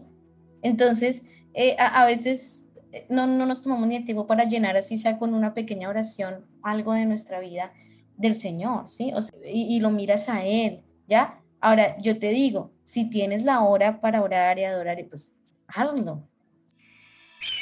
Entonces, 0.63 1.26
eh, 1.54 1.76
a, 1.78 2.04
veces 2.08 2.67
no, 3.08 3.28
no, 3.28 3.45
nos 3.45 3.62
tomamos 3.62 3.88
ni 3.88 3.95
el 3.95 4.04
tiempo 4.04 4.26
para 4.26 4.45
llenar 4.45 4.76
así 4.76 4.98
sea 4.98 5.19
con 5.19 5.36
una 5.36 5.54
pequeña 5.54 5.88
oración 5.88 6.43
algo 6.63 6.93
de 6.93 7.06
nuestra 7.06 7.39
vida 7.39 7.71
del 8.17 8.34
Señor, 8.34 8.89
¿sí? 8.89 9.12
y, 9.48 9.76
y, 9.76 9.80
lo 9.80 9.91
miras 9.91 10.28
a 10.28 10.43
Él, 10.43 10.82
¿ya? 11.08 11.39
Ahora, 11.62 12.02
yo 12.02 12.17
te 12.17 12.30
digo, 12.30 12.71
si 12.84 13.08
tienes 13.08 13.43
la 13.43 13.62
hora 13.62 14.02
para 14.02 14.24
orar 14.24 14.58
y 14.58 14.63
adorar, 14.63 14.98
pues 15.08 15.36
hazlo. 15.67 16.28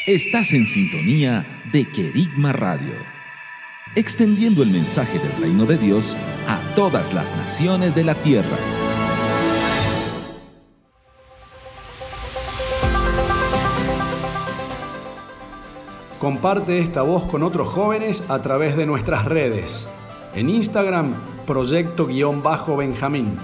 Estás 0.07 0.53
en 0.53 0.65
sintonía 0.65 1.45
de 1.73 1.91
Querigma 1.91 2.53
Radio, 2.53 2.93
extendiendo 3.95 4.63
el 4.63 4.69
mensaje 4.69 5.19
del 5.19 5.31
reino 5.41 5.65
de 5.65 5.77
Dios 5.77 6.15
a 6.47 6.59
todas 6.75 7.13
las 7.13 7.35
naciones 7.35 7.95
de 7.95 8.03
la 8.03 8.15
tierra. 8.15 8.57
Comparte 16.19 16.79
esta 16.79 17.01
voz 17.01 17.25
con 17.25 17.43
otros 17.43 17.67
jóvenes 17.67 18.23
a 18.29 18.41
través 18.41 18.77
de 18.77 18.85
nuestras 18.85 19.25
redes. 19.25 19.87
En 20.35 20.49
Instagram, 20.49 21.13
proyecto-benjamín 21.45 23.37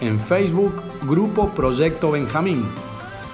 en 0.00 0.18
Facebook 0.20 0.82
Grupo 1.02 1.50
Proyecto 1.50 2.10
Benjamín, 2.10 2.64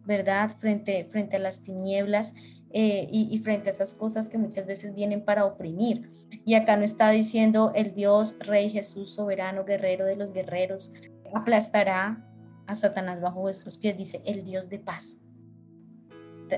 ¿verdad? 0.06 0.50
Frente, 0.56 1.04
frente 1.10 1.36
a 1.36 1.40
las 1.40 1.62
tinieblas 1.62 2.34
eh, 2.72 3.06
y, 3.12 3.36
frente 3.40 3.68
a 3.68 3.72
esas 3.74 3.94
cosas 3.94 4.30
que 4.30 4.38
muchas 4.38 4.64
veces 4.64 4.94
vienen 4.94 5.24
para 5.26 5.44
oprimir. 5.44 6.10
Y 6.46 6.54
acá 6.54 6.76
no 6.76 6.84
está 6.84 7.10
diciendo 7.10 7.72
el 7.74 7.94
Dios, 7.94 8.36
Rey 8.38 8.70
Jesús, 8.70 9.12
soberano, 9.14 9.66
guerrero 9.66 10.06
de 10.06 10.16
los 10.16 10.32
guerreros, 10.32 10.90
aplastará 11.34 12.26
a 12.66 12.74
Satanás 12.74 13.20
bajo 13.20 13.40
vuestros 13.40 13.76
pies, 13.76 13.94
dice 13.96 14.22
el 14.24 14.42
Dios 14.42 14.70
de 14.70 14.78
paz. 14.78 15.18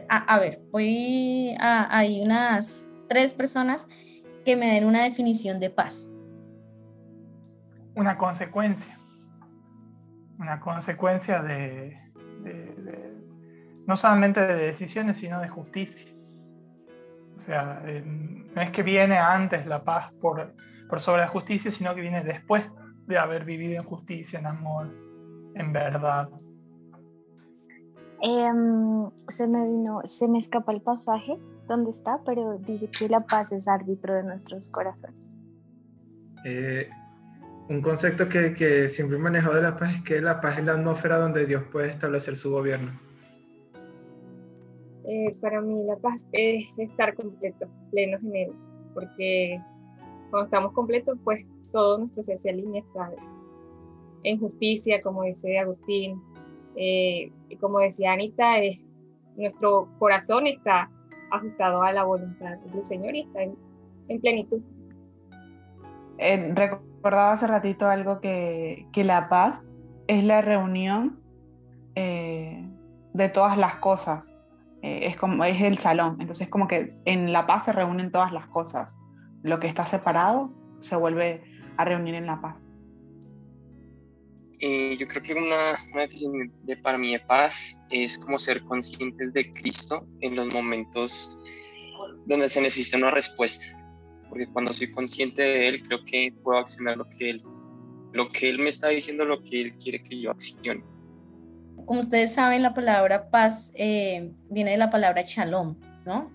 A, 0.09 0.39
ver, 0.39 0.63
voy 0.71 1.55
a, 1.59 1.99
hay 1.99 2.23
unas 2.23 2.92
tres 3.13 3.35
personas 3.35 3.89
que 4.45 4.57
me 4.57 4.75
den 4.75 4.87
una 4.87 5.05
definición 5.05 5.61
de 5.61 5.69
paz. 5.69 6.11
Una 7.95 8.17
consecuencia, 8.17 8.99
una 10.39 10.59
consecuencia 10.61 11.43
de, 11.43 12.01
no 13.87 13.97
solamente 13.97 14.41
de 14.41 14.55
decisiones, 14.55 15.19
sino 15.19 15.41
de 15.41 15.49
justicia. 15.49 16.11
O 17.37 17.39
sea, 17.39 17.83
eh, 17.85 18.03
no 18.03 18.63
es 18.63 18.71
que 18.71 18.83
viene 18.83 19.19
antes 19.19 19.67
la 19.67 19.85
paz 19.85 20.13
por, 20.15 20.55
por 20.89 21.01
sobre 21.01 21.23
la 21.23 21.29
justicia, 21.29 21.71
sino 21.71 21.95
que 21.95 22.01
viene 22.01 22.23
después 22.23 22.65
de 23.07 23.19
haber 23.19 23.45
vivido 23.45 23.81
en 23.81 23.85
justicia, 23.85 24.39
en 24.39 24.47
amor, 24.47 24.89
en 25.55 25.73
verdad? 25.73 26.31
Em, 28.23 29.11
se 29.29 29.49
me 29.49 29.65
vino, 29.65 30.01
se 30.05 30.29
me 30.29 30.39
escapa 30.39 30.73
el 30.73 30.81
pasaje, 30.81 31.37
dónde 31.69 31.91
está, 31.91 32.21
pero 32.25 32.59
dice 32.59 32.89
que 32.89 33.09
la 33.09 33.21
paz 33.21 33.53
es 33.53 33.69
árbitro 33.69 34.15
de 34.15 34.23
nuestros 34.23 34.69
corazones. 34.69 35.35
Eh, 36.45 36.89
un 37.69 37.81
concepto 37.81 38.29
que, 38.29 38.55
que 38.55 38.89
siempre 38.89 39.17
he 39.17 39.21
manejado 39.21 39.55
de 39.55 39.63
la 39.63 39.77
paz 39.77 39.95
es 39.97 40.03
que 40.03 40.21
la 40.21 40.41
paz 40.41 40.59
es 40.59 40.65
la 40.65 40.73
atmósfera 40.73 41.19
donde 41.19 41.47
Dios 41.47 41.63
puede 41.71 41.89
establecer 41.89 42.37
su 42.37 42.51
gobierno. 42.51 42.93
Eh, 45.05 45.37
para 45.41 45.61
mí 45.61 45.85
la 45.85 45.97
paz 45.97 46.29
es 46.33 46.73
estar 46.79 47.15
completo, 47.15 47.67
pleno 47.91 48.19
en 48.19 48.37
Él, 48.37 48.53
porque 48.95 49.61
cuando 50.31 50.45
estamos 50.45 50.73
completos, 50.73 51.19
pues 51.25 51.47
todo 51.73 51.99
nuestro 51.99 52.23
ser 52.23 52.39
se 52.39 52.51
alinea, 52.51 52.83
está 52.83 53.11
en 54.23 54.39
justicia, 54.39 55.03
como 55.03 55.25
dice 55.25 55.59
Agustín, 55.59 56.23
eh, 56.77 57.33
como 57.61 57.81
decía 57.81 58.13
Anita, 58.13 58.55
nuestro 59.37 59.89
corazón 59.99 60.47
está 60.47 60.91
ajustado 61.33 61.83
a 61.83 61.93
la 61.93 62.05
voluntad 62.05 62.59
del 62.59 62.83
Señor 62.83 63.15
y 63.15 63.21
está 63.23 63.43
en, 63.43 64.21
plenitud. 64.21 64.61
Eh, 66.19 66.53
recordaba 66.55 67.33
hace 67.33 67.47
ratito 67.47 67.89
algo 67.89 68.21
que, 68.21 68.87
que 68.93 69.05
la 69.05 69.29
paz 69.29 69.67
es 70.07 70.25
la 70.25 70.43
reunión 70.43 71.21
eh, 71.95 72.69
de 73.15 73.29
todas 73.29 73.57
las 73.57 73.77
cosas. 73.77 74.37
es 74.83 75.17
como 75.17 75.45
es 75.45 75.61
el 75.63 75.79
chalón. 75.79 76.17
Entonces, 76.21 76.49
como 76.49 76.69
que 76.69 76.91
en 77.05 77.33
la 77.33 77.47
paz 77.47 77.65
se 77.65 77.73
reúnen 77.73 78.11
todas 78.11 78.33
las 78.33 78.47
cosas. 78.49 78.99
Lo 79.43 79.59
que 79.61 79.67
está 79.67 79.87
separado 79.87 80.51
se 80.81 80.97
vuelve 80.97 81.43
a 81.77 81.85
reunir 81.85 82.15
en 82.15 82.27
la 82.27 82.41
paz. 82.41 82.67
Eh, 84.65 84.97
yo 84.97 85.09
creo 85.09 85.25
que 85.25 85.35
una, 85.35 85.77
una, 85.93 86.03
definición 86.03 86.53
de, 86.63 86.77
para 86.77 86.97
mí 86.97 87.13
de 87.13 87.19
paz 87.19 87.77
es 87.91 88.17
como 88.17 88.39
ser 88.39 88.63
conscientes 88.63 89.33
de 89.33 89.51
Cristo 89.51 90.07
en 90.21 90.37
los 90.37 90.55
momentos 90.55 91.37
donde 92.27 92.49
se 92.49 92.61
necesita 92.61 92.97
una 92.97 93.11
respuesta. 93.11 93.65
Porque 94.29 94.47
cuando 94.47 94.73
soy 94.73 94.93
consciente 94.93 95.43
de 95.43 95.69
Él, 95.69 95.83
creo 95.83 96.05
que 96.05 96.33
puedo 96.45 96.59
accionar 96.59 96.97
lo 96.97 97.09
que 97.09 97.31
Él, 97.31 97.43
lo 98.13 98.31
que 98.31 98.51
él 98.51 98.61
me 98.61 98.69
está 98.69 98.89
diciendo, 98.91 99.25
lo 99.25 99.43
que 99.43 99.63
Él 99.63 99.75
quiere 99.75 100.01
que 100.05 100.21
yo 100.21 100.31
accione. 100.31 100.85
Como 101.85 101.99
ustedes 101.99 102.33
saben, 102.33 102.63
la 102.63 102.73
palabra 102.73 103.31
paz 103.31 103.73
eh, 103.75 104.31
viene 104.49 104.71
de 104.71 104.77
la 104.77 104.91
palabra 104.91 105.23
shalom, 105.27 105.77
¿no? 106.07 106.31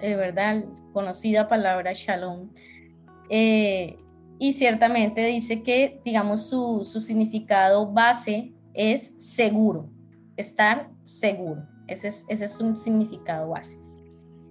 De 0.00 0.16
verdad, 0.16 0.64
conocida 0.92 1.46
palabra 1.46 1.92
shalom. 1.94 2.50
Eh, 3.30 3.96
y 4.38 4.52
ciertamente 4.52 5.24
dice 5.26 5.62
que, 5.62 6.00
digamos, 6.04 6.48
su, 6.48 6.84
significado 6.84 7.92
base 7.92 8.52
es 8.74 9.14
seguro, 9.16 9.88
estar 10.36 10.90
seguro. 11.02 11.66
Ese 11.86 12.08
es, 12.08 12.24
ese 12.28 12.44
es 12.46 12.60
un 12.60 12.76
significado 12.76 13.50
base. 13.50 13.78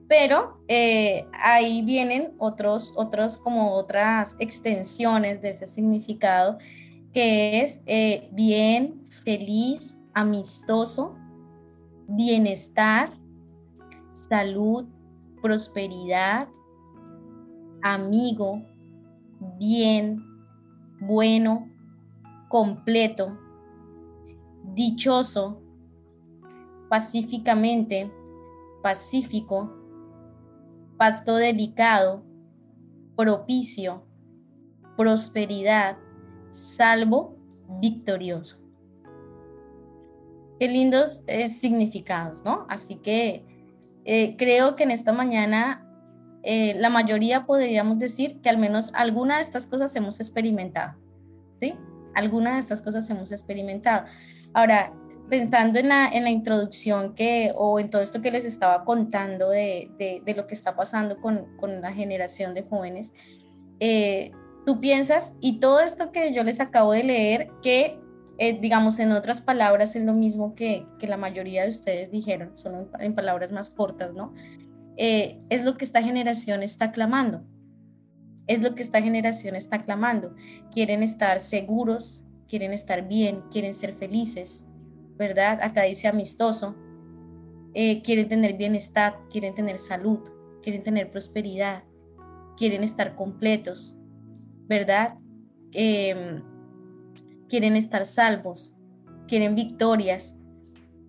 Pero 0.08 0.62
eh, 0.68 1.26
ahí 1.34 1.82
vienen 1.84 2.34
otros, 2.38 2.94
otros, 2.96 3.38
como 3.38 3.72
otras 3.74 4.36
extensiones 4.40 5.42
de 5.42 5.52
ese 5.52 5.68
significado, 5.68 6.58
que 7.14 7.62
es 7.62 7.82
eh, 7.86 8.30
bien, 8.32 9.02
feliz, 9.24 9.98
amistoso, 10.14 11.16
bienestar, 12.08 13.12
salud, 14.10 14.86
prosperidad, 15.42 16.48
amigo, 17.82 18.62
bien, 19.58 20.24
bueno, 21.00 21.68
completo, 22.50 23.38
dichoso, 24.74 25.62
pacíficamente, 26.90 28.12
pacífico, 28.84 29.72
pasto 30.98 31.36
delicado, 31.36 32.24
propicio, 33.16 34.04
prosperidad, 34.96 35.98
salvo, 36.52 37.38
victorioso. 37.80 38.58
Qué 40.60 40.68
lindos 40.68 41.24
eh, 41.26 41.50
significados, 41.50 42.46
¿no? 42.46 42.68
Así 42.70 42.98
que 42.98 43.44
eh, 44.06 44.36
creo 44.38 44.76
que 44.76 44.84
en 44.84 44.92
esta 44.92 45.12
mañana 45.12 45.91
eh, 46.44 46.74
la 46.78 46.90
mayoría 46.90 47.46
podríamos 47.46 48.00
decir 48.00 48.42
que 48.42 48.50
al 48.50 48.58
menos 48.58 48.92
alguna 48.94 49.36
de 49.36 49.42
estas 49.42 49.68
cosas 49.68 49.96
hemos 49.96 50.20
experimentado, 50.20 50.98
¿sí? 51.60 51.76
Alguna 52.16 52.54
de 52.54 52.60
estas 52.60 52.82
cosas 52.82 53.10
hemos 53.10 53.32
experimentado. 53.32 54.06
Ahora, 54.54 54.94
pensando 55.30 55.80
en 55.80 55.88
la, 55.88 56.10
en 56.10 56.24
la 56.24 56.30
introducción 56.30 57.16
que, 57.16 57.54
o 57.56 57.80
en 57.80 57.90
todo 57.90 58.02
esto 58.02 58.22
que 58.22 58.32
les 58.32 58.44
estaba 58.44 58.84
contando 58.84 59.50
de, 59.50 59.90
de, 59.98 60.34
lo 60.34 60.46
que 60.46 60.54
está 60.54 60.76
pasando 60.76 61.22
con, 61.22 61.56
con, 61.58 61.80
la 61.80 61.94
generación 61.94 62.54
de 62.54 62.64
jóvenes, 62.64 63.14
eh, 63.80 64.32
tú 64.66 64.82
piensas, 64.82 65.36
y 65.40 65.60
todo 65.62 65.80
esto 65.80 66.12
que 66.12 66.34
yo 66.34 66.44
les 66.44 66.60
acabo 66.60 66.92
de 66.92 67.04
leer, 67.04 67.50
que 67.64 67.98
eh, 68.40 68.60
digamos 68.60 69.00
en 69.00 69.14
otras 69.14 69.42
palabras 69.42 69.96
es 69.96 70.04
lo 70.04 70.14
mismo 70.14 70.54
que, 70.54 70.86
que, 71.00 71.08
la 71.08 71.16
mayoría 71.16 71.64
de 71.64 71.70
ustedes 71.70 72.12
dijeron, 72.12 72.58
son 72.58 72.90
en 73.00 73.16
palabras 73.16 73.52
más 73.52 73.70
cortas, 73.70 74.14
¿no? 74.14 74.34
Eh, 74.98 75.40
es 75.50 75.64
lo 75.64 75.78
que 75.78 75.86
esta 75.86 76.02
generación 76.02 76.64
está 76.64 76.92
clamando. 76.92 77.44
Es 78.48 78.62
lo 78.62 78.76
que 78.76 78.82
esta 78.82 79.02
generación 79.02 79.56
está 79.56 79.84
clamando. 79.84 80.36
Quieren 80.74 81.04
estar 81.04 81.40
seguros, 81.40 82.24
quieren 82.48 82.74
estar 82.74 83.08
bien, 83.08 83.44
quieren 83.52 83.74
ser 83.74 83.94
felices, 83.94 84.66
¿verdad? 85.18 85.60
Acá 85.62 85.84
dice 85.84 86.08
amistoso. 86.08 86.76
Eh, 87.74 88.02
quieren 88.02 88.28
tener 88.28 88.58
bienestar, 88.58 89.16
quieren 89.30 89.56
tener 89.56 89.78
salud, 89.78 90.20
quieren 90.62 90.84
tener 90.84 91.10
prosperidad, 91.10 91.84
quieren 92.58 92.84
estar 92.84 93.16
completos, 93.16 93.98
¿verdad? 94.68 95.18
Em, 95.72 96.44
quieren 97.48 97.78
estar 97.78 98.06
salvos, 98.06 98.78
quieren 99.28 99.56
victorias. 99.56 100.38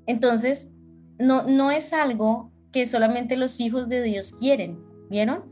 Entonces, 0.06 0.72
no, 1.18 1.42
no 1.42 1.72
es 1.72 1.92
algo 1.92 2.51
que 2.72 2.86
solamente 2.86 3.36
los 3.36 3.60
hijos 3.60 3.88
de 3.88 4.02
Dios 4.02 4.32
quieren, 4.32 4.78
¿vieron? 5.10 5.44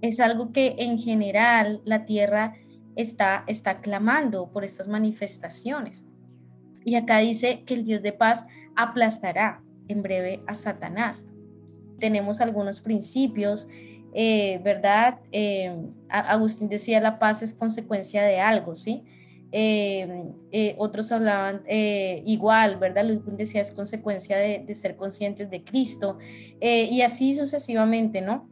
Es 0.00 0.20
algo 0.20 0.52
que 0.52 0.76
en 0.78 0.98
general 0.98 1.80
la 1.84 2.04
tierra 2.04 2.54
está, 2.94 3.44
está 3.46 3.80
clamando 3.80 4.50
por 4.52 4.64
estas 4.64 4.86
manifestaciones. 4.86 6.06
Y 6.84 6.96
acá 6.96 7.18
dice 7.18 7.64
que 7.64 7.74
el 7.74 7.84
Dios 7.84 8.02
de 8.02 8.12
paz 8.12 8.46
aplastará 8.76 9.62
en 9.88 10.02
breve 10.02 10.42
a 10.46 10.54
Satanás. 10.54 11.26
Tenemos 11.98 12.40
algunos 12.40 12.80
principios, 12.80 13.66
eh, 14.14 14.60
¿verdad? 14.62 15.18
Eh, 15.32 15.76
Agustín 16.08 16.68
decía 16.68 17.00
la 17.00 17.18
paz 17.18 17.42
es 17.42 17.54
consecuencia 17.54 18.22
de 18.22 18.40
algo, 18.40 18.74
¿sí? 18.74 19.04
Em, 19.50 20.34
eh, 20.52 20.74
otros 20.76 21.10
hablaban 21.10 21.62
eh, 21.66 22.22
igual, 22.26 22.76
¿verdad? 22.76 23.06
Luis 23.06 23.20
decía 23.24 23.62
es 23.62 23.72
consecuencia 23.72 24.36
de, 24.36 24.74
ser 24.74 24.96
conscientes 24.96 25.48
de 25.48 25.64
Cristo 25.64 26.18
eh, 26.60 26.86
y 26.90 27.00
así 27.00 27.32
sucesivamente, 27.32 28.20
¿no? 28.20 28.48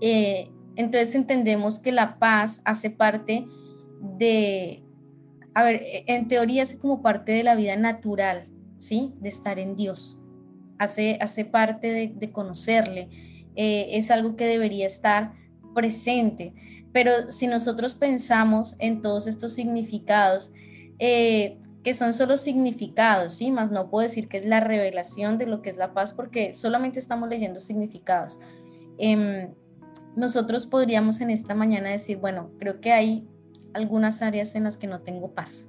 entonces 0.00 1.12
entendemos 1.16 1.80
que 1.80 1.90
la 1.90 2.20
paz 2.20 2.60
hace 2.64 2.88
parte 2.88 3.46
de, 4.16 4.84
a 5.52 5.64
ver, 5.64 5.82
e, 5.82 6.04
en 6.06 6.28
teoría 6.28 6.62
hace 6.62 6.78
como 6.78 7.02
parte 7.02 7.32
de 7.32 7.42
la 7.42 7.56
vida 7.56 7.74
natural, 7.74 8.44
¿sí? 8.76 9.12
De 9.18 9.28
estar 9.28 9.58
en 9.58 9.74
Dios, 9.74 10.20
hace, 10.78 11.18
hace 11.20 11.44
parte 11.44 12.14
de 12.14 12.30
conocerle, 12.30 13.08
es 13.56 14.12
algo 14.12 14.36
que 14.36 14.44
debería 14.44 14.86
estar 14.86 15.32
presente. 15.74 16.54
Pero 16.92 17.30
si 17.30 17.46
nosotros 17.46 17.94
pensamos 17.94 18.76
en 18.78 19.02
todos 19.02 19.26
estos 19.26 19.52
significados, 19.52 20.52
eh, 20.98 21.58
que 21.82 21.94
son 21.94 22.12
solo 22.12 22.36
significados, 22.36 23.34
¿sí? 23.34 23.50
Más 23.50 23.70
no 23.70 23.88
puedo 23.88 24.02
decir 24.02 24.28
que 24.28 24.38
es 24.38 24.46
la 24.46 24.60
revelación 24.60 25.38
de 25.38 25.46
lo 25.46 25.62
que 25.62 25.70
es 25.70 25.76
la 25.76 25.94
paz 25.94 26.12
porque 26.12 26.54
solamente 26.54 26.98
estamos 26.98 27.28
leyendo 27.28 27.60
significados. 27.60 28.40
Em, 28.98 29.54
nosotros 30.16 30.66
podríamos 30.66 31.20
en 31.20 31.30
esta 31.30 31.54
mañana 31.54 31.90
decir, 31.90 32.18
bueno, 32.18 32.50
creo 32.58 32.80
que 32.80 32.92
hay 32.92 33.26
algunas 33.72 34.22
áreas 34.22 34.54
en 34.54 34.64
las 34.64 34.76
que 34.76 34.86
no 34.86 35.00
tengo 35.00 35.32
paz, 35.34 35.68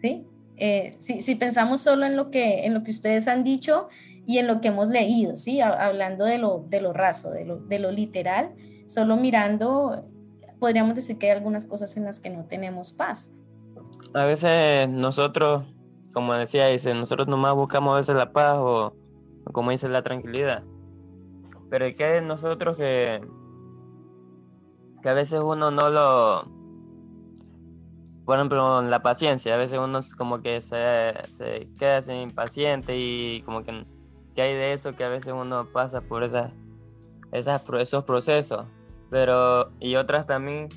¿sí? 0.00 0.26
Eh, 0.58 0.92
si, 0.98 1.34
pensamos 1.34 1.82
solo 1.82 2.06
en 2.06 2.16
lo, 2.16 2.30
que, 2.30 2.64
en 2.64 2.72
lo 2.72 2.82
que 2.82 2.90
ustedes 2.90 3.28
han 3.28 3.44
dicho 3.44 3.88
y 4.26 4.38
en 4.38 4.46
lo 4.46 4.60
que 4.60 4.68
hemos 4.68 4.88
leído, 4.88 5.36
¿sí? 5.36 5.60
Hablando 5.60 6.24
de 6.24 6.38
lo, 6.38 6.64
de 6.68 6.80
lo 6.80 6.92
raso, 6.92 7.30
de 7.30 7.44
lo, 7.44 7.58
de 7.58 7.78
lo 7.78 7.90
literal, 7.90 8.54
solo 8.86 9.16
mirando 9.16 10.08
podríamos 10.58 10.94
decir 10.94 11.18
que 11.18 11.30
hay 11.30 11.36
algunas 11.36 11.64
cosas 11.64 11.96
en 11.96 12.04
las 12.04 12.20
que 12.20 12.30
no 12.30 12.44
tenemos 12.44 12.92
paz. 12.92 13.32
A 14.14 14.24
veces 14.24 14.88
nosotros, 14.88 15.64
como 16.12 16.34
decía, 16.34 16.66
dice, 16.66 16.94
nosotros 16.94 17.28
nomás 17.28 17.54
buscamos 17.54 17.94
a 17.94 17.98
veces 17.98 18.16
la 18.16 18.32
paz 18.32 18.58
o, 18.58 18.94
como 19.52 19.70
dice, 19.70 19.88
la 19.88 20.02
tranquilidad. 20.02 20.64
Pero 21.70 21.86
que 21.96 22.20
nosotros 22.20 22.76
que, 22.76 23.20
que 25.02 25.08
a 25.08 25.14
veces 25.14 25.40
uno 25.40 25.70
no 25.70 25.90
lo, 25.90 26.44
por 28.24 28.38
ejemplo, 28.38 28.82
la 28.82 29.02
paciencia, 29.02 29.54
a 29.54 29.58
veces 29.58 29.78
uno 29.78 30.00
como 30.16 30.40
que 30.40 30.60
se, 30.60 31.12
se 31.30 31.68
queda 31.78 32.02
sin 32.02 32.16
impaciente 32.16 32.96
y 32.96 33.42
como 33.42 33.62
que 33.62 33.84
¿qué 34.36 34.42
hay 34.42 34.54
de 34.54 34.72
eso 34.72 34.94
que 34.94 35.02
a 35.02 35.08
veces 35.08 35.32
uno 35.32 35.66
pasa 35.72 36.02
por 36.02 36.22
esas, 36.22 36.52
esas, 37.32 37.62
esos 37.80 38.04
procesos? 38.04 38.66
Pero, 39.10 39.72
y 39.80 39.96
otras 39.96 40.26
también 40.26 40.68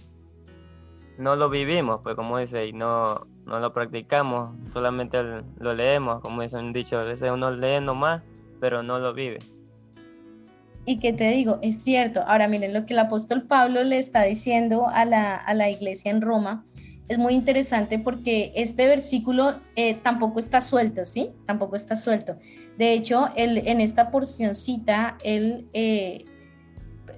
no 1.17 1.35
lo 1.35 1.49
vivimos, 1.49 2.01
pues 2.03 2.15
como 2.15 2.37
dice, 2.37 2.67
y 2.67 2.73
no, 2.73 3.27
no 3.45 3.59
lo 3.59 3.73
practicamos, 3.73 4.55
solamente 4.71 5.17
lo 5.59 5.73
leemos, 5.73 6.21
como 6.21 6.41
dice 6.41 6.57
un 6.57 6.71
dicho, 6.71 6.97
a 6.97 7.03
veces 7.03 7.29
uno 7.31 7.51
lee 7.51 7.81
nomás, 7.81 8.21
pero 8.59 8.83
no 8.83 8.99
lo 8.99 9.13
vive. 9.13 9.39
Y 10.85 10.99
que 10.99 11.13
te 11.13 11.29
digo, 11.31 11.59
es 11.61 11.83
cierto. 11.83 12.23
Ahora 12.25 12.47
miren 12.47 12.73
lo 12.73 12.85
que 12.85 12.93
el 12.93 12.99
apóstol 12.99 13.43
Pablo 13.43 13.83
le 13.83 13.97
está 13.97 14.23
diciendo 14.23 14.87
a 14.87 15.05
la, 15.05 15.35
a 15.35 15.53
la 15.53 15.69
iglesia 15.69 16.09
en 16.09 16.21
Roma. 16.21 16.65
Es 17.07 17.17
muy 17.17 17.33
interesante 17.33 17.99
porque 17.99 18.51
este 18.55 18.87
versículo 18.87 19.55
eh, 19.75 19.95
tampoco 19.95 20.39
está 20.39 20.61
suelto, 20.61 21.05
¿sí? 21.05 21.31
Tampoco 21.45 21.75
está 21.75 21.95
suelto. 21.95 22.37
De 22.77 22.93
hecho, 22.93 23.29
él, 23.35 23.61
en 23.65 23.81
esta 23.81 24.09
porcioncita, 24.09 25.17
él, 25.23 25.67
eh, 25.73 26.25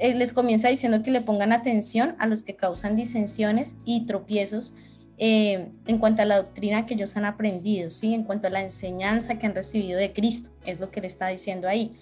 él 0.02 0.18
les 0.18 0.34
comienza 0.34 0.68
diciendo 0.68 1.04
que 1.04 1.12
le 1.12 1.22
pongan 1.22 1.52
atención 1.52 2.16
a 2.18 2.26
los 2.26 2.42
que 2.42 2.56
causan 2.56 2.96
disensiones 2.96 3.78
y 3.86 4.08
tropiezos 4.08 4.74
eh, 5.20 5.70
en 5.86 6.00
cuanto 6.00 6.24
a 6.24 6.26
la 6.26 6.38
doctrina 6.38 6.88
que 6.88 6.96
ellos 6.96 7.16
han 7.18 7.26
aprendido, 7.26 7.92
¿sí? 7.92 8.16
En 8.16 8.24
cuanto 8.24 8.48
a 8.48 8.50
la 8.50 8.64
enseñanza 8.64 9.38
que 9.38 9.46
han 9.46 9.54
recibido 9.54 10.00
de 10.00 10.12
Cristo, 10.12 10.50
es 10.66 10.80
lo 10.80 10.90
que 10.90 11.02
le 11.02 11.08
está 11.08 11.28
diciendo 11.28 11.68
ahí. 11.68 11.96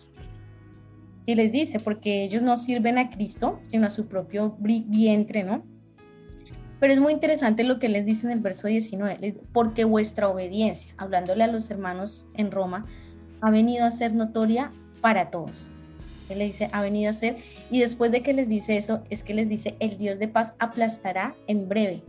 Y 1.26 1.36
les 1.36 1.52
dice, 1.52 1.82
porque 1.82 2.24
ellos 2.24 2.42
no 2.42 2.56
sirven 2.56 2.98
a 2.98 3.10
Cristo, 3.10 3.60
sino 3.68 3.86
a 3.88 3.90
su 3.90 4.08
propio 4.08 4.56
vientre, 4.58 5.44
¿no? 5.44 5.66
Pero 6.80 6.94
es 6.94 7.02
muy 7.02 7.12
interesante 7.12 7.66
lo 7.66 7.80
que 7.80 7.90
les 7.90 8.06
dice 8.06 8.28
en 8.28 8.32
el 8.32 8.40
verso 8.40 8.70
19, 8.70 9.42
porque 9.52 9.84
vuestra 9.84 10.30
obediencia, 10.30 10.94
hablándole 10.98 11.44
a 11.44 11.48
los 11.48 11.70
hermanos 11.70 12.28
en 12.36 12.50
Roma, 12.50 12.86
ha 13.42 13.52
venido 13.52 13.84
a 13.84 13.90
ser 13.90 14.14
notoria 14.14 14.72
para 15.02 15.30
todos. 15.30 15.70
Él 16.30 16.40
le 16.40 16.46
dice, 16.46 16.70
ha 16.72 16.82
venido 16.82 17.10
a 17.10 17.14
ser, 17.14 17.38
y 17.70 17.80
después 17.80 18.12
de 18.12 18.22
que 18.22 18.34
les 18.34 18.48
dice 18.48 18.78
eso, 18.78 19.04
es 19.10 19.24
que 19.24 19.34
les 19.34 19.50
dice, 19.50 19.76
el 19.80 19.98
Dios 19.98 20.20
de 20.20 20.28
paz 20.28 20.56
aplastará 20.60 21.36
en 21.48 21.68
breve. 21.68 22.04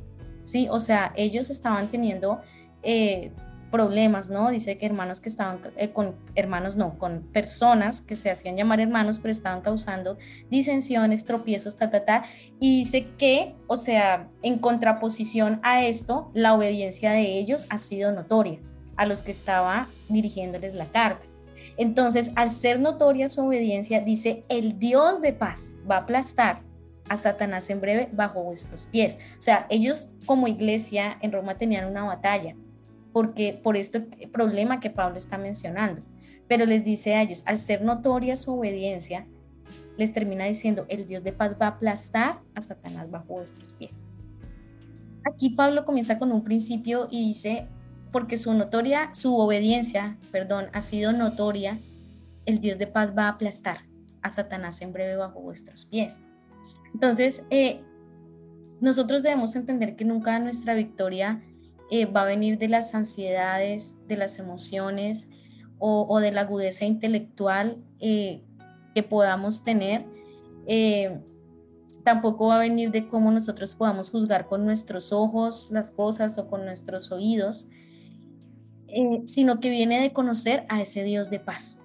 Sí, 0.45 0.69
o 0.71 0.79
sea, 0.79 1.13
ellos 1.17 1.51
estaban 1.51 1.89
teniendo 1.89 2.41
eh, 2.83 3.33
problemas, 3.71 4.31
¿no? 4.31 4.51
Dice 4.51 4.79
que 4.79 4.87
hermanos 4.87 5.21
que 5.21 5.29
estaban 5.29 5.61
eh, 5.77 5.91
con 5.91 6.17
hermanos, 6.35 6.77
no, 6.77 6.99
con 6.99 7.23
personas 7.33 8.01
que 8.01 8.17
se 8.17 8.31
hacían 8.31 8.57
llamar 8.57 8.81
hermanos, 8.81 9.19
pero 9.19 9.33
estaban 9.33 9.61
causando 9.61 10.19
disensiones, 10.51 11.25
tropiezos, 11.25 11.77
ta, 11.77 11.91
ta, 11.91 12.05
ta. 12.05 12.25
Y 12.59 12.81
dice 12.81 13.07
que, 13.17 13.55
o 13.69 13.77
sea, 13.77 14.29
en 14.43 14.59
contraposición 14.59 15.61
a 15.63 15.85
esto, 15.85 16.31
la 16.35 16.55
obediencia 16.55 17.13
de 17.13 17.39
ellos 17.39 17.67
ha 17.71 17.79
sido 17.79 18.13
notoria 18.13 18.59
a 18.97 19.07
los 19.07 19.23
que 19.23 19.31
estaba 19.31 19.89
dirigiéndoles 20.09 20.75
la 20.75 20.87
carta. 20.87 21.30
Entonces, 21.81 22.33
al 22.37 22.51
ser 22.51 22.79
notoria 22.79 23.31
su 23.31 23.41
obediencia, 23.41 24.03
dice, 24.03 24.45
el 24.51 24.79
Dios 24.79 25.23
de 25.23 25.33
paz 25.33 25.77
va 25.91 25.97
a 25.97 25.99
aplastar 26.01 26.61
a 27.09 27.17
Satanás 27.17 27.71
en 27.71 27.81
breve 27.81 28.11
bajo 28.13 28.43
vuestros 28.43 28.85
pies. 28.85 29.17
O 29.39 29.41
sea, 29.41 29.67
ellos 29.71 30.15
como 30.27 30.47
iglesia 30.47 31.17
en 31.23 31.33
Roma 31.33 31.57
tenían 31.57 31.91
una 31.91 32.05
batalla 32.05 32.55
porque 33.15 33.59
por 33.63 33.79
este 33.79 34.01
problema 34.31 34.79
que 34.79 34.91
Pablo 34.91 35.17
está 35.17 35.39
mencionando. 35.39 36.03
Pero 36.49 36.67
les 36.67 36.85
dice 36.85 37.15
a 37.15 37.23
ellos, 37.23 37.45
al 37.47 37.59
ser 37.59 37.81
notoria 37.81 38.37
su 38.37 38.53
obediencia, 38.59 39.27
les 39.97 40.13
termina 40.13 40.45
diciendo, 40.45 40.85
el 40.91 41.07
Dios 41.07 41.25
de 41.25 41.33
paz 41.33 41.57
va 41.59 41.65
a 41.65 41.71
aplastar 41.71 42.41
a 42.55 42.61
Satanás 42.61 43.11
bajo 43.11 43.33
vuestros 43.33 43.73
pies. 43.73 43.93
Aquí 45.25 45.49
Pablo 45.49 45.87
comienza 45.87 46.19
con 46.19 46.31
un 46.31 46.45
principio 46.45 47.09
y 47.11 47.27
dice, 47.27 47.69
porque 48.13 48.37
su 48.37 48.53
notoria, 48.55 49.15
su 49.15 49.37
obediencia, 49.37 50.17
perdón, 50.33 50.67
ha 50.73 50.81
sido 50.81 51.13
notoria, 51.13 51.81
el 52.47 52.61
Dios 52.61 52.79
de 52.79 52.87
paz 52.87 53.17
va 53.17 53.25
a 53.25 53.31
aplastar 53.31 53.85
a 54.23 54.31
Satanás 54.31 54.81
en 54.83 54.93
breve 54.93 55.17
bajo 55.17 55.41
vuestros 55.41 55.85
pies. 55.87 56.21
Entonces, 56.93 57.45
eh, 57.51 57.83
nosotros 58.81 59.23
debemos 59.23 59.55
entender 59.57 59.95
que 59.95 60.05
nunca 60.05 60.39
nuestra 60.39 60.75
victoria 60.75 61.43
eh, 61.91 62.07
va 62.07 62.23
a 62.23 62.27
venir 62.27 62.59
de 62.59 62.69
las 62.69 62.95
ansiedades, 62.95 63.97
de 64.07 64.17
las 64.17 64.39
emociones 64.39 65.29
o, 65.83 66.21
de 66.21 66.31
la 66.31 66.43
agudeza 66.43 66.85
intelectual 66.85 67.79
eh, 68.01 68.43
que 68.95 69.03
podamos 69.03 69.65
tener. 69.65 70.05
Eh, 70.67 71.21
tampoco 72.05 72.49
va 72.49 72.57
a 72.57 72.61
venir 72.61 72.91
de 72.91 73.09
cómo 73.09 73.31
nosotros 73.31 73.75
podamos 73.75 74.11
juzgar 74.11 74.47
con 74.47 74.65
nuestros 74.65 75.13
ojos 75.13 75.69
las 75.71 75.91
cosas 75.91 76.39
o 76.39 76.49
con 76.49 76.65
nuestros 76.65 77.11
oídos, 77.13 77.67
sino 79.25 79.61
que 79.61 79.71
viene 79.71 80.01
de 80.01 80.13
conocer 80.13 80.65
a 80.69 80.81
ese 80.81 81.05
Dios 81.05 81.31
de 81.31 81.41
paz. 81.41 81.79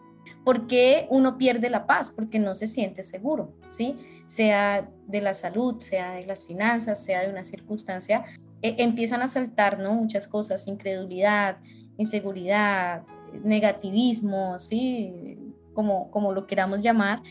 ¿Por 0.44 0.68
qué 0.68 1.08
uno 1.10 1.38
pierde 1.38 1.70
la 1.70 1.88
paz? 1.88 2.12
Porque 2.15 2.39
no 2.39 2.54
se 2.54 2.68
siente 2.68 3.02
seguro, 3.04 3.56
¿sí? 3.70 3.96
Sea 4.28 4.89
de 5.08 5.22
la 5.22 5.34
salud, 5.34 5.80
sea 5.80 6.12
de 6.13 6.26
las 6.26 6.46
finanzas, 6.46 7.04
sea 7.04 7.22
de 7.22 7.30
una 7.30 7.44
circunstancia 7.44 8.26
e, 8.62 8.76
empiezan 8.84 9.22
a 9.22 9.28
saltar 9.28 9.80
¿no? 9.80 9.94
muchas 9.94 10.28
cosas, 10.28 10.68
incredulidad, 10.68 11.58
inseguridad, 11.98 13.04
negativismo, 13.44 14.58
¿sí? 14.58 15.38
como, 15.74 16.10
como 16.10 16.34
lo 16.34 16.48
queramos 16.48 16.82
llamar. 16.82 17.22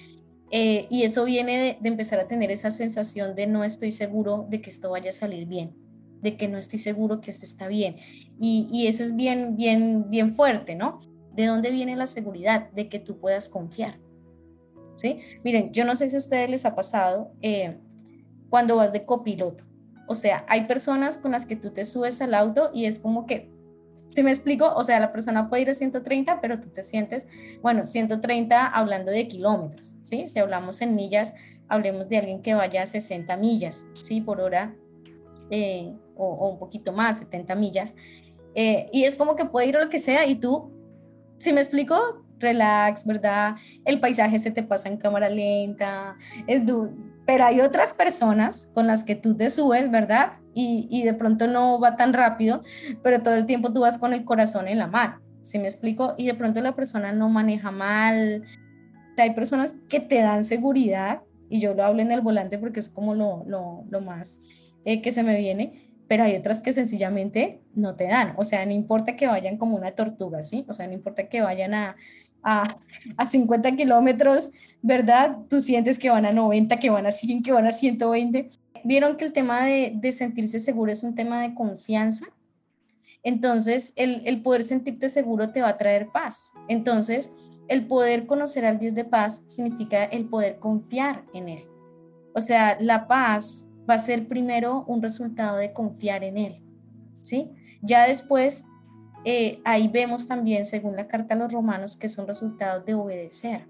Eh, 0.51 0.87
y 0.91 1.03
eso 1.03 1.25
viene 1.25 1.79
de, 1.81 1.89
empezar 1.89 2.21
a 2.21 2.29
tener 2.29 2.53
esa 2.53 2.71
sensación 2.71 3.35
de 3.35 3.49
no 3.49 3.65
estoy 3.65 3.91
seguro 3.91 4.47
de 4.49 4.61
que 4.61 4.71
esto 4.71 4.91
vaya 4.91 5.11
a 5.11 5.15
salir 5.15 5.47
bien, 5.47 5.75
de 6.25 6.37
que 6.37 6.49
no 6.49 6.59
estoy 6.59 6.81
seguro 6.81 7.21
que 7.21 7.31
esto 7.31 7.45
está 7.45 7.69
bien. 7.69 7.97
Y, 8.41 8.69
y 8.73 8.89
eso 8.89 9.05
es 9.05 9.15
bien, 9.15 9.55
bien, 9.55 10.11
bien 10.11 10.35
fuerte, 10.35 10.75
¿no? 10.75 10.99
¿De 11.33 11.47
dónde 11.47 11.71
viene 11.71 11.95
la 11.95 12.09
seguridad? 12.09 12.71
De 12.73 12.89
que 12.89 12.99
tú 12.99 13.21
puedas 13.21 13.49
confiar. 13.49 14.01
¿Sí? 14.97 15.21
Miren, 15.45 15.73
yo 15.73 15.85
no 15.85 15.95
sé 15.95 16.09
si 16.09 16.17
a 16.17 16.19
ustedes 16.19 16.51
les 16.51 16.65
ha 16.65 16.75
pasado 16.75 17.33
eh, 17.43 17.79
cuando 18.51 18.77
vas 18.77 18.93
de 18.93 19.05
copiloto 19.05 19.65
o 20.07 20.15
sea, 20.15 20.45
hay 20.49 20.67
personas 20.67 21.17
con 21.17 21.33
las 21.33 21.47
que 21.47 21.57
tú 21.57 21.71
te 21.71 21.85
subes 21.85 22.21
al 22.21 22.35
auto 22.35 22.71
y 22.75 22.87
es 22.87 22.99
como 22.99 23.27
que, 23.27 23.51
si 24.11 24.23
me 24.23 24.31
explico, 24.31 24.73
o 24.75 24.85
sea, 24.85 25.01
la 25.01 25.13
persona 25.13 25.49
puede 25.49 25.63
ir 25.63 25.71
a 25.71 25.75
130, 25.75 26.41
pero 26.41 26.61
tú 26.61 26.69
te 26.69 26.83
sientes, 26.83 27.27
bueno, 27.63 27.85
130 27.85 28.67
hablando 28.67 29.11
de 29.11 29.27
kilómetros, 29.27 29.97
¿sí? 30.03 30.27
Si 30.27 30.39
hablamos 30.39 30.83
en 30.83 30.95
millas, 30.95 31.33
hablemos 31.69 32.09
de 32.09 32.19
alguien 32.19 32.43
que 32.43 32.55
vaya 32.55 32.83
a 32.83 32.87
60 32.87 33.37
millas, 33.37 33.85
¿sí? 34.07 34.21
Por 34.21 34.41
hora, 34.41 34.75
eh, 35.51 35.95
o, 36.17 36.49
un 36.51 36.59
poquito 36.59 36.93
más, 36.93 37.19
70 37.19 37.55
millas. 37.55 37.95
Eh, 38.55 38.89
y 38.93 39.05
es 39.05 39.15
como 39.15 39.37
que 39.37 39.47
puede 39.47 39.67
ir 39.67 39.77
a 39.77 39.85
lo 39.85 39.91
que 39.91 39.99
sea 39.99 40.27
y 40.27 40.37
tú, 40.37 40.71
si 41.39 41.53
me 41.53 41.61
explico, 41.61 42.25
relax, 42.39 43.07
¿verdad? 43.07 43.57
El 43.85 44.01
paisaje 44.01 44.39
se 44.39 44.51
te 44.51 44.63
pasa 44.63 44.89
en 44.89 44.97
cámara 44.97 45.29
lenta, 45.29 46.17
el, 46.47 46.65
pero 47.27 47.45
hay 47.45 47.61
otras 47.61 47.93
personas 47.93 48.71
con 48.75 48.87
las 48.87 49.05
que 49.05 49.17
tú 49.17 49.37
te 49.37 49.51
subes, 49.51 49.91
¿verdad? 49.91 50.35
Y, 50.57 51.03
de 51.03 51.15
pronto 51.15 51.49
no 51.49 51.81
va 51.81 51.97
tan 51.97 52.13
rápido, 52.13 52.63
pero 53.03 53.23
todo 53.23 53.35
el 53.35 53.45
tiempo 53.45 53.73
tú 53.73 53.81
vas 53.81 53.99
con 53.99 54.13
el 54.13 54.25
corazón 54.25 54.69
en 54.69 54.79
la 54.79 54.87
mano, 54.87 55.21
¿sí 55.43 55.59
me 55.59 55.65
explico? 55.65 56.15
Y 56.17 56.27
de 56.27 56.35
pronto 56.35 56.61
la 56.61 56.77
persona 56.77 57.13
no 57.13 57.29
maneja 57.29 57.73
mal. 57.73 58.45
hay 59.17 59.35
personas 59.35 59.75
que 59.89 59.99
te 59.99 60.21
dan 60.21 60.45
seguridad, 60.45 61.23
y 61.49 61.61
yo 61.61 61.75
lo 61.75 61.85
hablo 61.85 62.03
en 62.03 62.13
el 62.13 62.21
volante 62.21 62.59
porque 62.59 62.81
es 62.81 62.89
como 62.89 63.15
lo, 63.15 63.45
lo, 63.47 64.01
más 64.01 64.41
eh, 64.85 65.03
que 65.03 65.11
se 65.11 65.23
me 65.23 65.37
viene, 65.37 65.94
pero 66.09 66.25
hay 66.25 66.37
otras 66.37 66.61
que 66.61 66.73
sencillamente 66.73 67.61
no 67.75 67.95
te 67.95 68.05
dan. 68.05 68.35
O 68.37 68.45
sea, 68.45 68.65
no 68.67 68.73
importa 68.73 69.17
que 69.17 69.27
vayan 69.27 69.57
como 69.57 69.77
una 69.77 69.93
tortuga, 69.93 70.43
¿sí? 70.43 70.65
O 70.69 70.73
sea, 70.73 70.87
no 70.87 70.93
importa 70.93 71.29
que 71.29 71.41
vayan 71.41 71.75
a, 71.75 71.97
a, 72.43 72.77
a 73.17 73.25
50 73.25 73.77
kilómetros 73.77 74.53
¿verdad? 74.85 75.39
Tú 75.49 75.61
sientes 75.61 75.99
que 75.99 76.11
van 76.11 76.27
a 76.27 76.33
90, 76.33 76.79
que 76.79 76.91
van 76.91 77.07
a 77.07 77.11
100, 77.11 77.43
que 77.43 77.53
van 77.53 77.67
a 77.67 77.73
120. 77.73 78.51
Vieron 78.85 79.17
que 79.17 79.25
el 79.25 79.33
tema 79.33 79.65
de, 79.65 80.13
sentirse 80.13 80.59
seguro 80.59 80.93
es 80.93 81.03
un 81.03 81.15
tema 81.15 81.41
de 81.41 81.55
confianza. 81.55 82.27
Entonces, 83.23 83.95
el, 83.97 84.43
poder 84.43 84.63
sentirte 84.63 85.09
seguro 85.09 85.53
te 85.53 85.63
va 85.63 85.71
a 85.71 85.79
traer 85.79 86.09
paz. 86.13 86.53
Entonces, 86.69 87.33
el 87.67 87.87
poder 87.87 88.27
conocer 88.27 88.67
al 88.67 88.79
Dios 88.79 88.95
de 88.95 89.07
paz 89.07 89.43
significa 89.47 90.05
el 90.05 90.27
poder 90.27 90.59
confiar 90.59 91.25
en 91.33 91.49
Él. 91.49 91.65
O 92.35 92.43
sea, 92.43 92.77
la 92.79 93.09
paz 93.09 93.67
va 93.89 93.95
a 93.95 93.99
ser 93.99 94.29
primero 94.29 94.85
un 94.87 95.03
resultado 95.03 95.57
de 95.57 95.73
confiar 95.73 96.25
en 96.25 96.39
Él. 96.39 96.63
¿Sí? 97.23 97.51
Ya 97.83 98.07
después, 98.07 98.65
eh, 99.25 99.61
ahí 99.65 99.89
vemos 99.89 100.27
también, 100.27 100.65
según 100.65 100.97
la 100.97 101.09
carta 101.09 101.35
a 101.35 101.39
los 101.39 101.53
romanos, 101.53 101.97
que 101.97 102.09
son 102.09 102.27
resultados 102.27 102.85
de 102.85 102.95
obedecer 102.95 103.67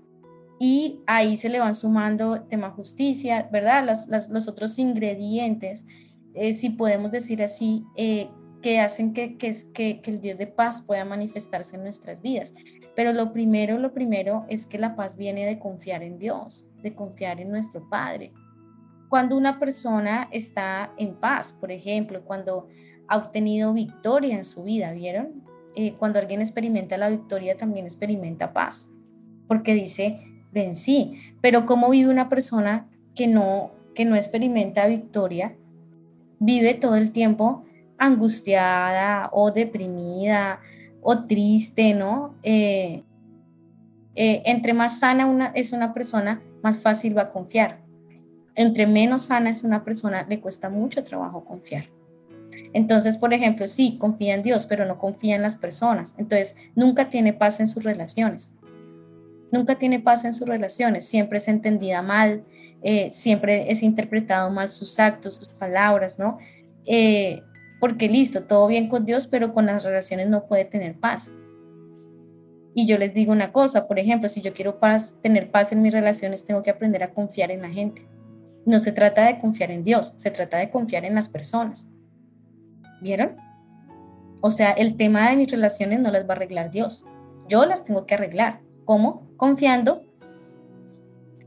y 0.59 1.01
ahí 1.07 1.37
se 1.37 1.49
le 1.49 1.59
van 1.59 1.75
sumando 1.75 2.43
tema 2.43 2.71
justicia, 2.71 3.49
¿verdad? 3.51 3.85
los 4.09 4.49
otros 4.49 4.79
ingredientes, 4.79 5.87
eh, 6.35 6.53
si 6.53 6.71
podemos 6.71 7.11
decir 7.11 7.43
así, 7.43 7.85
eh, 7.97 8.29
que 8.63 8.81
hacen 8.81 9.13
que, 9.13 9.37
que, 9.37 9.53
que, 9.75 10.01
que 10.01 10.11
el 10.11 10.21
Dios 10.21 10.39
de 10.39 10.47
paz 10.47 10.83
pueda 10.83 11.05
manifestarse 11.05 11.77
en 11.77 11.83
nuestras 11.83 12.21
vidas. 12.23 12.51
Pero 12.97 13.13
lo 13.13 13.33
primero, 13.33 13.79
lo 13.79 13.93
primero 13.93 14.47
es 14.49 14.67
que 14.67 14.79
la 14.79 14.95
paz 14.97 15.17
viene 15.17 15.45
de 15.45 15.59
confiar 15.59 16.03
en 16.03 16.19
Dios, 16.19 16.67
de 16.83 16.95
confiar 16.95 17.41
en 17.41 17.51
nuestro 17.51 17.89
Padre. 17.91 18.33
Cuando 19.15 19.37
una 19.37 19.61
persona 19.61 20.27
está 20.33 20.93
en 20.97 21.15
paz, 21.15 21.53
por 21.53 21.71
ejemplo, 21.71 22.25
cuando 22.25 22.67
ha 23.07 23.17
obtenido 23.17 23.73
victoria 23.73 24.35
en 24.35 24.43
su 24.43 24.65
vida, 24.65 24.91
¿vieron? 24.91 25.45
Eh, 25.77 25.95
cuando 25.97 26.19
alguien 26.19 26.41
experimenta 26.41 26.99
la 26.99 27.11
victoria, 27.11 27.57
también 27.57 27.85
experimenta 27.85 28.53
paz. 28.53 28.91
porque 29.47 29.73
dice, 29.73 30.19
vencí. 30.51 31.37
Pero 31.41 31.65
¿cómo 31.65 31.91
vive 31.91 32.11
una 32.11 32.29
persona 32.29 32.89
que 33.15 33.29
no, 33.29 33.71
que 33.95 34.05
no 34.05 34.17
experimenta 34.17 34.89
victoria? 34.89 35.55
Vive 36.41 36.75
todo 36.75 36.97
el 36.97 37.13
tiempo 37.13 37.65
angustiada 37.99 39.31
o 39.33 39.53
deprimida 39.53 40.59
o 41.03 41.25
triste, 41.25 41.95
¿no? 41.95 42.35
Eh, 42.43 43.05
eh, 44.17 44.43
entre 44.45 44.75
más 44.75 44.99
sana 44.99 45.27
una, 45.27 45.53
es 45.55 45.71
una 45.71 45.93
persona, 45.93 46.43
más 46.65 46.79
fácil 46.79 47.17
va 47.17 47.23
a 47.23 47.31
confiar. 47.31 47.84
Entre 48.55 48.87
menos 48.87 49.23
sana 49.23 49.51
es 49.51 49.65
una 49.65 49.85
persona, 49.85 50.27
le 50.29 50.41
cuesta 50.41 50.69
mucho 50.69 51.05
trabajo 51.05 51.45
confiar. 51.45 51.89
Entonces, 52.73 53.17
por 53.17 53.33
ejemplo, 53.33 53.69
sí, 53.69 53.99
confía 53.99 54.35
en 54.35 54.43
Dios, 54.43 54.67
pero 54.67 54.85
no 54.85 54.99
confía 54.99 55.37
en 55.37 55.43
las 55.43 55.57
personas. 55.57 56.15
Entonces, 56.19 56.57
nunca 56.75 57.09
tiene 57.09 57.33
paz 57.33 57.61
en 57.61 57.69
sus 57.69 57.85
relaciones. 57.85 58.55
Nunca 59.53 59.77
tiene 59.77 60.01
paz 60.01 60.25
en 60.25 60.33
sus 60.33 60.49
relaciones. 60.49 61.07
Siempre 61.07 61.39
es 61.39 61.47
entendida 61.47 62.03
mal, 62.03 62.45
eh, 62.83 63.09
siempre 63.13 63.71
es 63.71 63.83
interpretado 63.83 64.51
mal 64.51 64.69
sus 64.69 64.99
actos, 64.99 65.37
sus 65.37 65.55
palabras, 65.55 66.19
¿no? 66.19 66.39
Eh, 66.85 67.43
porque 67.81 68.09
listo, 68.09 68.43
todo 68.45 68.67
bien 68.67 68.89
con 68.89 69.07
Dios, 69.07 69.27
pero 69.27 69.53
con 69.53 69.67
las 69.67 69.85
relaciones 69.85 70.29
no 70.29 70.47
puede 70.47 70.65
tener 70.65 70.99
paz. 70.99 71.33
Y 72.75 72.87
yo 72.87 72.99
les 72.99 73.15
digo 73.15 73.31
una 73.31 73.53
cosa, 73.53 73.87
por 73.87 74.01
ejemplo, 74.01 74.29
si 74.29 74.41
yo 74.41 74.53
quiero 74.53 74.81
paz, 74.81 75.21
tener 75.23 75.51
paz 75.51 75.71
en 75.71 75.81
mis 75.81 75.93
relaciones, 75.93 76.45
tengo 76.45 76.63
que 76.63 76.71
aprender 76.71 77.05
a 77.05 77.13
confiar 77.15 77.53
en 77.53 77.63
la 77.63 77.71
gente. 77.71 78.07
No 78.67 78.79
se 78.79 78.93
trata 78.93 79.27
de 79.27 79.39
confiar 79.39 79.71
en 79.71 79.85
Dios, 79.85 80.15
se 80.17 80.31
trata 80.31 80.59
de 80.59 80.71
confiar 80.71 81.05
en 81.05 81.15
las 81.15 81.29
personas. 81.29 81.91
¿Vieron? 83.01 83.37
O 84.41 84.51
sea, 84.51 84.73
el 84.73 84.97
tema 84.97 85.31
de 85.31 85.37
mis 85.37 85.51
relaciones 85.51 86.01
no 86.01 86.11
las 86.11 86.25
va 86.29 86.35
a 86.35 86.37
arreglar 86.37 86.71
Dios. 86.71 87.07
Yo 87.49 87.65
las 87.67 87.85
tengo 87.85 88.07
que 88.07 88.15
arreglar. 88.15 88.61
¿Cómo? 88.85 89.27
Confiando. 89.37 90.03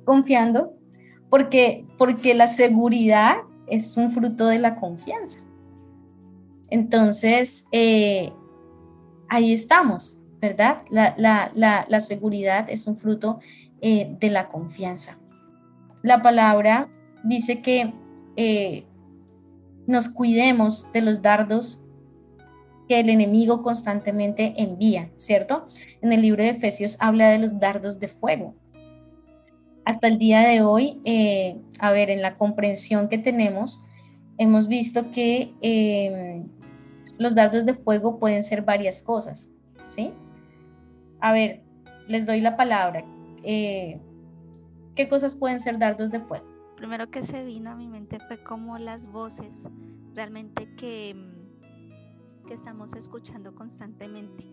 Confiando. 0.04 0.74
Porque, 1.30 1.86
porque 1.98 2.34
la 2.34 2.48
seguridad 2.48 3.38
es 3.68 3.98
un 3.98 4.12
fruto 4.12 4.48
de 4.48 4.60
la 4.60 4.76
confianza. 4.76 5.42
Entonces, 6.70 7.68
eh, 7.72 8.34
ahí 9.30 9.54
estamos, 9.54 10.20
¿verdad? 10.42 10.82
La, 10.90 12.00
seguridad 12.00 12.68
es 12.70 12.88
un 12.88 12.98
fruto 12.98 13.40
eh, 13.82 14.16
de 14.20 14.30
la 14.30 14.48
confianza. 14.48 15.18
La 16.02 16.22
palabra 16.22 16.90
dice 17.28 17.62
que 17.62 17.94
eh, 18.36 18.86
nos 19.86 20.10
cuidemos 20.10 20.92
de 20.92 21.02
los 21.02 21.22
dardos 21.22 21.84
que 22.88 23.00
el 23.00 23.10
enemigo 23.10 23.62
constantemente 23.62 24.54
envía, 24.58 25.10
¿cierto? 25.18 25.68
En 26.02 26.14
el 26.14 26.22
libro 26.22 26.44
de 26.44 26.50
Efesios 26.50 26.98
habla 27.00 27.30
de 27.30 27.40
los 27.40 27.60
dardos 27.60 28.00
de 28.00 28.08
fuego. 28.08 28.56
Hasta 29.84 30.08
el 30.08 30.18
día 30.18 30.42
de 30.42 30.62
hoy, 30.62 31.00
eh, 31.06 31.58
a 31.80 31.92
ver, 31.92 32.10
en 32.10 32.22
la 32.22 32.38
comprensión 32.38 33.08
que 33.10 33.18
tenemos, 33.18 33.82
hemos 34.38 34.68
visto 34.68 35.12
que 35.12 35.54
em, 35.62 36.48
los 37.18 37.36
dardos 37.36 37.66
de 37.66 37.74
fuego 37.74 38.20
pueden 38.20 38.44
ser 38.44 38.62
varias 38.62 39.02
cosas, 39.02 39.52
¿sí? 39.90 40.14
A 41.20 41.32
ver, 41.34 41.64
les 42.08 42.26
doy 42.26 42.42
la 42.42 42.56
palabra. 42.56 43.04
Eh, 43.44 44.00
¿Qué 44.96 45.08
cosas 45.08 45.36
pueden 45.36 45.60
ser 45.60 45.78
dardos 45.78 46.12
de 46.12 46.20
fuego? 46.20 46.57
Primero 46.78 47.10
que 47.10 47.24
se 47.24 47.44
vino 47.44 47.72
a 47.72 47.76
mi 47.76 47.88
mente 47.88 48.20
fue 48.20 48.42
como 48.42 48.78
las 48.78 49.08
voces 49.08 49.68
realmente 50.14 50.74
que, 50.76 51.16
que 52.46 52.54
estamos 52.54 52.94
escuchando 52.94 53.54
constantemente. 53.54 54.46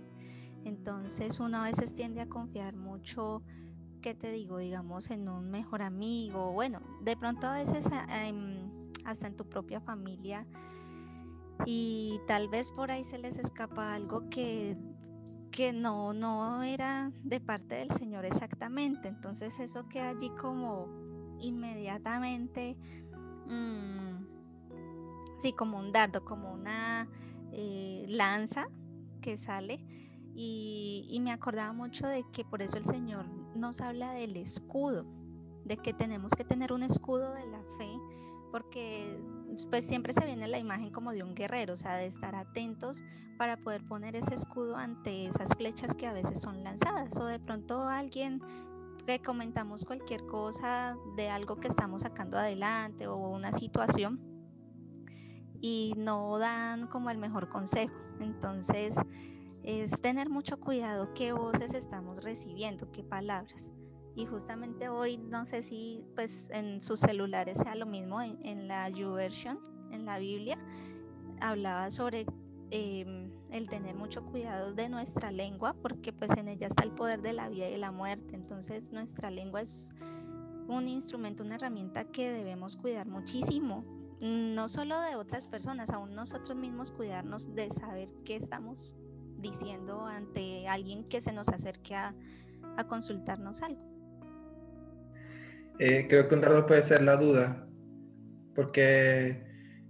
Entonces 0.65 1.39
uno 1.39 1.59
a 1.59 1.65
veces 1.65 1.95
tiende 1.95 2.23
a 2.23 2.29
confiar 2.29 2.75
mucho, 2.75 3.43
¿qué 4.01 4.15
te 4.15 4.33
digo? 4.33 4.59
Digamos, 4.59 5.11
en 5.11 5.29
un 5.29 5.51
mejor 5.51 5.83
amigo, 5.83 6.51
bueno, 6.53 6.81
de 7.03 7.17
pronto 7.17 7.47
a 7.47 7.55
veces 7.55 7.89
em, 8.09 8.91
hasta 9.05 9.27
en 9.27 9.37
tu 9.37 9.47
propia 9.47 9.81
familia 9.81 10.47
y 11.67 12.19
tal 12.27 12.49
vez 12.49 12.73
por 12.73 12.91
ahí 12.91 13.05
se 13.05 13.19
les 13.19 13.39
escapa 13.39 13.95
algo 13.95 14.29
que 14.31 14.77
que 15.51 15.73
no, 15.73 16.13
no 16.13 16.65
era 16.65 17.13
de 17.23 17.39
parte 17.39 17.77
del 17.77 17.89
Señor 17.89 18.25
exactamente. 18.25 19.07
Entonces 19.07 19.61
eso 19.61 19.89
queda 19.89 20.09
allí 20.09 20.29
como 20.31 21.04
inmediatamente, 21.41 22.77
mm, 23.47 24.27
sí, 25.39 25.53
como 25.53 25.79
un 25.79 25.93
dardo, 25.93 26.25
como 26.25 26.53
una 26.53 27.09
eh, 27.53 28.07
lanza 28.09 28.69
que 29.21 29.37
sale. 29.37 29.85
Y, 30.37 31.07
y 31.09 31.21
me 31.21 31.31
acordaba 31.31 31.73
mucho 31.73 32.09
de 32.09 32.25
que 32.33 32.45
por 32.45 32.61
eso 32.61 32.77
el 32.77 32.85
Señor 32.85 33.27
nos 33.55 33.81
habla 33.81 34.13
del 34.13 34.37
escudo, 34.37 35.07
de 35.65 35.77
que 35.77 35.93
tenemos 35.93 36.33
que 36.33 36.45
tener 36.45 36.73
un 36.73 36.83
escudo 36.83 37.33
de 37.35 37.47
la 37.47 37.63
fe, 37.79 37.89
porque 38.51 39.17
pues 39.71 39.87
siempre 39.87 40.13
se 40.13 40.25
viene 40.27 40.49
la 40.49 40.59
imagen 40.59 40.91
como 40.91 41.13
de 41.13 41.23
un 41.23 41.35
guerrero, 41.35 41.75
o 41.75 41.77
sea, 41.77 41.97
de 41.97 42.07
estar 42.07 42.35
atentos 42.35 43.03
para 43.37 43.57
poder 43.57 43.85
poner 43.85 44.17
ese 44.17 44.35
escudo 44.35 44.77
ante 44.77 45.27
esas 45.27 45.51
flechas 45.57 45.95
que 45.95 46.07
a 46.07 46.13
veces 46.13 46.41
son 46.41 46.63
lanzadas 46.63 47.17
o 47.19 47.27
de 47.27 47.39
pronto 47.39 47.83
alguien 47.89 48.41
que 49.07 49.21
comentamos 49.21 49.85
cualquier 49.85 50.25
cosa 50.27 50.97
de 51.17 51.29
algo 51.29 51.57
que 51.57 51.69
estamos 51.69 52.03
sacando 52.03 52.39
adelante 52.39 53.07
o 53.07 53.17
una 53.17 53.53
situación 53.53 54.21
y 55.61 55.95
no 55.97 56.39
dan 56.39 56.89
como 56.89 57.11
el 57.11 57.19
mejor 57.19 57.49
consejo. 57.49 57.95
Entonces, 58.21 58.97
es 59.63 60.01
tener 60.03 60.29
mucho 60.29 60.61
cuidado 60.61 61.15
qué 61.15 61.33
voces 61.33 61.75
estamos 61.75 62.23
recibiendo, 62.23 62.91
qué 62.93 63.03
palabras. 63.03 63.73
Y 64.15 64.27
justamente 64.27 64.89
hoy, 64.89 65.17
no 65.17 65.45
sé 65.45 65.63
si 65.63 66.05
pues 66.15 66.51
en 66.51 66.81
sus 66.81 67.01
celulares 67.01 67.59
sea 67.59 67.75
lo 67.75 67.87
mismo, 67.87 68.21
en, 68.21 68.69
la 68.69 68.89
YouVersion, 68.89 69.59
en 69.91 70.05
la 70.05 70.19
Biblia, 70.19 70.59
hablaba 71.41 71.91
sobre 71.91 72.27
em, 72.71 73.24
el 73.55 73.69
tener 73.69 73.95
mucho 73.95 74.25
cuidado 74.25 74.75
de 74.75 74.89
nuestra 74.89 75.31
lengua, 75.31 75.77
porque 75.81 76.13
pues 76.13 76.37
en 76.37 76.49
ella 76.49 76.67
está 76.67 76.83
el 76.83 76.91
poder 76.91 77.23
de 77.23 77.33
la 77.33 77.49
vida 77.49 77.69
y 77.69 77.79
la 77.79 77.93
muerte. 77.93 78.35
Entonces 78.35 78.93
nuestra 78.93 79.31
lengua 79.31 79.61
es 79.61 79.95
un 80.67 80.89
instrumento, 80.89 81.45
una 81.45 81.55
herramienta 81.55 82.05
que 82.05 82.33
debemos 82.33 82.75
cuidar 82.75 83.07
muchísimo, 83.07 83.85
no 84.21 84.69
solo 84.69 85.01
de 85.01 85.15
otras 85.15 85.47
personas, 85.47 85.91
aún 85.91 86.17
nosotros 86.17 86.57
mismos 86.57 86.91
cuidarnos 86.91 87.55
de 87.55 87.71
saber 87.71 88.09
qué 88.25 88.35
estamos 88.37 88.93
diciendo 89.39 90.05
ante 90.05 90.67
alguien 90.67 91.05
que 91.05 91.21
se 91.21 91.33
nos 91.33 91.49
acerque 91.49 91.95
a, 91.95 92.15
consultarnos 92.89 93.63
algo. 93.63 93.81
Eh, 95.79 96.07
creo 96.09 96.27
que 96.27 96.35
un 96.35 96.41
dardo 96.41 96.67
puede 96.67 96.83
ser 96.83 97.05
la 97.05 97.17
duda, 97.17 97.69
porque 98.53 99.47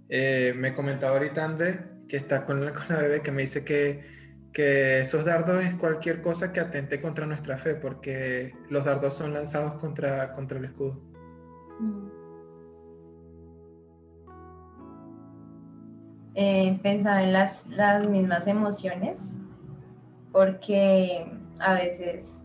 eh, 0.09 0.53
me 0.55 0.75
comentaba 0.75 1.13
ahorita 1.13 1.45
Ande 1.45 1.94
que 2.07 2.17
está 2.17 2.45
con 2.45 2.63
la, 2.65 2.71
bebé, 2.89 3.21
que 3.21 3.31
me 3.31 3.41
dice 3.41 3.63
que, 3.63 4.01
que 4.53 4.99
esos 4.99 5.25
dardos 5.25 5.63
es 5.63 5.75
cualquier 5.75 6.21
cosa 6.21 6.51
que 6.53 6.59
atente 6.59 7.01
contra 7.01 7.25
nuestra 7.25 7.57
fe, 7.57 7.75
porque 7.75 8.53
los 8.69 8.85
dardos 8.85 9.13
son 9.13 9.33
lanzados 9.33 9.73
contra, 9.73 10.33
contra 10.33 10.57
el 10.59 10.65
escudo. 10.65 11.01
Eh, 16.35 16.79
pensaba 16.83 17.23
en 17.23 17.33
las, 17.33 17.65
las 17.67 18.07
mismas 18.07 18.47
emociones, 18.47 19.35
porque 20.31 21.25
a 21.59 21.73
veces 21.75 22.43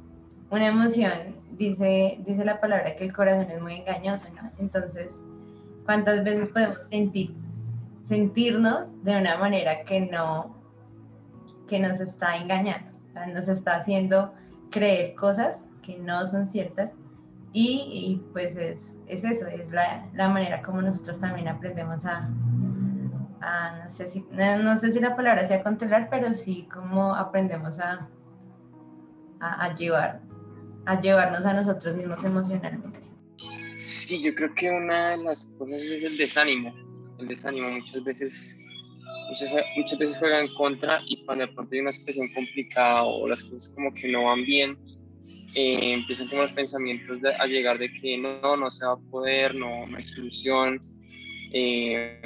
una 0.51 0.69
emoción, 0.69 1.37
dice, 1.53 2.19
dice 2.25 2.45
la 2.45 2.61
palabra 2.61 2.97
que 2.97 3.05
el 3.05 3.13
corazón 3.13 3.51
es 3.51 3.61
muy 3.61 3.75
engañoso, 3.75 4.29
¿no? 4.35 4.51
Entonces, 4.59 5.21
¿cuántas 5.85 6.25
veces 6.25 6.49
podemos 6.51 6.85
sentir 6.85 7.35
sentirnos 8.11 9.05
de 9.05 9.17
una 9.17 9.39
manera 9.39 9.85
que 9.85 10.01
no, 10.01 10.57
que 11.69 11.79
nos 11.79 12.01
está 12.01 12.37
engañando, 12.37 12.91
nos 13.33 13.47
está 13.47 13.77
haciendo 13.77 14.35
creer 14.73 15.15
cosas 15.15 15.65
que 15.81 15.97
no 15.97 16.27
son 16.27 16.49
ciertas 16.49 16.93
y, 17.53 18.21
pues 18.33 18.57
es, 18.57 18.99
es, 19.07 19.23
eso, 19.23 19.47
es 19.47 19.71
la, 19.71 20.09
la, 20.13 20.29
manera 20.29 20.61
como 20.61 20.83
nosotros 20.83 21.21
también 21.21 21.47
aprendemos 21.47 22.05
a, 22.05 22.29
a 23.43 23.79
no, 23.79 23.89
sé 23.89 24.09
si, 24.09 24.27
no, 24.33 24.77
sé 24.77 24.91
si 24.91 24.99
la 24.99 25.15
palabra 25.15 25.45
sea 25.45 25.63
controlar, 25.63 26.09
pero 26.11 26.33
sí 26.33 26.69
como 26.73 27.15
aprendemos 27.15 27.79
a, 27.79 28.09
a, 29.39 29.67
a, 29.67 29.75
llevar, 29.75 30.21
a 30.87 31.01
llevarnos 31.01 31.47
a 31.47 31.55
nosotros 31.55 31.95
mismos 31.95 32.25
emocionalmente. 32.25 32.99
Sí, 33.77 34.21
yo 34.21 34.35
creo 34.35 34.53
que 34.53 34.69
una 34.69 35.11
de 35.11 35.19
las 35.19 35.47
cosas 35.57 35.83
es 35.83 36.03
el 36.03 36.17
desánimo 36.17 36.89
el 37.21 37.29
desánimo 37.29 37.71
muchas 37.71 38.03
veces, 38.05 38.59
muchas, 39.77 39.99
veces 39.99 40.18
juega 40.18 40.41
en 40.41 40.55
contra 40.55 41.01
y 41.07 41.25
cuando 41.25 41.47
de 41.47 41.53
pronto 41.53 41.75
hay 41.75 41.81
una 41.81 41.93
situación 41.93 42.29
complicada 42.35 43.05
o 43.05 43.29
las 43.29 43.45
cosas 43.45 43.71
como 43.75 43.93
que 43.93 44.09
no 44.09 44.25
van 44.25 44.45
bien, 44.45 44.79
eh, 45.55 45.95
empiezan 45.95 46.29
como 46.29 46.43
los 46.43 46.53
pensamientos 46.53 47.18
a 47.39 47.47
llegar 47.47 47.79
de 47.79 47.93
que 47.93 48.16
no, 48.18 48.57
no 48.57 48.71
se 48.71 48.85
va 48.85 48.93
a 48.93 49.11
poder, 49.11 49.55
no, 49.55 49.87
no 49.87 49.97
hay 49.97 50.05
solución, 50.05 50.81
eh, 51.53 52.21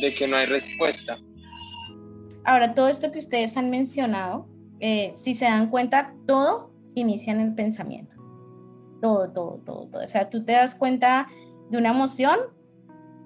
de 0.00 0.14
que 0.14 0.28
no 0.28 0.36
hay 0.36 0.46
respuesta. 0.46 1.18
Ahora, 2.44 2.74
todo 2.74 2.88
esto 2.88 3.10
que 3.12 3.18
ustedes 3.18 3.56
han 3.56 3.70
mencionado, 3.70 4.48
eh, 4.80 5.12
si 5.14 5.34
se 5.34 5.44
dan 5.44 5.70
cuenta, 5.70 6.14
todo 6.26 6.72
inicia 6.94 7.32
en 7.32 7.40
el 7.40 7.54
pensamiento. 7.54 8.16
Todo, 9.00 9.30
todo, 9.32 9.60
todo, 9.60 9.86
todo. 9.88 10.02
O 10.02 10.06
sea, 10.06 10.28
tú 10.30 10.44
te 10.44 10.52
das 10.52 10.74
cuenta 10.74 11.26
de 11.70 11.78
una 11.78 11.90
emoción 11.90 12.38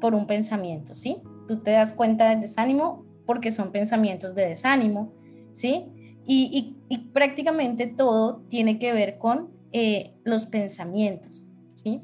por 0.00 0.14
un 0.14 0.26
pensamiento, 0.26 0.94
¿sí? 0.94 1.18
Tú 1.48 1.62
te 1.62 1.72
das 1.72 1.94
cuenta 1.94 2.30
del 2.30 2.40
desánimo 2.40 3.04
porque 3.26 3.50
son 3.50 3.72
pensamientos 3.72 4.34
de 4.34 4.48
desánimo, 4.48 5.12
¿sí? 5.52 5.86
Y, 6.26 6.76
prácticamente 7.12 7.86
todo 7.86 8.42
tiene 8.48 8.78
que 8.78 8.92
ver 8.92 9.18
con 9.18 9.50
eh, 9.72 10.14
los 10.24 10.46
pensamientos, 10.46 11.46
¿sí? 11.74 12.00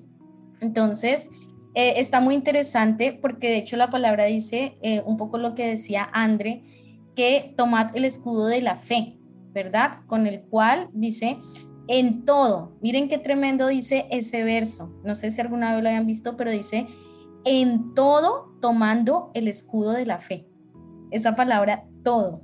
Entonces, 0.60 1.30
eh, 1.74 1.94
está 1.96 2.20
muy 2.20 2.34
interesante 2.34 3.12
porque 3.12 3.48
de 3.48 3.58
hecho 3.58 3.76
la 3.76 3.90
palabra 3.90 4.24
dice 4.24 4.76
eh, 4.82 5.02
un 5.04 5.16
poco 5.16 5.38
lo 5.38 5.54
que 5.54 5.66
decía 5.66 6.08
André, 6.12 6.64
que 7.14 7.54
tomad 7.56 7.94
el 7.96 8.04
escudo 8.04 8.46
de 8.46 8.62
la 8.62 8.76
fe, 8.76 9.16
¿verdad? 9.52 10.00
Con 10.06 10.26
el 10.26 10.42
cual 10.42 10.88
dice, 10.92 11.38
en 11.86 12.24
todo, 12.24 12.76
miren 12.80 13.08
qué 13.08 13.18
tremendo 13.18 13.68
dice 13.68 14.06
ese 14.10 14.44
verso, 14.44 14.92
no 15.04 15.14
sé 15.14 15.30
si 15.30 15.40
alguna 15.40 15.74
vez 15.74 15.82
lo 15.82 15.88
hayan 15.88 16.06
visto, 16.06 16.36
pero 16.36 16.50
dice, 16.50 16.86
en 17.44 17.94
todo 17.94 18.52
tomando 18.60 19.30
el 19.34 19.48
escudo 19.48 19.92
de 19.92 20.06
la 20.06 20.18
fe. 20.18 20.46
Esa 21.10 21.34
palabra, 21.34 21.84
todo. 22.04 22.42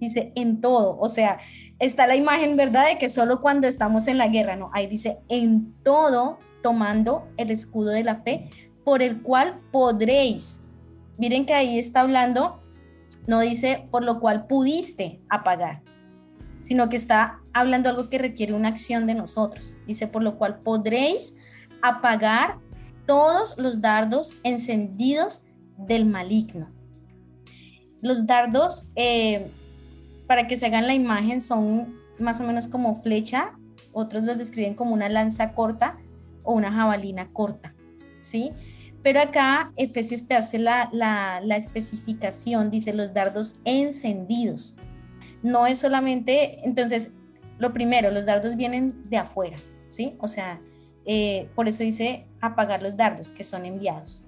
Dice, 0.00 0.32
en 0.36 0.60
todo. 0.60 0.96
O 0.98 1.08
sea, 1.08 1.38
está 1.78 2.06
la 2.06 2.16
imagen, 2.16 2.56
¿verdad? 2.56 2.86
De 2.86 2.98
que 2.98 3.08
solo 3.08 3.40
cuando 3.40 3.66
estamos 3.66 4.06
en 4.06 4.18
la 4.18 4.28
guerra, 4.28 4.56
no. 4.56 4.70
Ahí 4.72 4.86
dice, 4.86 5.18
en 5.28 5.74
todo 5.82 6.38
tomando 6.62 7.28
el 7.36 7.50
escudo 7.50 7.90
de 7.90 8.04
la 8.04 8.16
fe, 8.16 8.50
por 8.84 9.02
el 9.02 9.22
cual 9.22 9.60
podréis. 9.70 10.64
Miren 11.18 11.46
que 11.46 11.54
ahí 11.54 11.78
está 11.78 12.00
hablando, 12.00 12.62
no 13.26 13.40
dice 13.40 13.88
por 13.90 14.02
lo 14.02 14.20
cual 14.20 14.46
pudiste 14.46 15.20
apagar, 15.28 15.82
sino 16.60 16.88
que 16.88 16.96
está 16.96 17.40
hablando 17.52 17.88
algo 17.88 18.08
que 18.08 18.18
requiere 18.18 18.54
una 18.54 18.68
acción 18.68 19.06
de 19.06 19.14
nosotros. 19.14 19.78
Dice 19.86 20.06
por 20.06 20.22
lo 20.22 20.38
cual 20.38 20.60
podréis 20.60 21.36
apagar 21.82 22.58
todos 23.08 23.56
los 23.56 23.80
dardos 23.80 24.34
encendidos 24.44 25.42
del 25.78 26.04
maligno. 26.04 26.68
Los 28.02 28.26
dardos, 28.26 28.90
eh, 28.96 29.50
para 30.26 30.46
que 30.46 30.56
se 30.56 30.66
hagan 30.66 30.86
la 30.86 30.94
imagen, 30.94 31.40
son 31.40 31.96
más 32.18 32.38
o 32.40 32.44
menos 32.44 32.68
como 32.68 32.94
flecha, 32.96 33.58
otros 33.92 34.24
los 34.24 34.36
describen 34.36 34.74
como 34.74 34.92
una 34.92 35.08
lanza 35.08 35.54
corta 35.54 35.96
o 36.44 36.52
una 36.52 36.70
jabalina 36.70 37.32
corta, 37.32 37.74
¿sí? 38.20 38.52
Pero 39.02 39.20
acá 39.20 39.72
Efesios 39.76 40.26
te 40.26 40.34
hace 40.34 40.58
la, 40.58 40.90
la 40.92 41.56
especificación, 41.56 42.70
dice 42.70 42.92
los 42.92 43.14
dardos 43.14 43.58
encendidos. 43.64 44.76
No 45.42 45.66
es 45.66 45.78
solamente, 45.78 46.60
entonces, 46.66 47.12
lo 47.58 47.72
primero, 47.72 48.10
los 48.10 48.26
dardos 48.26 48.54
vienen 48.54 49.08
de 49.08 49.16
afuera, 49.16 49.56
¿sí? 49.88 50.14
O 50.18 50.28
sea, 50.28 50.60
eh, 51.10 51.48
por 51.54 51.68
eso 51.68 51.82
dice 51.84 52.26
apagar 52.38 52.82
los 52.82 52.94
dardos 52.94 53.32
que 53.32 53.42
son 53.42 53.64
enviados. 53.64 54.24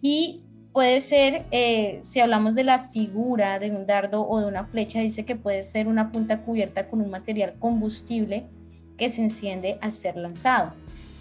Y 0.00 0.44
puede 0.72 1.00
ser, 1.00 1.44
eh, 1.50 1.98
si 2.04 2.20
hablamos 2.20 2.54
de 2.54 2.62
la 2.62 2.78
figura 2.78 3.58
de 3.58 3.72
un 3.72 3.84
dardo 3.84 4.24
o 4.28 4.38
de 4.38 4.46
una 4.46 4.64
flecha, 4.64 5.00
dice 5.00 5.24
que 5.24 5.34
puede 5.34 5.64
ser 5.64 5.88
una 5.88 6.12
punta 6.12 6.42
cubierta 6.42 6.86
con 6.86 7.00
un 7.00 7.10
material 7.10 7.54
combustible 7.58 8.46
que 8.96 9.08
se 9.08 9.22
enciende 9.22 9.76
al 9.80 9.92
ser 9.92 10.16
lanzado. 10.16 10.72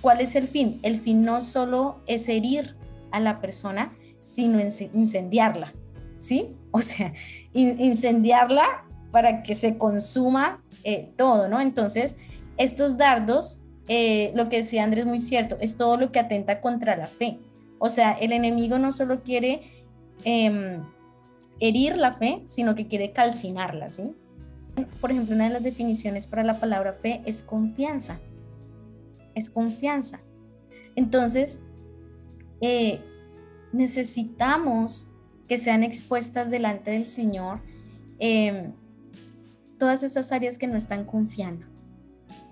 ¿Cuál 0.02 0.22
es 0.22 0.36
el 0.36 0.48
fin? 0.48 0.80
El 0.84 1.00
fin 1.00 1.24
no 1.24 1.42
solo 1.42 2.02
es 2.06 2.30
herir 2.30 2.76
a 3.10 3.20
la 3.20 3.42
persona, 3.42 3.94
sino 4.20 4.60
incendiarla, 4.60 5.74
¿sí? 6.20 6.56
O 6.70 6.82
sea, 6.82 7.14
incendiarla 7.54 8.86
para 9.12 9.42
que 9.42 9.56
se 9.56 9.80
consuma 9.80 10.64
eh, 10.84 11.12
todo, 11.18 11.50
¿no? 11.50 11.60
Entonces, 11.60 12.16
estos 12.58 12.96
dardos 12.96 13.61
eh, 13.94 14.32
lo 14.36 14.48
que 14.48 14.56
decía 14.56 14.86
Andrés 14.86 15.06
muy 15.06 15.20
cierto, 15.20 15.58
es 15.60 15.76
todo 15.76 15.98
lo 15.98 16.14
que 16.14 16.20
atenta 16.20 16.62
contra 16.62 16.96
la 16.96 17.08
fe. 17.08 17.40
O 17.78 17.90
sea, 17.90 18.14
el 18.14 18.32
enemigo 18.32 18.80
no 18.80 18.94
solo 18.94 19.22
quiere 19.22 19.84
em, 20.24 20.82
herir 21.60 21.98
la 21.98 22.14
fe, 22.14 22.42
sino 22.46 22.74
que 22.74 22.88
quiere 22.88 23.12
calcinarla, 23.12 23.90
¿sí? 23.90 24.14
Por 25.02 25.12
ejemplo, 25.12 25.36
una 25.36 25.44
de 25.44 25.50
las 25.50 25.64
definiciones 25.64 26.26
para 26.26 26.46
la 26.46 26.58
palabra 26.58 26.94
fe 26.94 27.22
es 27.26 27.44
confianza. 27.44 28.22
Es 29.36 29.50
confianza. 29.50 30.22
Entonces, 30.96 31.60
eh, 32.62 33.02
necesitamos 33.74 35.06
que 35.50 35.58
sean 35.58 35.84
expuestas 35.84 36.50
delante 36.50 36.92
del 36.92 37.06
Señor 37.06 37.60
em, 38.20 38.72
todas 39.78 40.04
esas 40.04 40.32
áreas 40.32 40.58
que 40.58 40.68
no 40.68 40.78
están 40.78 41.04
confiando 41.04 41.71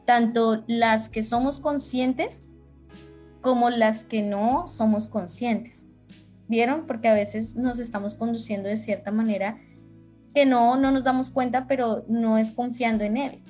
tanto 0.10 0.64
las 0.66 1.08
que 1.08 1.22
somos 1.22 1.60
conscientes 1.60 2.48
como 3.42 3.70
las 3.70 4.04
que 4.04 4.24
no 4.24 4.66
somos 4.66 5.06
conscientes. 5.06 5.84
¿Vieron? 6.48 6.88
Porque 6.88 7.10
a 7.10 7.14
veces 7.14 7.56
nos 7.56 7.78
estamos 7.78 8.16
conduciendo 8.16 8.70
de 8.70 8.80
cierta 8.80 9.12
manera 9.12 9.62
que 10.34 10.48
no, 10.48 10.78
no 10.78 10.90
nos 10.90 11.04
damos 11.04 11.30
cuenta, 11.30 11.68
pero 11.68 12.06
no 12.08 12.40
es 12.40 12.52
confiando 12.52 13.04
en 13.04 13.18
Él. 13.18 13.44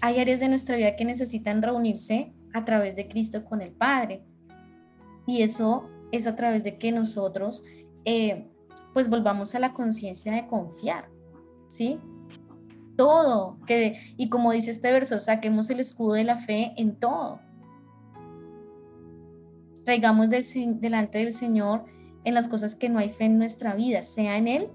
Hay 0.00 0.20
áreas 0.20 0.38
de 0.38 0.48
nuestra 0.48 0.76
vida 0.76 0.94
que 0.94 1.04
necesitan 1.04 1.62
reunirse 1.62 2.32
a 2.52 2.64
través 2.64 2.94
de 2.94 3.08
Cristo 3.08 3.44
con 3.44 3.60
el 3.60 3.72
Padre. 3.72 4.22
Y 5.26 5.42
eso 5.42 5.90
es 6.12 6.28
a 6.28 6.36
través 6.36 6.62
de 6.62 6.78
que 6.78 6.92
nosotros 6.92 7.64
eh, 8.04 8.46
pues 8.92 9.10
volvamos 9.10 9.56
a 9.56 9.58
la 9.58 9.72
conciencia 9.72 10.32
de 10.32 10.46
confiar, 10.46 11.08
¿sí? 11.66 11.98
Todo. 12.96 13.58
Que, 13.66 14.14
y 14.16 14.28
como 14.28 14.52
dice 14.52 14.70
este 14.70 14.92
verso, 14.92 15.18
saquemos 15.18 15.70
el 15.70 15.80
escudo 15.80 16.14
de 16.14 16.24
la 16.24 16.38
fe 16.38 16.72
en 16.76 16.96
todo. 16.96 17.40
Traigamos 19.84 20.30
delante 20.30 21.18
del 21.18 21.32
Señor 21.32 21.84
en 22.24 22.34
las 22.34 22.48
cosas 22.48 22.74
que 22.74 22.88
no 22.88 22.98
hay 22.98 23.10
fe 23.10 23.24
en 23.24 23.38
nuestra 23.38 23.74
vida, 23.74 24.06
sea 24.06 24.38
en 24.38 24.48
Él, 24.48 24.68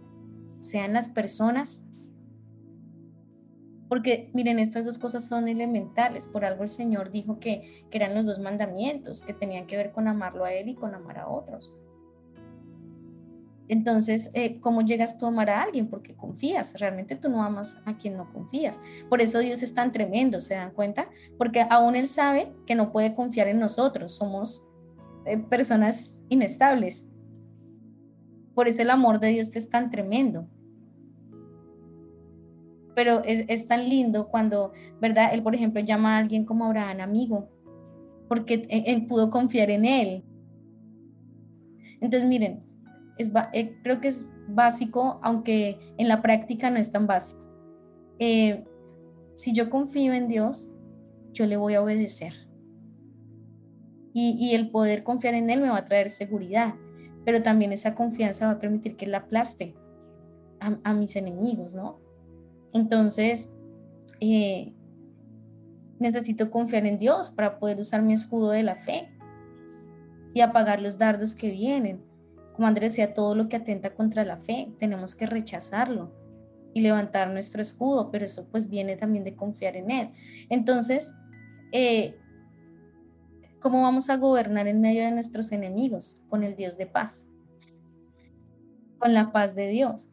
sea 0.59 0.86
en 0.86 0.93
las 0.93 1.09
personas. 1.09 1.86
Porque 3.88 4.30
miren, 4.36 4.59
estas 4.59 4.86
dos 4.86 4.99
cosas 4.99 5.26
son 5.26 5.47
elementales. 5.47 6.28
Por 6.28 6.45
algo 6.45 6.61
el 6.61 6.70
Señor 6.70 7.11
dijo 7.11 7.39
que, 7.39 7.88
que 7.89 7.97
eran 7.97 8.13
los 8.13 8.28
dos 8.28 8.38
mandamientos, 8.38 9.24
que 9.24 9.34
tenían 9.34 9.65
que 9.65 9.78
ver 9.78 9.91
con 9.91 10.07
amarlo 10.07 10.45
a 10.45 10.53
Él 10.53 10.70
y 10.70 10.76
con 10.76 10.93
amar 10.93 11.17
a 11.17 11.28
otros. 11.28 11.76
Entonces, 13.70 14.32
eh, 14.34 14.59
¿cómo 14.59 14.82
llegas 14.82 15.20
tú 15.20 15.26
a 15.26 15.30
amar 15.30 15.51
a 15.51 15.61
alguien? 15.61 15.88
Porque 15.88 16.15
confías, 16.15 16.74
realmente 16.80 17.15
tú 17.15 17.30
no 17.30 17.43
amas 17.43 17.78
a 17.86 17.95
quien 17.97 18.17
no 18.17 18.34
confías. 18.34 18.82
Por 19.09 19.22
eso 19.22 19.39
Dios 19.39 19.61
es 19.61 19.76
tan 19.76 19.91
tremendo, 19.91 20.39
¿se 20.39 20.55
dan 20.55 20.72
cuenta? 20.72 21.07
Porque 21.38 21.63
aún 21.70 21.95
Él 21.95 22.07
sabe 22.07 22.51
que 22.65 22.74
no 22.74 22.91
puede 22.91 23.13
confiar 23.13 23.47
en 23.47 23.59
nosotros, 23.59 24.17
somos 24.17 24.65
eh, 25.28 25.38
personas 25.38 26.26
inestables. 26.30 27.07
Por 28.55 28.67
eso 28.67 28.82
el 28.82 28.89
amor 28.89 29.20
de 29.20 29.28
Dios 29.28 29.55
es 29.55 29.70
tan 29.70 29.91
tremendo. 29.91 30.47
Pero 32.95 33.22
es, 33.24 33.67
tan 33.67 33.88
lindo 33.88 34.30
cuando, 34.30 34.74
¿verdad? 34.99 35.32
Él, 35.32 35.43
por 35.43 35.53
ejemplo, 35.53 35.80
llama 35.80 36.15
a 36.15 36.17
alguien 36.17 36.43
como 36.43 36.65
Abraham 36.65 37.01
amigo, 37.01 37.47
porque 38.28 38.67
él 38.67 39.05
pudo 39.05 39.30
confiar 39.30 39.70
en 39.70 39.86
Él. 39.86 40.24
Entonces, 42.01 42.28
miren, 42.28 42.68
eh, 43.53 43.78
creo 43.84 43.99
que 44.01 44.07
es 44.07 44.26
básico, 44.47 45.20
aunque 45.22 45.78
en 45.97 46.07
la 46.07 46.22
práctica 46.22 46.70
no 46.70 46.78
es 46.78 46.91
tan 46.91 47.07
básico. 47.07 47.49
Eh, 48.20 48.65
si 49.34 49.53
yo 49.53 49.70
confío 49.70 50.13
en 50.13 50.28
Dios, 50.28 50.74
yo 51.34 51.45
le 51.45 51.57
voy 51.57 51.76
a 51.76 51.82
obedecer. 51.82 52.34
Y, 54.11 54.53
el 54.53 54.70
poder 54.70 55.03
confiar 55.03 55.34
en 55.34 55.49
Él 55.49 55.61
me 55.61 55.70
va 55.70 55.78
a 55.78 55.86
traer 55.86 56.09
seguridad, 56.09 56.76
pero 57.24 57.41
también 57.41 57.72
esa 57.72 57.95
confianza 57.95 58.47
va 58.47 58.53
a 58.53 58.59
permitir 58.59 58.97
que 58.97 59.05
Él 59.05 59.15
aplaste 59.15 59.76
a, 60.59 60.93
mis 60.93 61.15
enemigos, 61.15 61.74
¿no? 61.74 62.01
Entonces, 62.74 63.53
eh, 64.20 64.74
necesito 65.99 66.49
confiar 66.49 66.86
en 66.86 66.97
Dios 66.97 67.32
para 67.32 67.59
poder 67.59 67.80
usar 67.80 68.01
mi 68.01 68.11
escudo 68.11 68.49
de 68.49 68.63
la 68.63 68.76
fe 68.76 69.09
y 70.34 70.41
apagar 70.41 70.82
los 70.82 70.97
dardos 70.97 71.34
que 71.34 71.49
vienen 71.51 72.09
como 72.60 72.68
Andrés 72.68 72.91
decía, 72.91 73.14
todo 73.14 73.36
lo 73.36 73.47
que 73.47 73.55
atenta 73.55 73.93
contra 73.93 74.26
la 74.26 74.36
fe, 74.36 74.70
tenemos 74.78 75.16
que 75.16 75.26
rechazarlo 75.26 76.12
y 76.74 76.82
levantar 76.82 77.30
nuestro 77.30 77.62
escudo, 77.62 78.12
pero 78.12 78.26
eso 78.26 78.49
pues 78.51 78.70
viene 78.70 78.97
también 78.97 79.24
de 79.24 79.34
confiar 79.34 79.78
en 79.78 79.89
Él. 79.89 80.10
Entonces, 80.49 81.14
eh, 81.72 82.18
¿cómo 83.62 83.82
vamos 83.82 84.10
a 84.10 84.18
gobernar 84.18 84.68
en 84.68 84.82
medio 84.82 85.05
de 85.05 85.12
nuestros 85.12 85.53
enemigos? 85.53 86.22
Con 86.28 86.43
el 86.43 86.57
Dios 86.57 86.76
de 86.76 86.86
paz, 86.86 87.30
con 88.97 89.14
la 89.14 89.32
paz 89.32 89.55
de 89.55 89.70
Dios. 89.70 90.10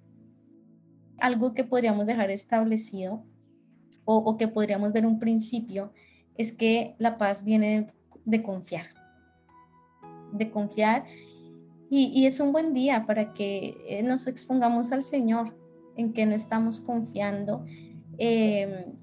Algo 1.18 1.52
que 1.52 1.64
podríamos 1.64 2.06
dejar 2.06 2.30
establecido 2.30 3.24
o, 4.04 4.18
o 4.18 4.36
que 4.36 4.46
podríamos 4.46 4.92
ver 4.92 5.04
un 5.04 5.18
principio 5.18 5.92
es 6.36 6.52
que 6.52 6.94
la 6.98 7.18
paz 7.18 7.44
viene 7.44 7.92
de 8.24 8.44
confiar, 8.44 8.86
de 10.32 10.48
confiar 10.52 11.06
y, 11.88 12.26
es 12.26 12.40
un 12.40 12.52
buen 12.52 12.72
día 12.72 13.06
para 13.06 13.32
que 13.32 13.76
eh, 13.88 14.02
nos 14.02 14.26
expongamos 14.26 14.92
al 14.92 15.02
Señor, 15.02 15.56
en 15.96 16.12
que 16.12 16.26
no 16.26 16.34
estamos 16.34 16.80
confiando 16.80 17.64
Em, 18.18 18.94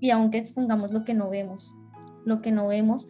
y 0.00 0.10
aunque 0.10 0.38
expongamos 0.38 0.92
lo 0.92 1.04
que 1.04 1.14
no 1.14 1.28
vemos, 1.30 1.74
lo 2.24 2.40
que 2.40 2.52
no 2.52 2.68
vemos, 2.68 3.08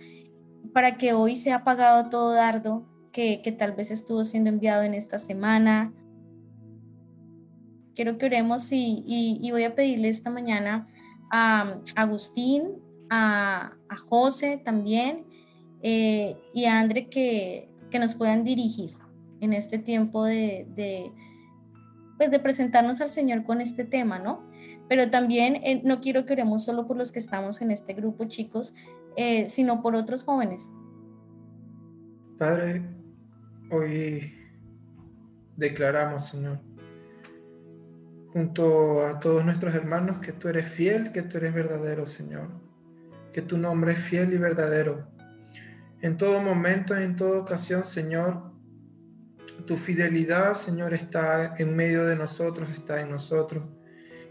para 0.73 0.97
que 0.97 1.13
hoy 1.13 1.37
sea 1.37 1.57
apagado 1.57 2.09
todo 2.09 2.33
dardo 2.33 2.87
que, 3.13 3.43
que 3.43 3.53
tal 3.53 3.73
vez 3.73 3.91
estuvo 3.91 4.25
siendo 4.25 4.51
enviado 4.51 4.83
en 4.83 4.95
esta 4.95 5.19
semana. 5.19 5.93
Quiero 7.95 8.17
que 8.17 8.27
oremos 8.27 8.69
y, 8.71 9.49
voy 9.51 9.65
a 9.65 9.75
pedirle 9.75 10.09
esta 10.09 10.31
mañana 10.31 10.87
a 11.31 11.79
Agustín, 11.97 12.77
a, 13.11 13.73
a 13.89 13.97
José 13.97 14.61
también 14.65 15.25
eh, 15.83 16.37
y 16.55 16.67
a 16.67 16.79
André 16.79 17.09
que, 17.09 17.69
que, 17.91 17.99
nos 17.99 18.15
puedan 18.15 18.45
dirigir 18.45 18.95
en 19.41 19.53
este 19.53 19.79
tiempo 19.79 20.25
de, 20.25 21.13
pues 22.17 22.31
de 22.31 22.39
presentarnos 22.39 23.01
al 23.01 23.09
Señor 23.09 23.45
con 23.45 23.61
este 23.61 23.85
tema, 23.85 24.19
¿no? 24.19 24.49
Pero 24.89 25.11
también 25.11 25.57
eh, 25.57 25.83
no 25.85 26.01
quiero 26.01 26.25
que 26.25 26.33
oremos 26.33 26.65
solo 26.65 26.87
por 26.87 26.97
los 26.97 27.13
que 27.13 27.19
estamos 27.19 27.61
en 27.61 27.71
este 27.71 27.93
grupo, 27.93 28.25
chicos, 28.27 28.75
eh, 29.17 29.49
sino 29.49 29.83
por 29.83 29.95
otros 29.95 30.23
jóvenes. 30.23 30.71
Padre, 32.39 32.83
hoy 33.71 34.33
declaramos, 35.57 36.29
Señor, 36.29 36.61
junto 38.33 39.05
a 39.05 39.19
todos 39.19 39.45
nuestros 39.45 39.75
hermanos, 39.75 40.21
que 40.21 40.33
tú 40.33 40.49
eres 40.49 40.69
fiel, 40.69 41.13
que 41.13 41.23
tú 41.23 41.39
eres 41.39 41.53
verdadero, 41.53 42.07
Señor, 42.07 42.49
que 43.33 43.43
tu 43.43 43.59
nombre 43.59 43.93
es 43.93 43.99
fiel 43.99 44.33
y 44.33 44.39
verdadero. 44.39 45.09
En 46.01 46.17
todo 46.17 46.41
momento, 46.41 46.97
en 46.97 47.17
toda 47.17 47.41
ocasión, 47.41 47.85
Señor, 47.85 48.53
tu 49.67 49.77
fidelidad, 49.77 50.55
Señor, 50.55 50.95
está 50.95 51.57
en 51.57 51.75
medio 51.75 52.07
de 52.07 52.17
nosotros, 52.17 52.71
está 52.71 53.01
en 53.01 53.11
nosotros. 53.11 53.67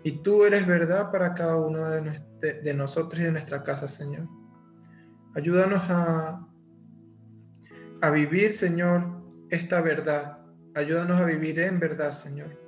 Y 0.03 0.24
tú 0.24 0.45
eres 0.45 0.65
verdad 0.65 1.11
para 1.11 1.34
cada 1.34 1.57
uno 1.57 1.86
de, 1.89 2.22
de 2.39 2.74
nosotros 2.74 3.20
y 3.20 3.24
de 3.26 3.32
nuestra 3.32 3.63
casa, 3.63 3.88
Señor. 3.88 4.28
Ayúdanos 5.36 5.84
a, 5.89 6.47
a 8.01 8.11
vivir, 8.11 8.51
Señor, 8.51 9.22
esta 9.49 9.82
verdad. 9.82 10.39
Ayúdanos 10.74 11.20
a 11.20 11.26
vivir 11.26 11.59
en 11.59 11.80
verdad, 11.80 12.11
Señor, 12.11 12.59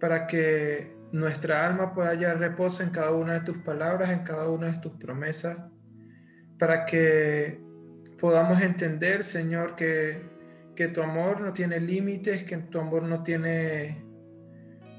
para 0.00 0.26
que 0.26 0.96
nuestra 1.12 1.66
alma 1.66 1.92
pueda 1.92 2.10
hallar 2.10 2.38
reposo 2.38 2.82
en 2.82 2.90
cada 2.90 3.12
una 3.12 3.34
de 3.34 3.40
tus 3.40 3.58
palabras, 3.58 4.10
en 4.10 4.22
cada 4.22 4.48
una 4.48 4.70
de 4.70 4.78
tus 4.78 4.92
promesas, 4.92 5.58
para 6.58 6.86
que 6.86 7.62
podamos 8.20 8.60
entender, 8.60 9.24
Señor, 9.24 9.74
que, 9.74 10.22
que 10.76 10.88
tu 10.88 11.02
amor 11.02 11.40
no 11.40 11.52
tiene 11.52 11.80
límites, 11.80 12.44
que 12.44 12.58
tu 12.58 12.78
amor 12.78 13.04
no 13.04 13.22
tiene, 13.22 14.04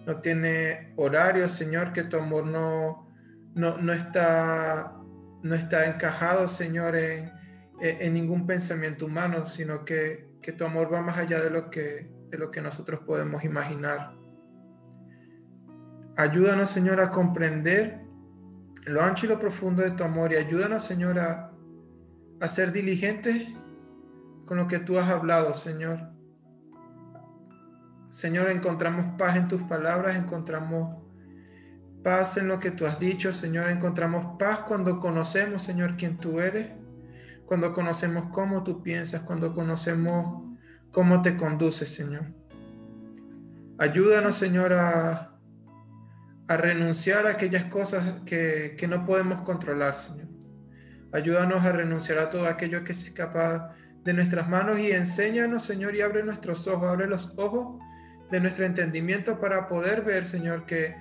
no 0.06 0.20
tiene 0.20 0.94
horario, 0.98 1.48
Señor, 1.48 1.94
que 1.94 2.04
tu 2.04 2.18
amor 2.18 2.48
no, 2.48 3.08
no, 3.54 3.78
no 3.78 3.94
está 3.94 4.98
no 5.44 5.56
está 5.56 5.86
encajado, 5.86 6.48
Señor, 6.48 6.96
en, 6.96 7.32
en 7.80 8.14
ningún 8.14 8.46
pensamiento 8.46 9.06
humano, 9.06 9.48
sino 9.48 9.84
que, 9.86 10.30
que, 10.42 10.52
tu 10.52 10.66
amor 10.66 10.94
va 10.94 11.02
más 11.02 11.18
allá 11.18 11.40
de 11.42 11.50
lo 11.50 11.70
que, 11.70 12.12
de 12.30 12.38
lo 12.38 12.52
que 12.52 12.62
nosotros 12.62 13.00
podemos 13.00 13.44
imaginar. 13.44 14.14
Ayúdanos, 16.16 16.70
Señor, 16.70 17.02
a 17.02 17.10
comprender 17.10 18.02
lo 18.86 19.02
ancho 19.02 19.26
y 19.26 19.30
lo 19.30 19.40
profundo 19.40 19.82
de 19.82 19.92
tu 19.92 20.04
amor 20.04 20.32
y 20.34 20.36
ayúdanos, 20.36 20.84
Señor, 20.84 21.18
a, 21.20 21.51
a 22.42 22.48
ser 22.50 22.74
diligentes 22.74 23.48
con 24.46 24.58
lo 24.58 24.68
que 24.68 24.80
tú 24.80 25.00
has 25.00 25.10
hablado, 25.10 25.54
Señor. 25.54 26.12
Señor, 28.10 28.50
encontramos 28.50 29.18
paz 29.18 29.38
en 29.38 29.48
tus 29.48 29.62
palabras, 29.64 30.18
encontramos 30.18 31.02
Paz 32.04 32.38
en 32.38 32.48
lo 32.48 32.60
que 32.60 32.72
tú 32.72 32.86
has 32.86 33.00
dicho, 33.00 33.32
Señor. 33.32 33.70
Encontramos 33.70 34.38
paz 34.40 34.62
cuando 34.62 35.00
conocemos, 35.00 35.62
Señor, 35.62 35.98
quién 35.98 36.18
tú 36.18 36.40
eres, 36.40 36.70
cuando 37.46 37.74
conocemos 37.74 38.28
cómo 38.32 38.64
tú 38.64 38.82
piensas, 38.82 39.22
cuando 39.22 39.54
conocemos 39.54 40.58
cómo 40.90 41.22
te 41.22 41.36
conduces, 41.36 41.94
Señor. 41.94 42.34
Ayúdanos, 43.78 44.36
Señor, 44.36 44.74
a, 44.74 45.38
a 46.48 46.58
renunciar 46.58 47.28
a 47.28 47.32
aquellas 47.32 47.66
cosas 47.66 48.22
que, 48.26 48.76
que 48.78 48.88
no 48.88 49.06
podemos 49.06 49.42
controlar, 49.42 49.94
Señor. 49.94 50.31
Ayúdanos 51.14 51.64
a 51.66 51.72
renunciar 51.72 52.20
a 52.20 52.30
todo 52.30 52.48
aquello 52.48 52.84
que 52.84 52.94
se 52.94 53.08
escapa 53.08 53.72
de 54.04 54.14
nuestras 54.14 54.50
manos 54.50 54.80
y 54.80 54.92
enséñanos, 54.92 55.64
Señor, 55.64 55.96
y 55.96 56.02
abre 56.02 56.24
nuestros 56.24 56.68
ojos, 56.68 56.90
abre 56.90 57.08
los 57.08 57.34
ojos 57.38 57.80
de 58.32 58.40
nuestro 58.40 58.66
entendimiento 58.66 59.40
para 59.40 59.68
poder 59.68 60.04
ver, 60.04 60.26
Señor, 60.26 60.66
que 60.66 60.96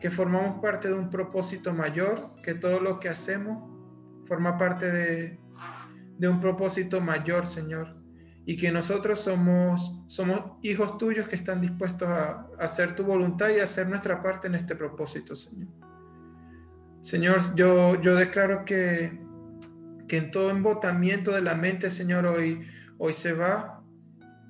que 0.00 0.10
formamos 0.10 0.60
parte 0.60 0.88
de 0.88 0.94
un 0.94 1.10
propósito 1.10 1.72
mayor, 1.72 2.36
que 2.42 2.54
todo 2.54 2.80
lo 2.80 3.00
que 3.00 3.08
hacemos 3.08 3.70
forma 4.26 4.58
parte 4.58 4.90
de, 4.90 5.40
de 6.18 6.28
un 6.28 6.40
propósito 6.40 7.00
mayor, 7.00 7.46
Señor, 7.46 7.90
y 8.44 8.56
que 8.56 8.70
nosotros 8.70 9.20
somos, 9.20 10.02
somos 10.06 10.58
hijos 10.62 10.98
tuyos 10.98 11.28
que 11.28 11.36
están 11.36 11.60
dispuestos 11.60 12.08
a, 12.08 12.46
hacer 12.58 12.94
tu 12.94 13.04
voluntad 13.04 13.48
y 13.48 13.60
a 13.60 13.64
hacer 13.64 13.88
nuestra 13.88 14.20
parte 14.20 14.48
en 14.48 14.56
este 14.56 14.76
propósito, 14.76 15.34
Señor. 15.34 15.68
Señor, 17.02 17.54
yo, 17.54 18.00
yo 18.00 18.16
declaro 18.16 18.64
que, 18.64 19.25
que 20.08 20.16
en 20.16 20.30
todo 20.30 20.50
embotamiento 20.50 21.32
de 21.32 21.42
la 21.42 21.54
mente, 21.54 21.90
Señor, 21.90 22.26
hoy, 22.26 22.66
hoy 22.98 23.12
se 23.12 23.32
va, 23.32 23.82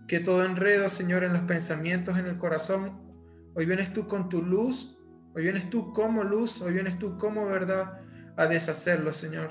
que 0.07 0.21
todo 0.21 0.45
enredo, 0.45 0.89
Señor, 0.89 1.25
en 1.25 1.33
los 1.33 1.43
pensamientos, 1.43 2.19
en 2.19 2.27
el 2.27 2.39
corazón, 2.39 3.01
hoy 3.55 3.67
vienes 3.67 3.93
tú 3.93 4.07
con 4.07 4.29
tu 4.29 4.43
luz 4.43 4.97
Hoy 5.37 5.43
vienes 5.43 5.69
tú 5.69 5.93
como 5.93 6.25
luz, 6.25 6.63
hoy 6.63 6.73
vienes 6.73 6.99
tú 6.99 7.19
como 7.19 7.45
verdad 7.45 8.01
a 8.39 8.47
deshacerlo, 8.47 9.13
Señor. 9.13 9.51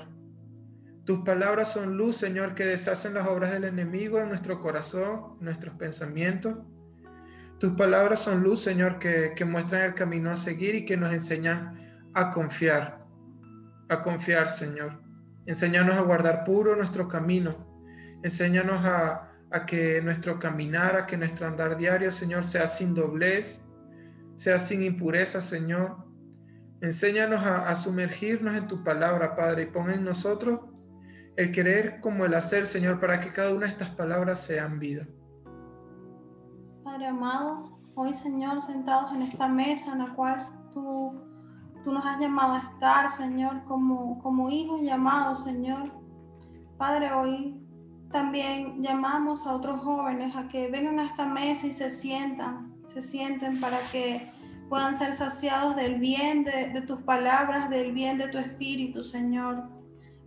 Tus 1.04 1.18
palabras 1.18 1.72
son 1.72 1.96
luz, 1.96 2.16
Señor, 2.16 2.56
que 2.56 2.64
deshacen 2.64 3.14
las 3.14 3.28
obras 3.28 3.52
del 3.52 3.62
enemigo 3.62 4.18
en 4.18 4.28
nuestro 4.28 4.58
corazón, 4.58 5.36
nuestros 5.38 5.76
pensamientos. 5.76 6.58
Tus 7.60 7.74
palabras 7.74 8.18
son 8.18 8.42
luz, 8.42 8.58
Señor, 8.58 8.98
que, 8.98 9.32
que 9.36 9.44
muestran 9.44 9.82
el 9.82 9.94
camino 9.94 10.32
a 10.32 10.34
seguir 10.34 10.74
y 10.74 10.84
que 10.84 10.96
nos 10.96 11.12
enseñan 11.12 11.76
a 12.14 12.32
confiar, 12.32 13.06
a 13.88 14.02
confiar, 14.02 14.48
Señor. 14.48 15.05
Enséñanos 15.46 15.96
a 15.96 16.02
guardar 16.02 16.44
puro 16.44 16.76
nuestro 16.76 17.08
camino. 17.08 17.56
Enséñanos 18.22 18.84
a, 18.84 19.32
a 19.50 19.66
que 19.66 20.02
nuestro 20.02 20.38
caminar, 20.38 20.96
a 20.96 21.06
que 21.06 21.16
nuestro 21.16 21.46
andar 21.46 21.76
diario, 21.76 22.10
Señor, 22.12 22.44
sea 22.44 22.66
sin 22.66 22.94
doblez, 22.94 23.62
sea 24.36 24.58
sin 24.58 24.82
impureza, 24.82 25.40
Señor. 25.40 26.06
Enséñanos 26.80 27.42
a, 27.44 27.74
sumergirnos 27.74 28.54
en 28.54 28.66
tu 28.66 28.84
palabra, 28.84 29.34
Padre, 29.34 29.62
y 29.62 29.66
pon 29.66 29.90
en 29.90 30.04
nosotros 30.04 30.60
el 31.36 31.50
querer 31.50 32.00
como 32.00 32.24
el 32.24 32.34
hacer, 32.34 32.66
Señor, 32.66 33.00
para 33.00 33.18
que 33.20 33.32
cada 33.32 33.52
una 33.52 33.66
de 33.66 33.72
estas 33.72 33.90
palabras 33.90 34.40
sean 34.40 34.78
vida. 34.78 35.06
Padre 36.84 37.06
amado, 37.06 37.78
hoy, 37.94 38.12
Señor, 38.12 38.60
sentados 38.60 39.12
en 39.12 39.22
esta 39.22 39.48
mesa 39.48 39.92
en 39.92 39.98
la 40.00 40.14
cual 40.14 40.36
tú, 40.72 41.14
tú 41.86 41.92
nos 41.92 42.04
has 42.04 42.18
llamado 42.18 42.54
a 42.54 42.58
estar, 42.58 43.08
Señor, 43.08 43.62
como, 43.62 44.18
como 44.18 44.50
hijos 44.50 44.82
llamados, 44.82 45.44
Señor. 45.44 45.92
Padre, 46.76 47.12
hoy 47.12 47.64
también 48.10 48.82
llamamos 48.82 49.46
a 49.46 49.54
otros 49.54 49.78
jóvenes 49.82 50.34
a 50.34 50.48
que 50.48 50.68
vengan 50.68 50.98
a 50.98 51.04
esta 51.04 51.26
mesa 51.26 51.68
y 51.68 51.70
se 51.70 51.88
sientan 51.88 52.74
se 52.88 53.02
sienten 53.02 53.60
para 53.60 53.78
que 53.92 54.28
puedan 54.68 54.96
ser 54.96 55.14
saciados 55.14 55.76
del 55.76 56.00
bien 56.00 56.42
de, 56.42 56.82
tus 56.82 57.02
palabras, 57.02 57.70
del 57.70 57.92
bien 57.92 58.18
de 58.18 58.26
tu 58.26 58.38
espíritu, 58.38 59.04
Señor. 59.04 59.68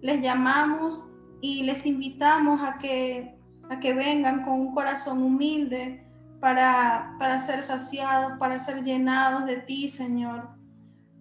Les 0.02 0.22
llamamos 0.22 1.12
y 1.42 1.64
les 1.64 1.86
invitamos 1.86 2.62
a 2.62 2.78
que, 2.78 3.38
a 3.70 3.82
que 3.82 3.94
vengan 3.94 4.46
con 4.46 4.54
un 4.54 4.74
corazón 4.74 5.22
humilde 5.24 6.08
para, 6.40 7.10
para 7.20 7.38
ser 7.38 7.64
saciados, 7.64 8.40
para 8.40 8.60
ser 8.60 8.82
llenados 8.82 9.46
de 9.46 9.58
ti, 9.58 9.90
Señor. 9.90 10.59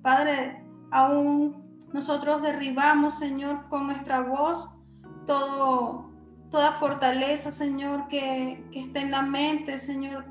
Padre, 0.02 0.64
aún 0.90 1.78
nosotros 1.92 2.42
derribamos, 2.42 3.18
Señor, 3.18 3.68
con 3.68 3.86
nuestra 3.86 4.20
voz 4.20 4.78
toda 5.26 6.72
fortaleza, 6.72 7.50
Señor, 7.50 8.08
que, 8.08 8.66
que 8.72 8.80
esté 8.80 9.00
en 9.00 9.10
la 9.10 9.22
mente, 9.22 9.78
Señor, 9.78 10.24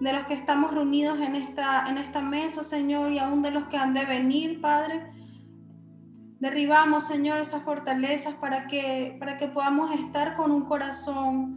de 0.00 0.12
los 0.12 0.26
que 0.26 0.34
estamos 0.34 0.72
reunidos 0.72 1.20
en 1.20 1.36
esta, 1.36 1.84
en 1.86 1.98
esta 1.98 2.22
mesa, 2.22 2.62
Señor, 2.62 3.12
y 3.12 3.18
aún 3.18 3.42
de 3.42 3.50
los 3.50 3.66
que 3.66 3.76
han 3.76 3.92
de 3.92 4.06
venir, 4.06 4.60
Padre. 4.60 5.12
Derribamos, 6.38 7.06
Señor, 7.06 7.36
esas 7.38 7.62
fortalezas 7.62 8.34
para 8.34 8.66
que, 8.66 9.16
para 9.20 9.36
que 9.36 9.48
podamos 9.48 9.92
estar 9.92 10.36
con 10.36 10.50
un 10.50 10.62
corazón, 10.62 11.54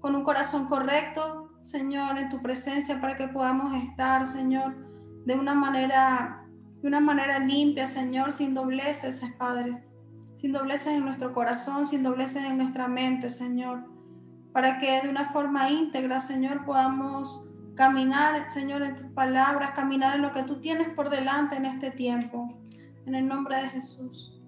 con 0.00 0.16
un 0.16 0.24
corazón 0.24 0.66
correcto, 0.66 1.52
Señor, 1.60 2.18
en 2.18 2.28
tu 2.28 2.42
presencia, 2.42 3.00
para 3.00 3.16
que 3.16 3.28
podamos 3.28 3.80
estar, 3.80 4.26
Señor, 4.26 4.74
de 5.24 5.34
una 5.34 5.54
manera, 5.54 6.43
de 6.84 6.88
una 6.88 7.00
manera 7.00 7.38
limpia, 7.38 7.86
Señor, 7.86 8.34
sin 8.34 8.52
dobleces, 8.52 9.24
Padre, 9.38 9.82
sin 10.34 10.52
dobleces 10.52 10.88
en 10.88 11.06
nuestro 11.06 11.32
corazón, 11.32 11.86
sin 11.86 12.02
dobleces 12.02 12.44
en 12.44 12.58
nuestra 12.58 12.88
mente, 12.88 13.30
Señor, 13.30 13.86
para 14.52 14.78
que 14.78 15.00
de 15.00 15.08
una 15.08 15.24
forma 15.24 15.70
íntegra, 15.70 16.20
Señor, 16.20 16.66
podamos 16.66 17.50
caminar, 17.74 18.50
Señor, 18.50 18.82
en 18.82 18.98
tus 18.98 19.12
palabras, 19.12 19.70
caminar 19.70 20.16
en 20.16 20.20
lo 20.20 20.32
que 20.34 20.42
tú 20.42 20.60
tienes 20.60 20.92
por 20.92 21.08
delante 21.08 21.56
en 21.56 21.64
este 21.64 21.90
tiempo. 21.90 22.60
En 23.06 23.14
el 23.14 23.26
nombre 23.26 23.56
de 23.62 23.68
Jesús. 23.70 24.38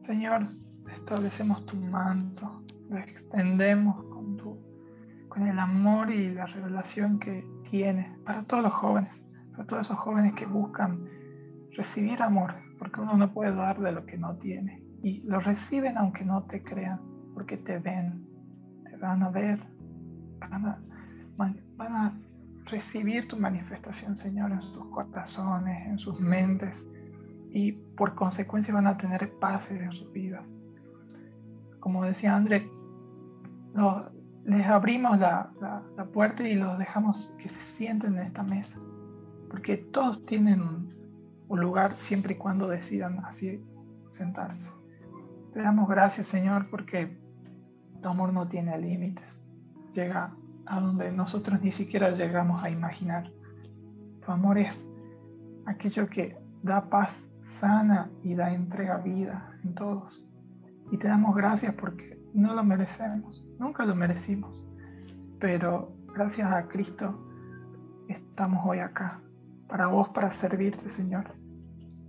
Señor, 0.00 0.46
establecemos 0.94 1.64
tu 1.64 1.74
manto, 1.76 2.64
lo 2.90 2.98
extendemos 2.98 4.04
con, 4.10 4.36
tu, 4.36 4.58
con 5.30 5.46
el 5.46 5.58
amor 5.58 6.10
y 6.10 6.34
la 6.34 6.44
revelación 6.44 7.18
que 7.18 7.59
para 8.24 8.42
todos 8.44 8.62
los 8.62 8.72
jóvenes, 8.72 9.26
para 9.52 9.64
todos 9.66 9.86
esos 9.86 9.98
jóvenes 9.98 10.34
que 10.34 10.46
buscan 10.46 11.04
recibir 11.76 12.20
amor, 12.22 12.54
porque 12.78 13.00
uno 13.00 13.16
no 13.16 13.32
puede 13.32 13.54
dar 13.54 13.78
de 13.80 13.92
lo 13.92 14.04
que 14.06 14.18
no 14.18 14.36
tiene. 14.36 14.82
Y 15.02 15.22
lo 15.22 15.40
reciben 15.40 15.96
aunque 15.96 16.24
no 16.24 16.42
te 16.44 16.62
crean, 16.62 17.00
porque 17.34 17.56
te 17.56 17.78
ven, 17.78 18.26
te 18.84 18.96
van 18.96 19.22
a 19.22 19.30
ver, 19.30 19.60
van 20.40 20.66
a, 20.66 20.78
van 21.76 22.22
recibir 22.66 23.28
tu 23.28 23.36
manifestación, 23.36 24.16
Señor, 24.16 24.52
en 24.52 24.62
sus 24.62 24.86
corazones, 24.90 25.86
en 25.86 25.98
sus 25.98 26.20
mentes, 26.20 26.86
y 27.52 27.72
por 27.72 28.14
consecuencia 28.14 28.74
van 28.74 28.86
a 28.86 28.96
tener 28.96 29.32
paz 29.38 29.70
en 29.70 29.90
sus 29.92 30.12
vidas. 30.12 30.44
Como 31.80 32.04
decía 32.04 32.36
André, 32.36 32.68
les 34.50 34.66
abrimos 34.66 35.16
la, 35.18 35.48
la, 35.96 36.04
puerta 36.06 36.46
y 36.46 36.56
los 36.56 36.76
dejamos 36.76 37.32
que 37.38 37.48
se 37.48 37.60
sienten 37.60 38.16
en 38.16 38.26
esta 38.26 38.42
mesa, 38.42 38.80
porque 39.48 39.76
todos 39.76 40.26
tienen 40.26 40.92
un 41.46 41.60
lugar 41.60 41.96
siempre 41.96 42.34
y 42.34 42.36
cuando 42.36 42.66
decidan 42.66 43.24
así 43.24 43.62
sentarse. 44.08 44.72
Te 45.52 45.62
damos 45.62 45.88
gracias, 45.88 46.26
Señor, 46.26 46.68
porque 46.68 47.16
tu 48.02 48.08
amor 48.08 48.32
no 48.32 48.48
tiene 48.48 48.76
límites. 48.76 49.40
Llega 49.94 50.34
a 50.66 50.80
donde 50.80 51.12
nosotros 51.12 51.62
ni 51.62 51.70
siquiera 51.70 52.10
llegamos 52.10 52.64
a 52.64 52.70
imaginar. 52.70 53.30
Tu 54.24 54.32
amor 54.32 54.58
es 54.58 54.88
aquello 55.66 56.08
que 56.08 56.36
da 56.64 56.88
paz, 56.88 57.24
sana 57.42 58.10
y 58.24 58.34
da 58.34 58.52
entrega 58.52 58.96
vida 58.98 59.56
en 59.62 59.76
todos. 59.76 60.26
Y 60.90 60.96
te 60.96 61.06
damos 61.06 61.36
gracias 61.36 61.72
porque 61.74 62.19
no 62.34 62.54
lo 62.54 62.62
merecemos, 62.64 63.44
nunca 63.58 63.84
lo 63.84 63.94
merecimos. 63.94 64.64
Pero 65.38 65.92
gracias 66.14 66.52
a 66.52 66.68
Cristo 66.68 67.18
estamos 68.08 68.64
hoy 68.66 68.78
acá, 68.78 69.20
para 69.68 69.86
vos, 69.86 70.08
para 70.10 70.30
servirte, 70.30 70.88
Señor. 70.88 71.32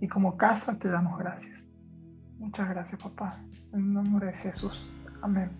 Y 0.00 0.08
como 0.08 0.36
casa 0.36 0.78
te 0.78 0.88
damos 0.88 1.18
gracias. 1.18 1.72
Muchas 2.38 2.68
gracias, 2.68 3.00
papá. 3.00 3.40
En 3.72 3.92
nombre 3.92 4.26
de 4.26 4.32
Jesús. 4.32 4.92
Amén. 5.22 5.50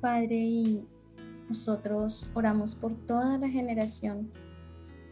Padre, 0.00 0.36
y 0.36 0.88
nosotros 1.48 2.30
oramos 2.34 2.74
por 2.74 2.94
toda 2.94 3.38
la 3.38 3.48
generación 3.48 4.30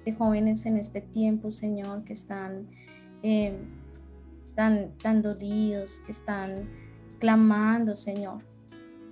de 0.05 0.13
jóvenes 0.15 0.67
en 0.67 0.77
este 0.77 1.01
tiempo, 1.01 1.51
Señor, 1.51 2.05
que 2.05 2.13
están 2.13 2.69
eh, 3.23 3.59
tan, 4.55 4.97
tan 4.99 5.23
dolidos, 5.23 6.01
que 6.01 6.13
están 6.13 6.69
clamando, 7.19 7.95
Señor, 7.95 8.43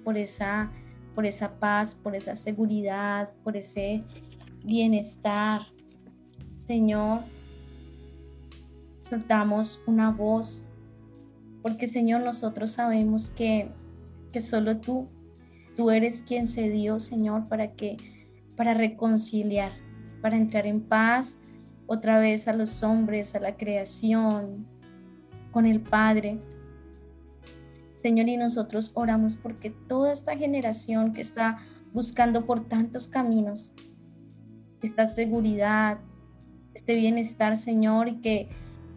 por 0.05 0.17
esa, 0.17 0.71
por 1.15 1.27
esa 1.27 1.59
paz, 1.59 1.95
por 1.95 2.15
esa 2.15 2.37
seguridad, 2.37 3.31
por 3.43 3.57
ese 3.57 4.05
bienestar. 4.65 5.63
Señor, 6.57 7.23
soltamos 9.01 9.83
una 9.87 10.11
voz, 10.11 10.65
porque 11.63 11.87
Señor, 11.87 12.23
nosotros 12.23 12.71
sabemos 12.71 13.31
que, 13.31 13.71
que 14.33 14.41
solo 14.41 14.79
tú, 14.79 15.09
tú 15.77 15.91
eres 15.91 16.23
quien 16.23 16.47
se 16.47 16.69
dio, 16.71 16.99
Señor, 16.99 17.49
para 17.49 17.73
que, 17.73 17.97
para 18.57 18.75
reconciliar, 18.75 19.73
para 20.21 20.37
entrar 20.37 20.67
en 20.67 20.81
paz 20.81 21.41
otra 21.87 22.19
vez 22.19 22.49
a 22.49 22.53
los 22.53 22.83
hombres, 22.83 23.35
a 23.35 23.41
la 23.41 23.57
creación, 23.57 24.67
con 25.53 25.67
el 25.67 25.81
Padre. 25.81 26.41
Señor, 28.03 28.29
y 28.29 28.37
nosotros 28.37 28.91
oramos 28.95 29.37
porque 29.37 29.71
toda 29.71 30.11
esta 30.11 30.37
generación 30.37 31.13
que 31.13 31.21
está 31.21 31.59
buscando 31.93 32.45
por 32.47 32.67
tantos 32.67 33.07
caminos, 33.07 33.75
esta 34.83 35.07
seguridad, 35.07 35.99
este 36.75 36.95
bienestar, 36.97 37.57
Señor, 37.57 38.09
y 38.09 38.15
que, 38.17 38.49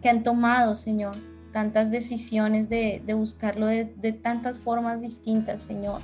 que 0.02 0.08
han 0.08 0.24
tomado, 0.24 0.74
Señor, 0.74 1.14
tantas 1.52 1.90
decisiones 1.90 2.68
de, 2.68 3.02
buscarlo 3.16 3.66
de, 3.66 3.84
de 3.84 4.12
tantas 4.12 4.58
formas 4.58 5.00
distintas, 5.00 5.62
Señor. 5.62 6.00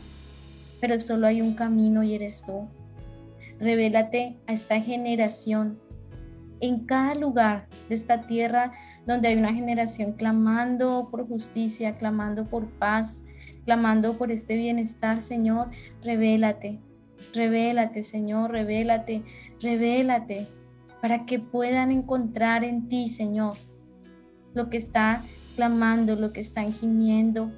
Pero 0.81 1.01
solo 1.01 1.27
hay 1.27 1.41
un 1.41 1.55
camino 1.55 2.03
y 2.03 2.15
eres 2.15 2.45
tú. 2.47 2.69
Revélate 3.59 4.37
a 4.47 4.53
esta 4.53 4.81
generación 4.81 5.79
en 6.63 6.87
cada 6.87 7.15
lugar 7.15 7.67
de 7.91 7.95
esta 7.95 8.23
tierra 8.27 8.73
donde 9.07 9.29
hay 9.29 9.37
una 9.37 9.53
generación 9.53 10.13
clamando 10.13 11.09
por 11.11 11.29
justicia, 11.29 11.99
clamando 11.99 12.47
por 12.49 12.71
paz, 12.71 13.23
clamando 13.67 14.17
por 14.17 14.31
este 14.31 14.57
bienestar, 14.57 15.21
Señor, 15.21 15.69
revélate, 16.03 16.81
revélate, 17.35 18.03
Señor, 18.03 18.51
revélate, 18.51 19.23
revélate, 19.61 20.47
para 21.03 21.27
que 21.27 21.39
puedan 21.39 21.91
encontrar 21.91 22.65
en 22.65 22.89
ti, 22.89 23.09
Señor, 23.09 23.53
lo 24.55 24.71
que 24.71 24.79
está 24.79 25.25
clamando, 25.57 26.17
lo 26.17 26.33
que 26.33 26.41
están 26.41 26.73
gimiendo, 26.73 27.53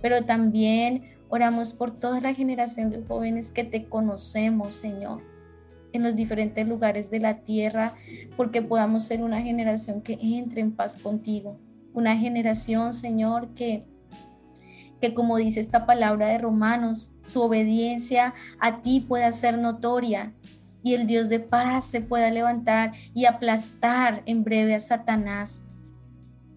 pero 0.00 0.24
también 0.24 1.18
Oramos 1.30 1.74
por 1.74 1.90
toda 1.90 2.20
la 2.20 2.32
generación 2.32 2.90
de 2.90 3.02
jóvenes 3.04 3.52
que 3.52 3.64
te 3.64 3.86
conocemos, 3.86 4.72
Señor, 4.72 5.22
en 5.92 6.02
los 6.02 6.16
diferentes 6.16 6.66
lugares 6.66 7.10
de 7.10 7.20
la 7.20 7.38
tierra, 7.38 7.94
porque 8.36 8.62
podamos 8.62 9.04
ser 9.04 9.22
una 9.22 9.40
generación 9.42 10.00
que 10.02 10.18
entre 10.20 10.60
en 10.60 10.72
paz 10.72 10.96
contigo. 10.96 11.58
Una 11.92 12.16
generación, 12.16 12.92
Señor, 12.92 13.48
que, 13.54 13.84
que 15.00 15.14
como 15.14 15.36
dice 15.36 15.60
esta 15.60 15.86
palabra 15.86 16.26
de 16.26 16.38
Romanos, 16.38 17.12
tu 17.32 17.42
obediencia 17.42 18.34
a 18.60 18.82
ti 18.82 19.00
pueda 19.00 19.32
ser 19.32 19.58
notoria 19.58 20.32
y 20.82 20.94
el 20.94 21.06
Dios 21.06 21.28
de 21.28 21.40
paz 21.40 21.84
se 21.84 22.00
pueda 22.00 22.30
levantar 22.30 22.92
y 23.14 23.24
aplastar 23.24 24.22
en 24.26 24.44
breve 24.44 24.74
a 24.74 24.78
Satanás. 24.78 25.62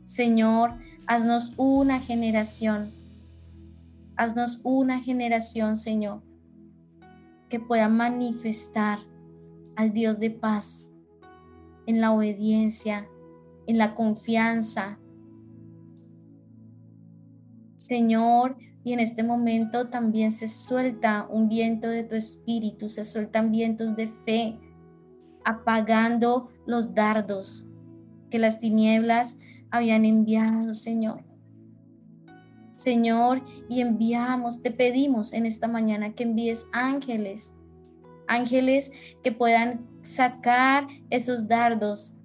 Señor, 0.05 0.75
haznos 1.07 1.53
una 1.57 1.99
generación 1.99 3.01
Haznos 4.21 4.59
una 4.61 4.99
generación, 4.99 5.75
Señor, 5.75 6.21
que 7.49 7.59
pueda 7.59 7.89
manifestar 7.89 8.99
al 9.81 9.93
Dios 9.93 10.19
de 10.19 10.29
paz 10.29 10.87
en 11.87 12.01
la 12.01 12.11
obediencia, 12.11 13.07
en 13.65 13.77
la 13.77 13.95
confianza. 13.95 14.99
Señor, 17.77 18.57
y 18.83 18.93
en 18.93 18.99
este 18.99 19.23
momento 19.23 19.89
también 19.89 20.31
se 20.31 20.47
suelta 20.47 21.27
un 21.29 21.49
viento 21.49 21.87
de 21.87 22.03
tu 22.03 22.15
espíritu, 22.15 22.89
se 22.89 23.03
sueltan 23.03 23.51
vientos 23.51 23.95
de 23.95 24.07
fe, 24.07 24.59
apagando 25.43 26.49
los 26.65 26.93
dardos 26.93 27.67
que 28.29 28.39
las 28.39 28.59
tinieblas 28.59 29.37
habían 29.71 30.05
enviado, 30.05 30.73
Señor. 30.73 31.23
Señor, 32.75 33.43
y 33.67 33.81
enviamos, 33.81 34.61
te 34.61 34.71
pedimos 34.71 35.33
en 35.33 35.45
esta 35.45 35.67
mañana 35.67 36.13
que 36.13 36.23
envíes 36.23 36.67
ángeles, 36.71 37.55
ángeles 38.31 38.91
que 39.23 39.31
puedan 39.31 39.87
sacar 40.01 40.87
esos 41.09 41.47
dardos 41.47 42.15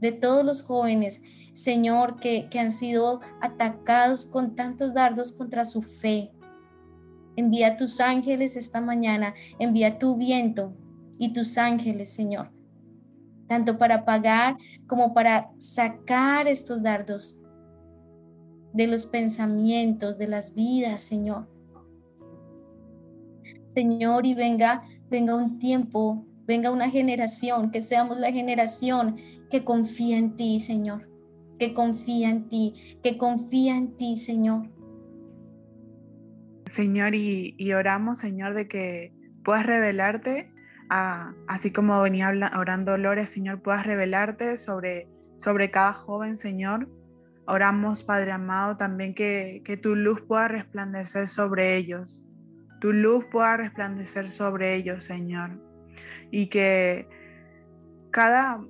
de 0.00 0.12
todos 0.12 0.44
los 0.44 0.62
jóvenes, 0.62 1.22
Señor, 1.52 2.20
que, 2.20 2.48
que 2.48 2.60
han 2.60 2.70
sido 2.70 3.20
atacados 3.40 4.26
con 4.26 4.54
tantos 4.54 4.94
dardos 4.94 5.32
contra 5.32 5.64
su 5.64 5.82
fe. 5.82 6.30
Envía 7.36 7.76
tus 7.76 8.00
ángeles 8.00 8.56
esta 8.56 8.80
mañana, 8.80 9.34
envía 9.58 9.98
tu 9.98 10.16
viento 10.16 10.72
y 11.18 11.32
tus 11.32 11.58
ángeles, 11.58 12.10
Señor, 12.10 12.50
tanto 13.48 13.76
para 13.78 13.96
apagar 13.96 14.56
como 14.86 15.14
para 15.14 15.50
sacar 15.58 16.46
estos 16.46 16.82
dardos 16.82 17.38
de 18.72 18.86
los 18.86 19.06
pensamientos, 19.06 20.18
de 20.18 20.28
las 20.28 20.54
vidas, 20.54 21.02
Señor. 21.02 21.48
Señor, 23.68 24.26
y 24.26 24.34
venga, 24.34 24.82
venga 25.10 25.34
un 25.34 25.58
tiempo, 25.58 26.26
venga 26.46 26.70
una 26.70 26.90
generación, 26.90 27.70
que 27.70 27.80
seamos 27.80 28.18
la 28.18 28.32
generación 28.32 29.16
que 29.50 29.64
confía 29.64 30.18
en 30.18 30.36
ti, 30.36 30.58
Señor, 30.58 31.08
que 31.58 31.74
confía 31.74 32.30
en 32.30 32.48
ti, 32.48 32.98
que 33.02 33.16
confía 33.16 33.76
en 33.76 33.96
ti, 33.96 34.16
Señor. 34.16 34.68
Señor, 36.66 37.14
y, 37.14 37.72
oramos, 37.72 38.18
Señor, 38.18 38.54
de 38.54 38.68
que 38.68 39.12
puedas 39.42 39.64
revelarte, 39.64 40.50
así 40.88 41.72
como 41.72 42.00
venía 42.02 42.30
orando 42.58 42.98
Lore, 42.98 43.26
Señor, 43.26 43.62
puedas 43.62 43.86
revelarte 43.86 44.58
sobre, 44.58 45.08
sobre 45.36 45.70
cada 45.70 45.94
joven, 45.94 46.36
Señor, 46.36 46.88
Oramos, 47.50 48.02
Padre 48.02 48.32
amado, 48.32 48.76
también 48.76 49.14
que 49.14 49.80
tu 49.82 49.96
luz 49.96 50.20
pueda 50.20 50.48
resplandecer 50.48 51.28
sobre 51.28 51.78
ellos. 51.78 52.27
Tu 52.80 52.92
luz 52.92 53.24
pueda 53.30 53.56
resplandecer 53.56 54.30
sobre 54.30 54.74
ellos, 54.74 55.04
Señor. 55.04 55.50
Y 56.30 56.46
que 56.46 57.08
cada, 58.10 58.60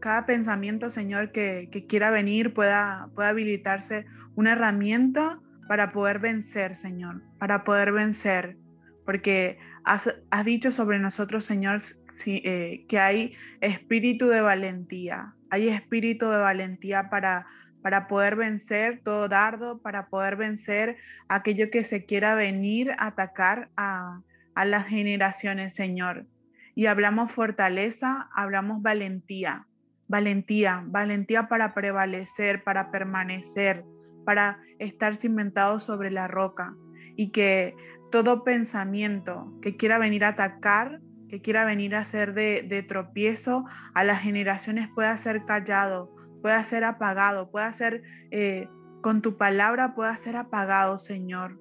cada 0.00 0.26
pensamiento, 0.26 0.90
Señor, 0.90 1.32
que, 1.32 1.68
que 1.70 1.86
quiera 1.86 2.10
venir 2.10 2.54
pueda, 2.54 3.08
pueda 3.14 3.30
habilitarse 3.30 4.06
una 4.34 4.52
herramienta 4.52 5.40
para 5.68 5.90
poder 5.90 6.18
vencer, 6.18 6.76
Señor, 6.76 7.22
para 7.38 7.64
poder 7.64 7.92
vencer. 7.92 8.56
Porque 9.04 9.58
has, 9.84 10.08
dicho 10.44 10.70
sobre 10.70 10.98
nosotros, 10.98 11.44
Señor, 11.44 11.80
eh, 12.26 12.84
que 12.88 12.98
hay 12.98 13.34
espíritu 13.60 14.26
de 14.28 14.40
valentía. 14.40 15.34
Hay 15.50 15.68
espíritu 15.68 16.28
de 16.28 16.38
valentía 16.38 17.08
para, 17.08 17.46
para 17.86 18.08
poder 18.08 18.34
vencer 18.34 19.00
todo 19.04 19.28
dardo, 19.28 19.78
para 19.78 20.08
poder 20.08 20.34
vencer 20.34 20.96
aquello 21.28 21.70
que 21.70 21.84
se 21.84 22.04
quiera 22.04 22.34
venir 22.34 22.90
a 22.98 23.06
atacar 23.06 23.68
a, 23.76 24.22
a 24.56 24.64
las 24.64 24.88
generaciones, 24.88 25.72
Señor. 25.72 26.26
Y 26.74 26.86
hablamos 26.86 27.30
fortaleza, 27.30 28.28
hablamos 28.34 28.82
valentía, 28.82 29.68
valentía, 30.08 30.82
valentía 30.84 31.46
para 31.46 31.74
prevalecer, 31.74 32.64
para 32.64 32.90
permanecer, 32.90 33.84
para 34.24 34.58
estar 34.80 35.14
cimentados 35.14 35.84
sobre 35.84 36.10
la 36.10 36.26
roca. 36.26 36.74
Y 37.14 37.30
que 37.30 37.76
todo 38.10 38.42
pensamiento 38.42 39.56
que 39.62 39.76
quiera 39.76 39.98
venir 39.98 40.24
a 40.24 40.30
atacar, 40.30 40.98
que 41.28 41.40
quiera 41.40 41.64
venir 41.64 41.94
a 41.94 42.04
ser 42.04 42.34
de, 42.34 42.84
tropiezo 42.88 43.64
a 43.94 44.02
las 44.02 44.22
generaciones 44.22 44.88
pueda 44.92 45.16
ser 45.18 45.44
callado, 45.44 46.15
pueda 46.46 46.62
ser 46.62 46.84
apagado, 46.84 47.50
pueda 47.50 47.72
ser 47.72 48.04
eh, 48.30 48.68
con 49.02 49.20
tu 49.20 49.36
palabra, 49.36 49.96
pueda 49.96 50.16
ser 50.16 50.36
apagado, 50.36 50.96
Señor. 50.96 51.58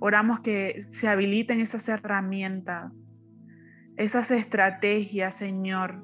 Oramos 0.00 0.40
que 0.40 0.82
se 0.82 1.06
habiliten 1.06 1.60
esas 1.60 1.88
herramientas, 1.88 3.00
esas 3.96 4.32
estrategias, 4.32 5.36
Señor. 5.36 6.02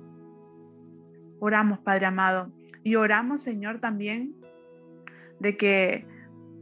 Oramos, 1.41 1.81
Padre 1.81 2.07
amado. 2.07 2.53
Y 2.85 2.95
oramos, 2.95 3.43
Señor, 3.43 3.81
también 3.81 4.37
de 5.41 5.57
que 5.57 6.07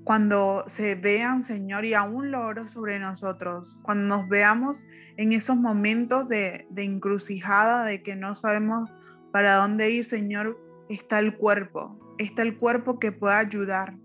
cuando 0.05 0.65
se 0.69 0.95
vean, 0.95 1.43
Señor, 1.43 1.85
y 1.85 1.93
aún 1.93 2.31
lo 2.31 2.47
oro 2.47 2.67
sobre 2.67 2.99
nosotros, 2.99 3.79
cuando 3.83 4.17
nos 4.17 4.27
veamos 4.27 4.87
en 5.19 5.33
esos 5.33 5.59
momentos 5.59 6.27
de, 6.31 6.67
de 6.71 6.85
encrucijada, 6.85 7.85
de 7.85 8.03
que 8.03 8.17
no 8.17 8.37
sabemos 8.37 8.89
para 9.33 9.57
dónde 9.57 9.91
ir, 9.91 10.07
Señor, 10.07 10.62
está 10.95 11.19
el 11.19 11.37
cuerpo, 11.37 12.17
está 12.19 12.43
el 12.43 12.59
cuerpo 12.59 12.99
que 12.99 13.13
puede 13.13 13.35
ayudar, 13.35 13.97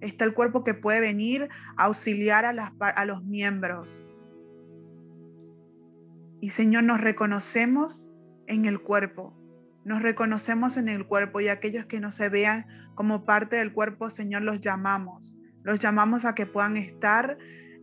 está 0.00 0.24
el 0.24 0.34
cuerpo 0.34 0.64
que 0.64 0.74
puede 0.74 1.00
venir 1.00 1.48
a 1.76 1.84
auxiliar 1.84 2.44
a, 2.44 2.72
a 2.80 3.04
los 3.04 3.24
miembros. 3.24 4.04
Y 6.40 6.50
Señor, 6.50 6.84
nos 6.84 7.00
reconocemos 7.00 8.10
en 8.46 8.64
el 8.64 8.80
cuerpo, 8.80 9.34
nos 9.84 10.02
reconocemos 10.02 10.76
en 10.76 10.88
el 10.88 11.06
cuerpo 11.06 11.40
y 11.40 11.48
aquellos 11.48 11.86
que 11.86 12.00
no 12.00 12.12
se 12.12 12.28
vean 12.28 12.66
como 12.94 13.24
parte 13.24 13.56
del 13.56 13.72
cuerpo, 13.72 14.10
Señor, 14.10 14.42
los 14.42 14.60
llamamos 14.60 15.34
los 15.68 15.78
llamamos 15.78 16.24
a 16.24 16.34
que 16.34 16.46
puedan 16.46 16.78
estar 16.78 17.36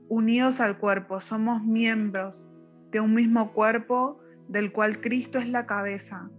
unidos 0.09 0.59
al 0.59 0.79
cuerpo. 0.79 1.19
Somos 1.19 1.63
miembros 1.63 2.49
de 2.91 2.99
un 2.99 3.13
mismo 3.13 3.53
cuerpo 3.53 4.19
del 4.47 4.71
cual 4.71 5.01
Cristo 5.01 5.37
es 5.37 5.47
la 5.49 5.67
cabeza. 5.67 6.31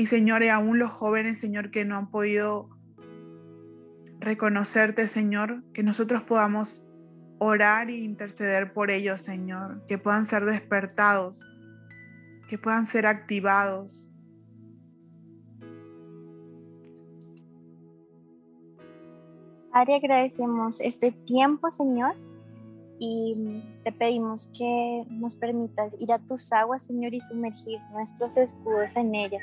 Y 0.00 0.06
Señor, 0.06 0.42
y 0.42 0.48
aún 0.48 0.78
los 0.78 0.88
jóvenes, 0.88 1.38
Señor, 1.38 1.70
que 1.70 1.84
no 1.84 1.94
han 1.94 2.10
podido 2.10 2.70
reconocerte, 4.18 5.06
Señor, 5.06 5.62
que 5.74 5.82
nosotros 5.82 6.22
podamos 6.22 6.82
orar 7.38 7.90
e 7.90 7.98
interceder 7.98 8.72
por 8.72 8.90
ellos, 8.90 9.20
Señor, 9.20 9.84
que 9.86 9.98
puedan 9.98 10.24
ser 10.24 10.46
despertados, 10.46 11.46
que 12.48 12.56
puedan 12.56 12.86
ser 12.86 13.04
activados, 13.04 14.10
Padre, 19.70 19.96
agradecemos 19.96 20.80
este 20.80 21.12
tiempo, 21.12 21.68
Señor, 21.68 22.14
y 22.98 23.62
te 23.84 23.92
pedimos 23.92 24.48
que 24.56 25.04
nos 25.10 25.36
permitas 25.36 25.94
ir 26.00 26.10
a 26.10 26.18
tus 26.18 26.50
aguas, 26.54 26.84
Señor, 26.84 27.12
y 27.12 27.20
sumergir 27.20 27.78
nuestros 27.92 28.38
escudos 28.38 28.96
en 28.96 29.14
ellas 29.14 29.42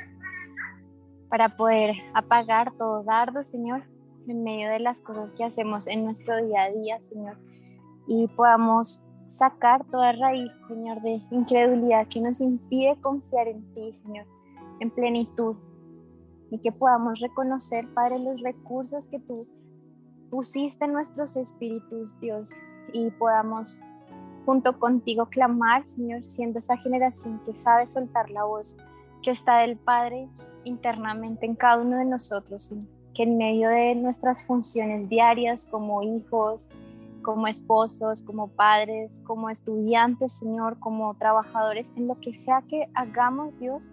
para 1.29 1.57
poder 1.57 1.95
apagar 2.13 2.71
todo 2.77 3.03
dardo, 3.03 3.43
Señor, 3.43 3.83
en 4.27 4.43
medio 4.43 4.69
de 4.69 4.79
las 4.79 5.01
cosas 5.01 5.31
que 5.31 5.43
hacemos 5.43 5.87
en 5.87 6.05
nuestro 6.05 6.37
día 6.45 6.63
a 6.63 6.69
día, 6.69 7.01
Señor, 7.01 7.37
y 8.07 8.27
podamos 8.27 9.01
sacar 9.27 9.85
toda 9.85 10.13
raíz, 10.13 10.51
Señor, 10.67 11.01
de 11.01 11.21
incredulidad 11.31 12.07
que 12.07 12.21
nos 12.21 12.39
impide 12.39 12.99
confiar 13.01 13.47
en 13.47 13.73
ti, 13.73 13.91
Señor, 13.91 14.25
en 14.79 14.89
plenitud, 14.91 15.55
y 16.49 16.59
que 16.59 16.71
podamos 16.71 17.19
reconocer, 17.19 17.87
Padre, 17.93 18.19
los 18.19 18.41
recursos 18.41 19.07
que 19.07 19.19
tú 19.19 19.47
pusiste 20.29 20.87
nuestros 20.87 21.35
espíritus, 21.35 22.17
Dios, 22.19 22.51
y 22.93 23.11
podamos 23.11 23.81
junto 24.45 24.79
contigo 24.79 25.25
clamar, 25.25 25.85
Señor, 25.85 26.23
siendo 26.23 26.59
esa 26.59 26.77
generación 26.77 27.41
que 27.45 27.53
sabe 27.53 27.85
soltar 27.85 28.29
la 28.29 28.45
voz 28.45 28.77
que 29.21 29.31
está 29.31 29.57
del 29.59 29.77
Padre 29.77 30.29
internamente 30.67 31.45
en 31.45 31.55
cada 31.55 31.81
uno 31.81 31.97
de 31.97 32.05
nosotros, 32.05 32.73
que 33.13 33.23
en 33.23 33.37
medio 33.37 33.69
de 33.69 33.95
nuestras 33.95 34.45
funciones 34.45 35.09
diarias 35.09 35.65
como 35.65 36.03
hijos, 36.03 36.69
como 37.23 37.47
esposos, 37.47 38.21
como 38.23 38.47
padres, 38.47 39.21
como 39.25 39.49
estudiantes, 39.49 40.33
Señor, 40.33 40.79
como 40.79 41.13
trabajadores, 41.15 41.91
en 41.97 42.07
lo 42.07 42.19
que 42.19 42.31
sea 42.31 42.61
que 42.61 42.83
hagamos, 42.93 43.59
Dios, 43.59 43.91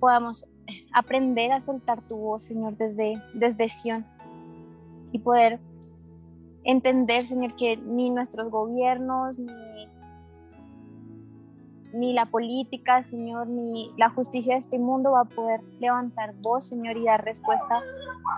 podamos 0.00 0.48
aprender 0.94 1.52
a 1.52 1.60
soltar 1.60 2.00
tu 2.02 2.16
voz, 2.16 2.44
Señor, 2.44 2.76
desde, 2.76 3.22
desde 3.34 3.68
Sion 3.68 4.06
y 5.12 5.18
poder 5.18 5.60
entender, 6.64 7.24
Señor, 7.24 7.54
que 7.54 7.76
ni 7.76 8.10
nuestros 8.10 8.50
gobiernos, 8.50 9.38
ni, 9.38 9.52
ni 11.96 12.12
la 12.12 12.26
política, 12.26 13.02
Señor, 13.02 13.48
ni 13.48 13.90
la 13.96 14.10
justicia 14.10 14.54
de 14.54 14.60
este 14.60 14.78
mundo 14.78 15.12
va 15.12 15.22
a 15.22 15.24
poder 15.24 15.62
levantar 15.80 16.34
voz, 16.36 16.68
Señor, 16.68 16.96
y 16.96 17.04
dar 17.04 17.24
respuesta 17.24 17.82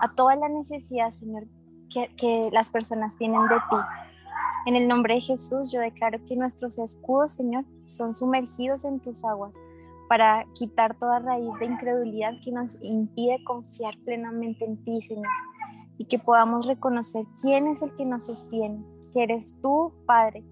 a 0.01 0.07
toda 0.15 0.35
la 0.35 0.49
necesidad, 0.49 1.11
Señor, 1.11 1.45
que, 1.89 2.09
que 2.15 2.49
las 2.51 2.69
personas 2.69 3.17
tienen 3.17 3.41
de 3.43 3.55
ti. 3.55 3.77
En 4.65 4.75
el 4.75 4.87
nombre 4.87 5.15
de 5.15 5.21
Jesús, 5.21 5.71
yo 5.71 5.79
declaro 5.79 6.19
que 6.25 6.35
nuestros 6.35 6.79
escudos, 6.79 7.33
Señor, 7.33 7.65
son 7.87 8.13
sumergidos 8.13 8.85
en 8.85 8.99
tus 8.99 9.23
aguas 9.23 9.55
para 10.07 10.45
quitar 10.55 10.95
toda 10.97 11.19
raíz 11.19 11.51
de 11.59 11.65
incredulidad 11.65 12.33
que 12.43 12.51
nos 12.51 12.81
impide 12.83 13.43
confiar 13.43 13.95
plenamente 14.05 14.65
en 14.65 14.81
ti, 14.81 14.99
Señor 15.01 15.27
y 15.99 16.05
que 16.05 16.17
podamos 16.17 16.65
reconocer 16.65 17.25
quién 17.41 17.67
es 17.67 17.83
el 17.83 17.89
que 17.95 18.05
nos 18.05 18.25
sostiene, 18.25 18.81
que 19.13 19.23
eres 19.23 19.53
tú, 19.61 19.93
Padre. 20.05 20.43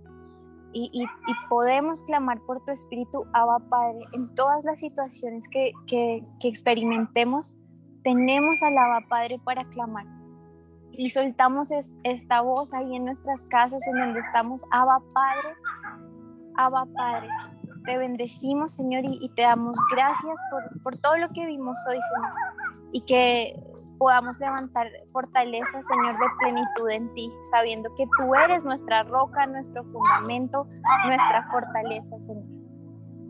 Y, 0.74 0.91
y, 0.93 1.07
podemos 1.49 2.01
clamar 2.03 2.39
por 2.41 2.63
tu 2.63 2.72
Espíritu, 2.72 3.26
Abba 3.34 3.59
Padre, 3.70 4.05
en 4.13 4.36
todas 4.36 4.63
las 4.65 4.80
situaciones 4.80 5.47
que, 5.47 5.72
que, 5.88 6.22
que 6.39 6.47
experimentemos, 6.47 7.53
tenemos 8.03 8.61
al 8.61 8.78
Abba 8.78 9.01
Padre 9.07 9.39
para 9.43 9.65
clamar. 9.70 10.05
Y 10.91 11.09
soltamos 11.09 11.70
esta 12.03 12.41
voz 12.41 12.74
ahí 12.74 12.95
en 12.95 13.05
nuestras 13.05 13.45
casas, 13.45 13.86
en 13.88 13.99
donde 13.99 14.20
estamos, 14.20 14.63
Abba 14.72 15.01
Padre, 15.13 15.55
Abba 16.55 16.86
Padre. 16.95 17.30
Te 17.86 17.97
bendecimos, 17.97 18.74
Señor, 18.74 19.05
y, 19.05 19.18
y 19.22 19.30
te 19.30 19.43
damos 19.43 19.78
gracias 19.95 20.41
por, 20.51 20.82
por 20.84 20.97
todo 20.97 21.18
lo 21.18 21.30
que 21.30 21.45
vimos 21.45 21.78
hoy, 21.88 21.97
Señor. 22.01 22.34
Y 22.91 23.01
que 23.01 23.55
podamos 23.97 24.39
levantar 24.39 24.87
fortaleza, 25.11 25.81
Señor, 25.81 26.17
de 26.19 26.25
plenitud 26.39 26.89
en 26.89 27.13
ti, 27.13 27.31
sabiendo 27.51 27.93
que 27.95 28.05
tú 28.17 28.35
eres 28.35 28.63
nuestra 28.63 29.03
roca, 29.03 29.45
nuestro 29.47 29.83
fundamento, 29.85 30.67
nuestra 31.05 31.47
fortaleza, 31.51 32.19
Señor. 32.19 32.45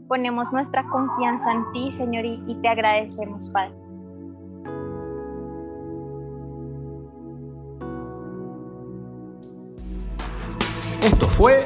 Ponemos 0.08 0.54
nuestra 0.54 0.88
confianza 0.88 1.52
en 1.52 1.72
ti, 1.72 1.92
Señor, 1.92 2.26
y, 2.26 2.56
te 2.62 2.68
agradecemos, 2.68 3.50
Padre. 3.50 3.76
Esto 11.04 11.28
fue 11.28 11.64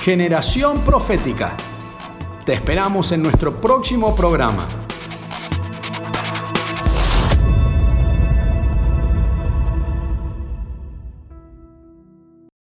Generación 0.00 0.80
Profética. 0.80 1.56
Te 2.44 2.54
esperamos 2.54 3.12
en 3.12 3.22
nuestro 3.22 3.54
próximo 3.54 4.14
programa. 4.14 4.66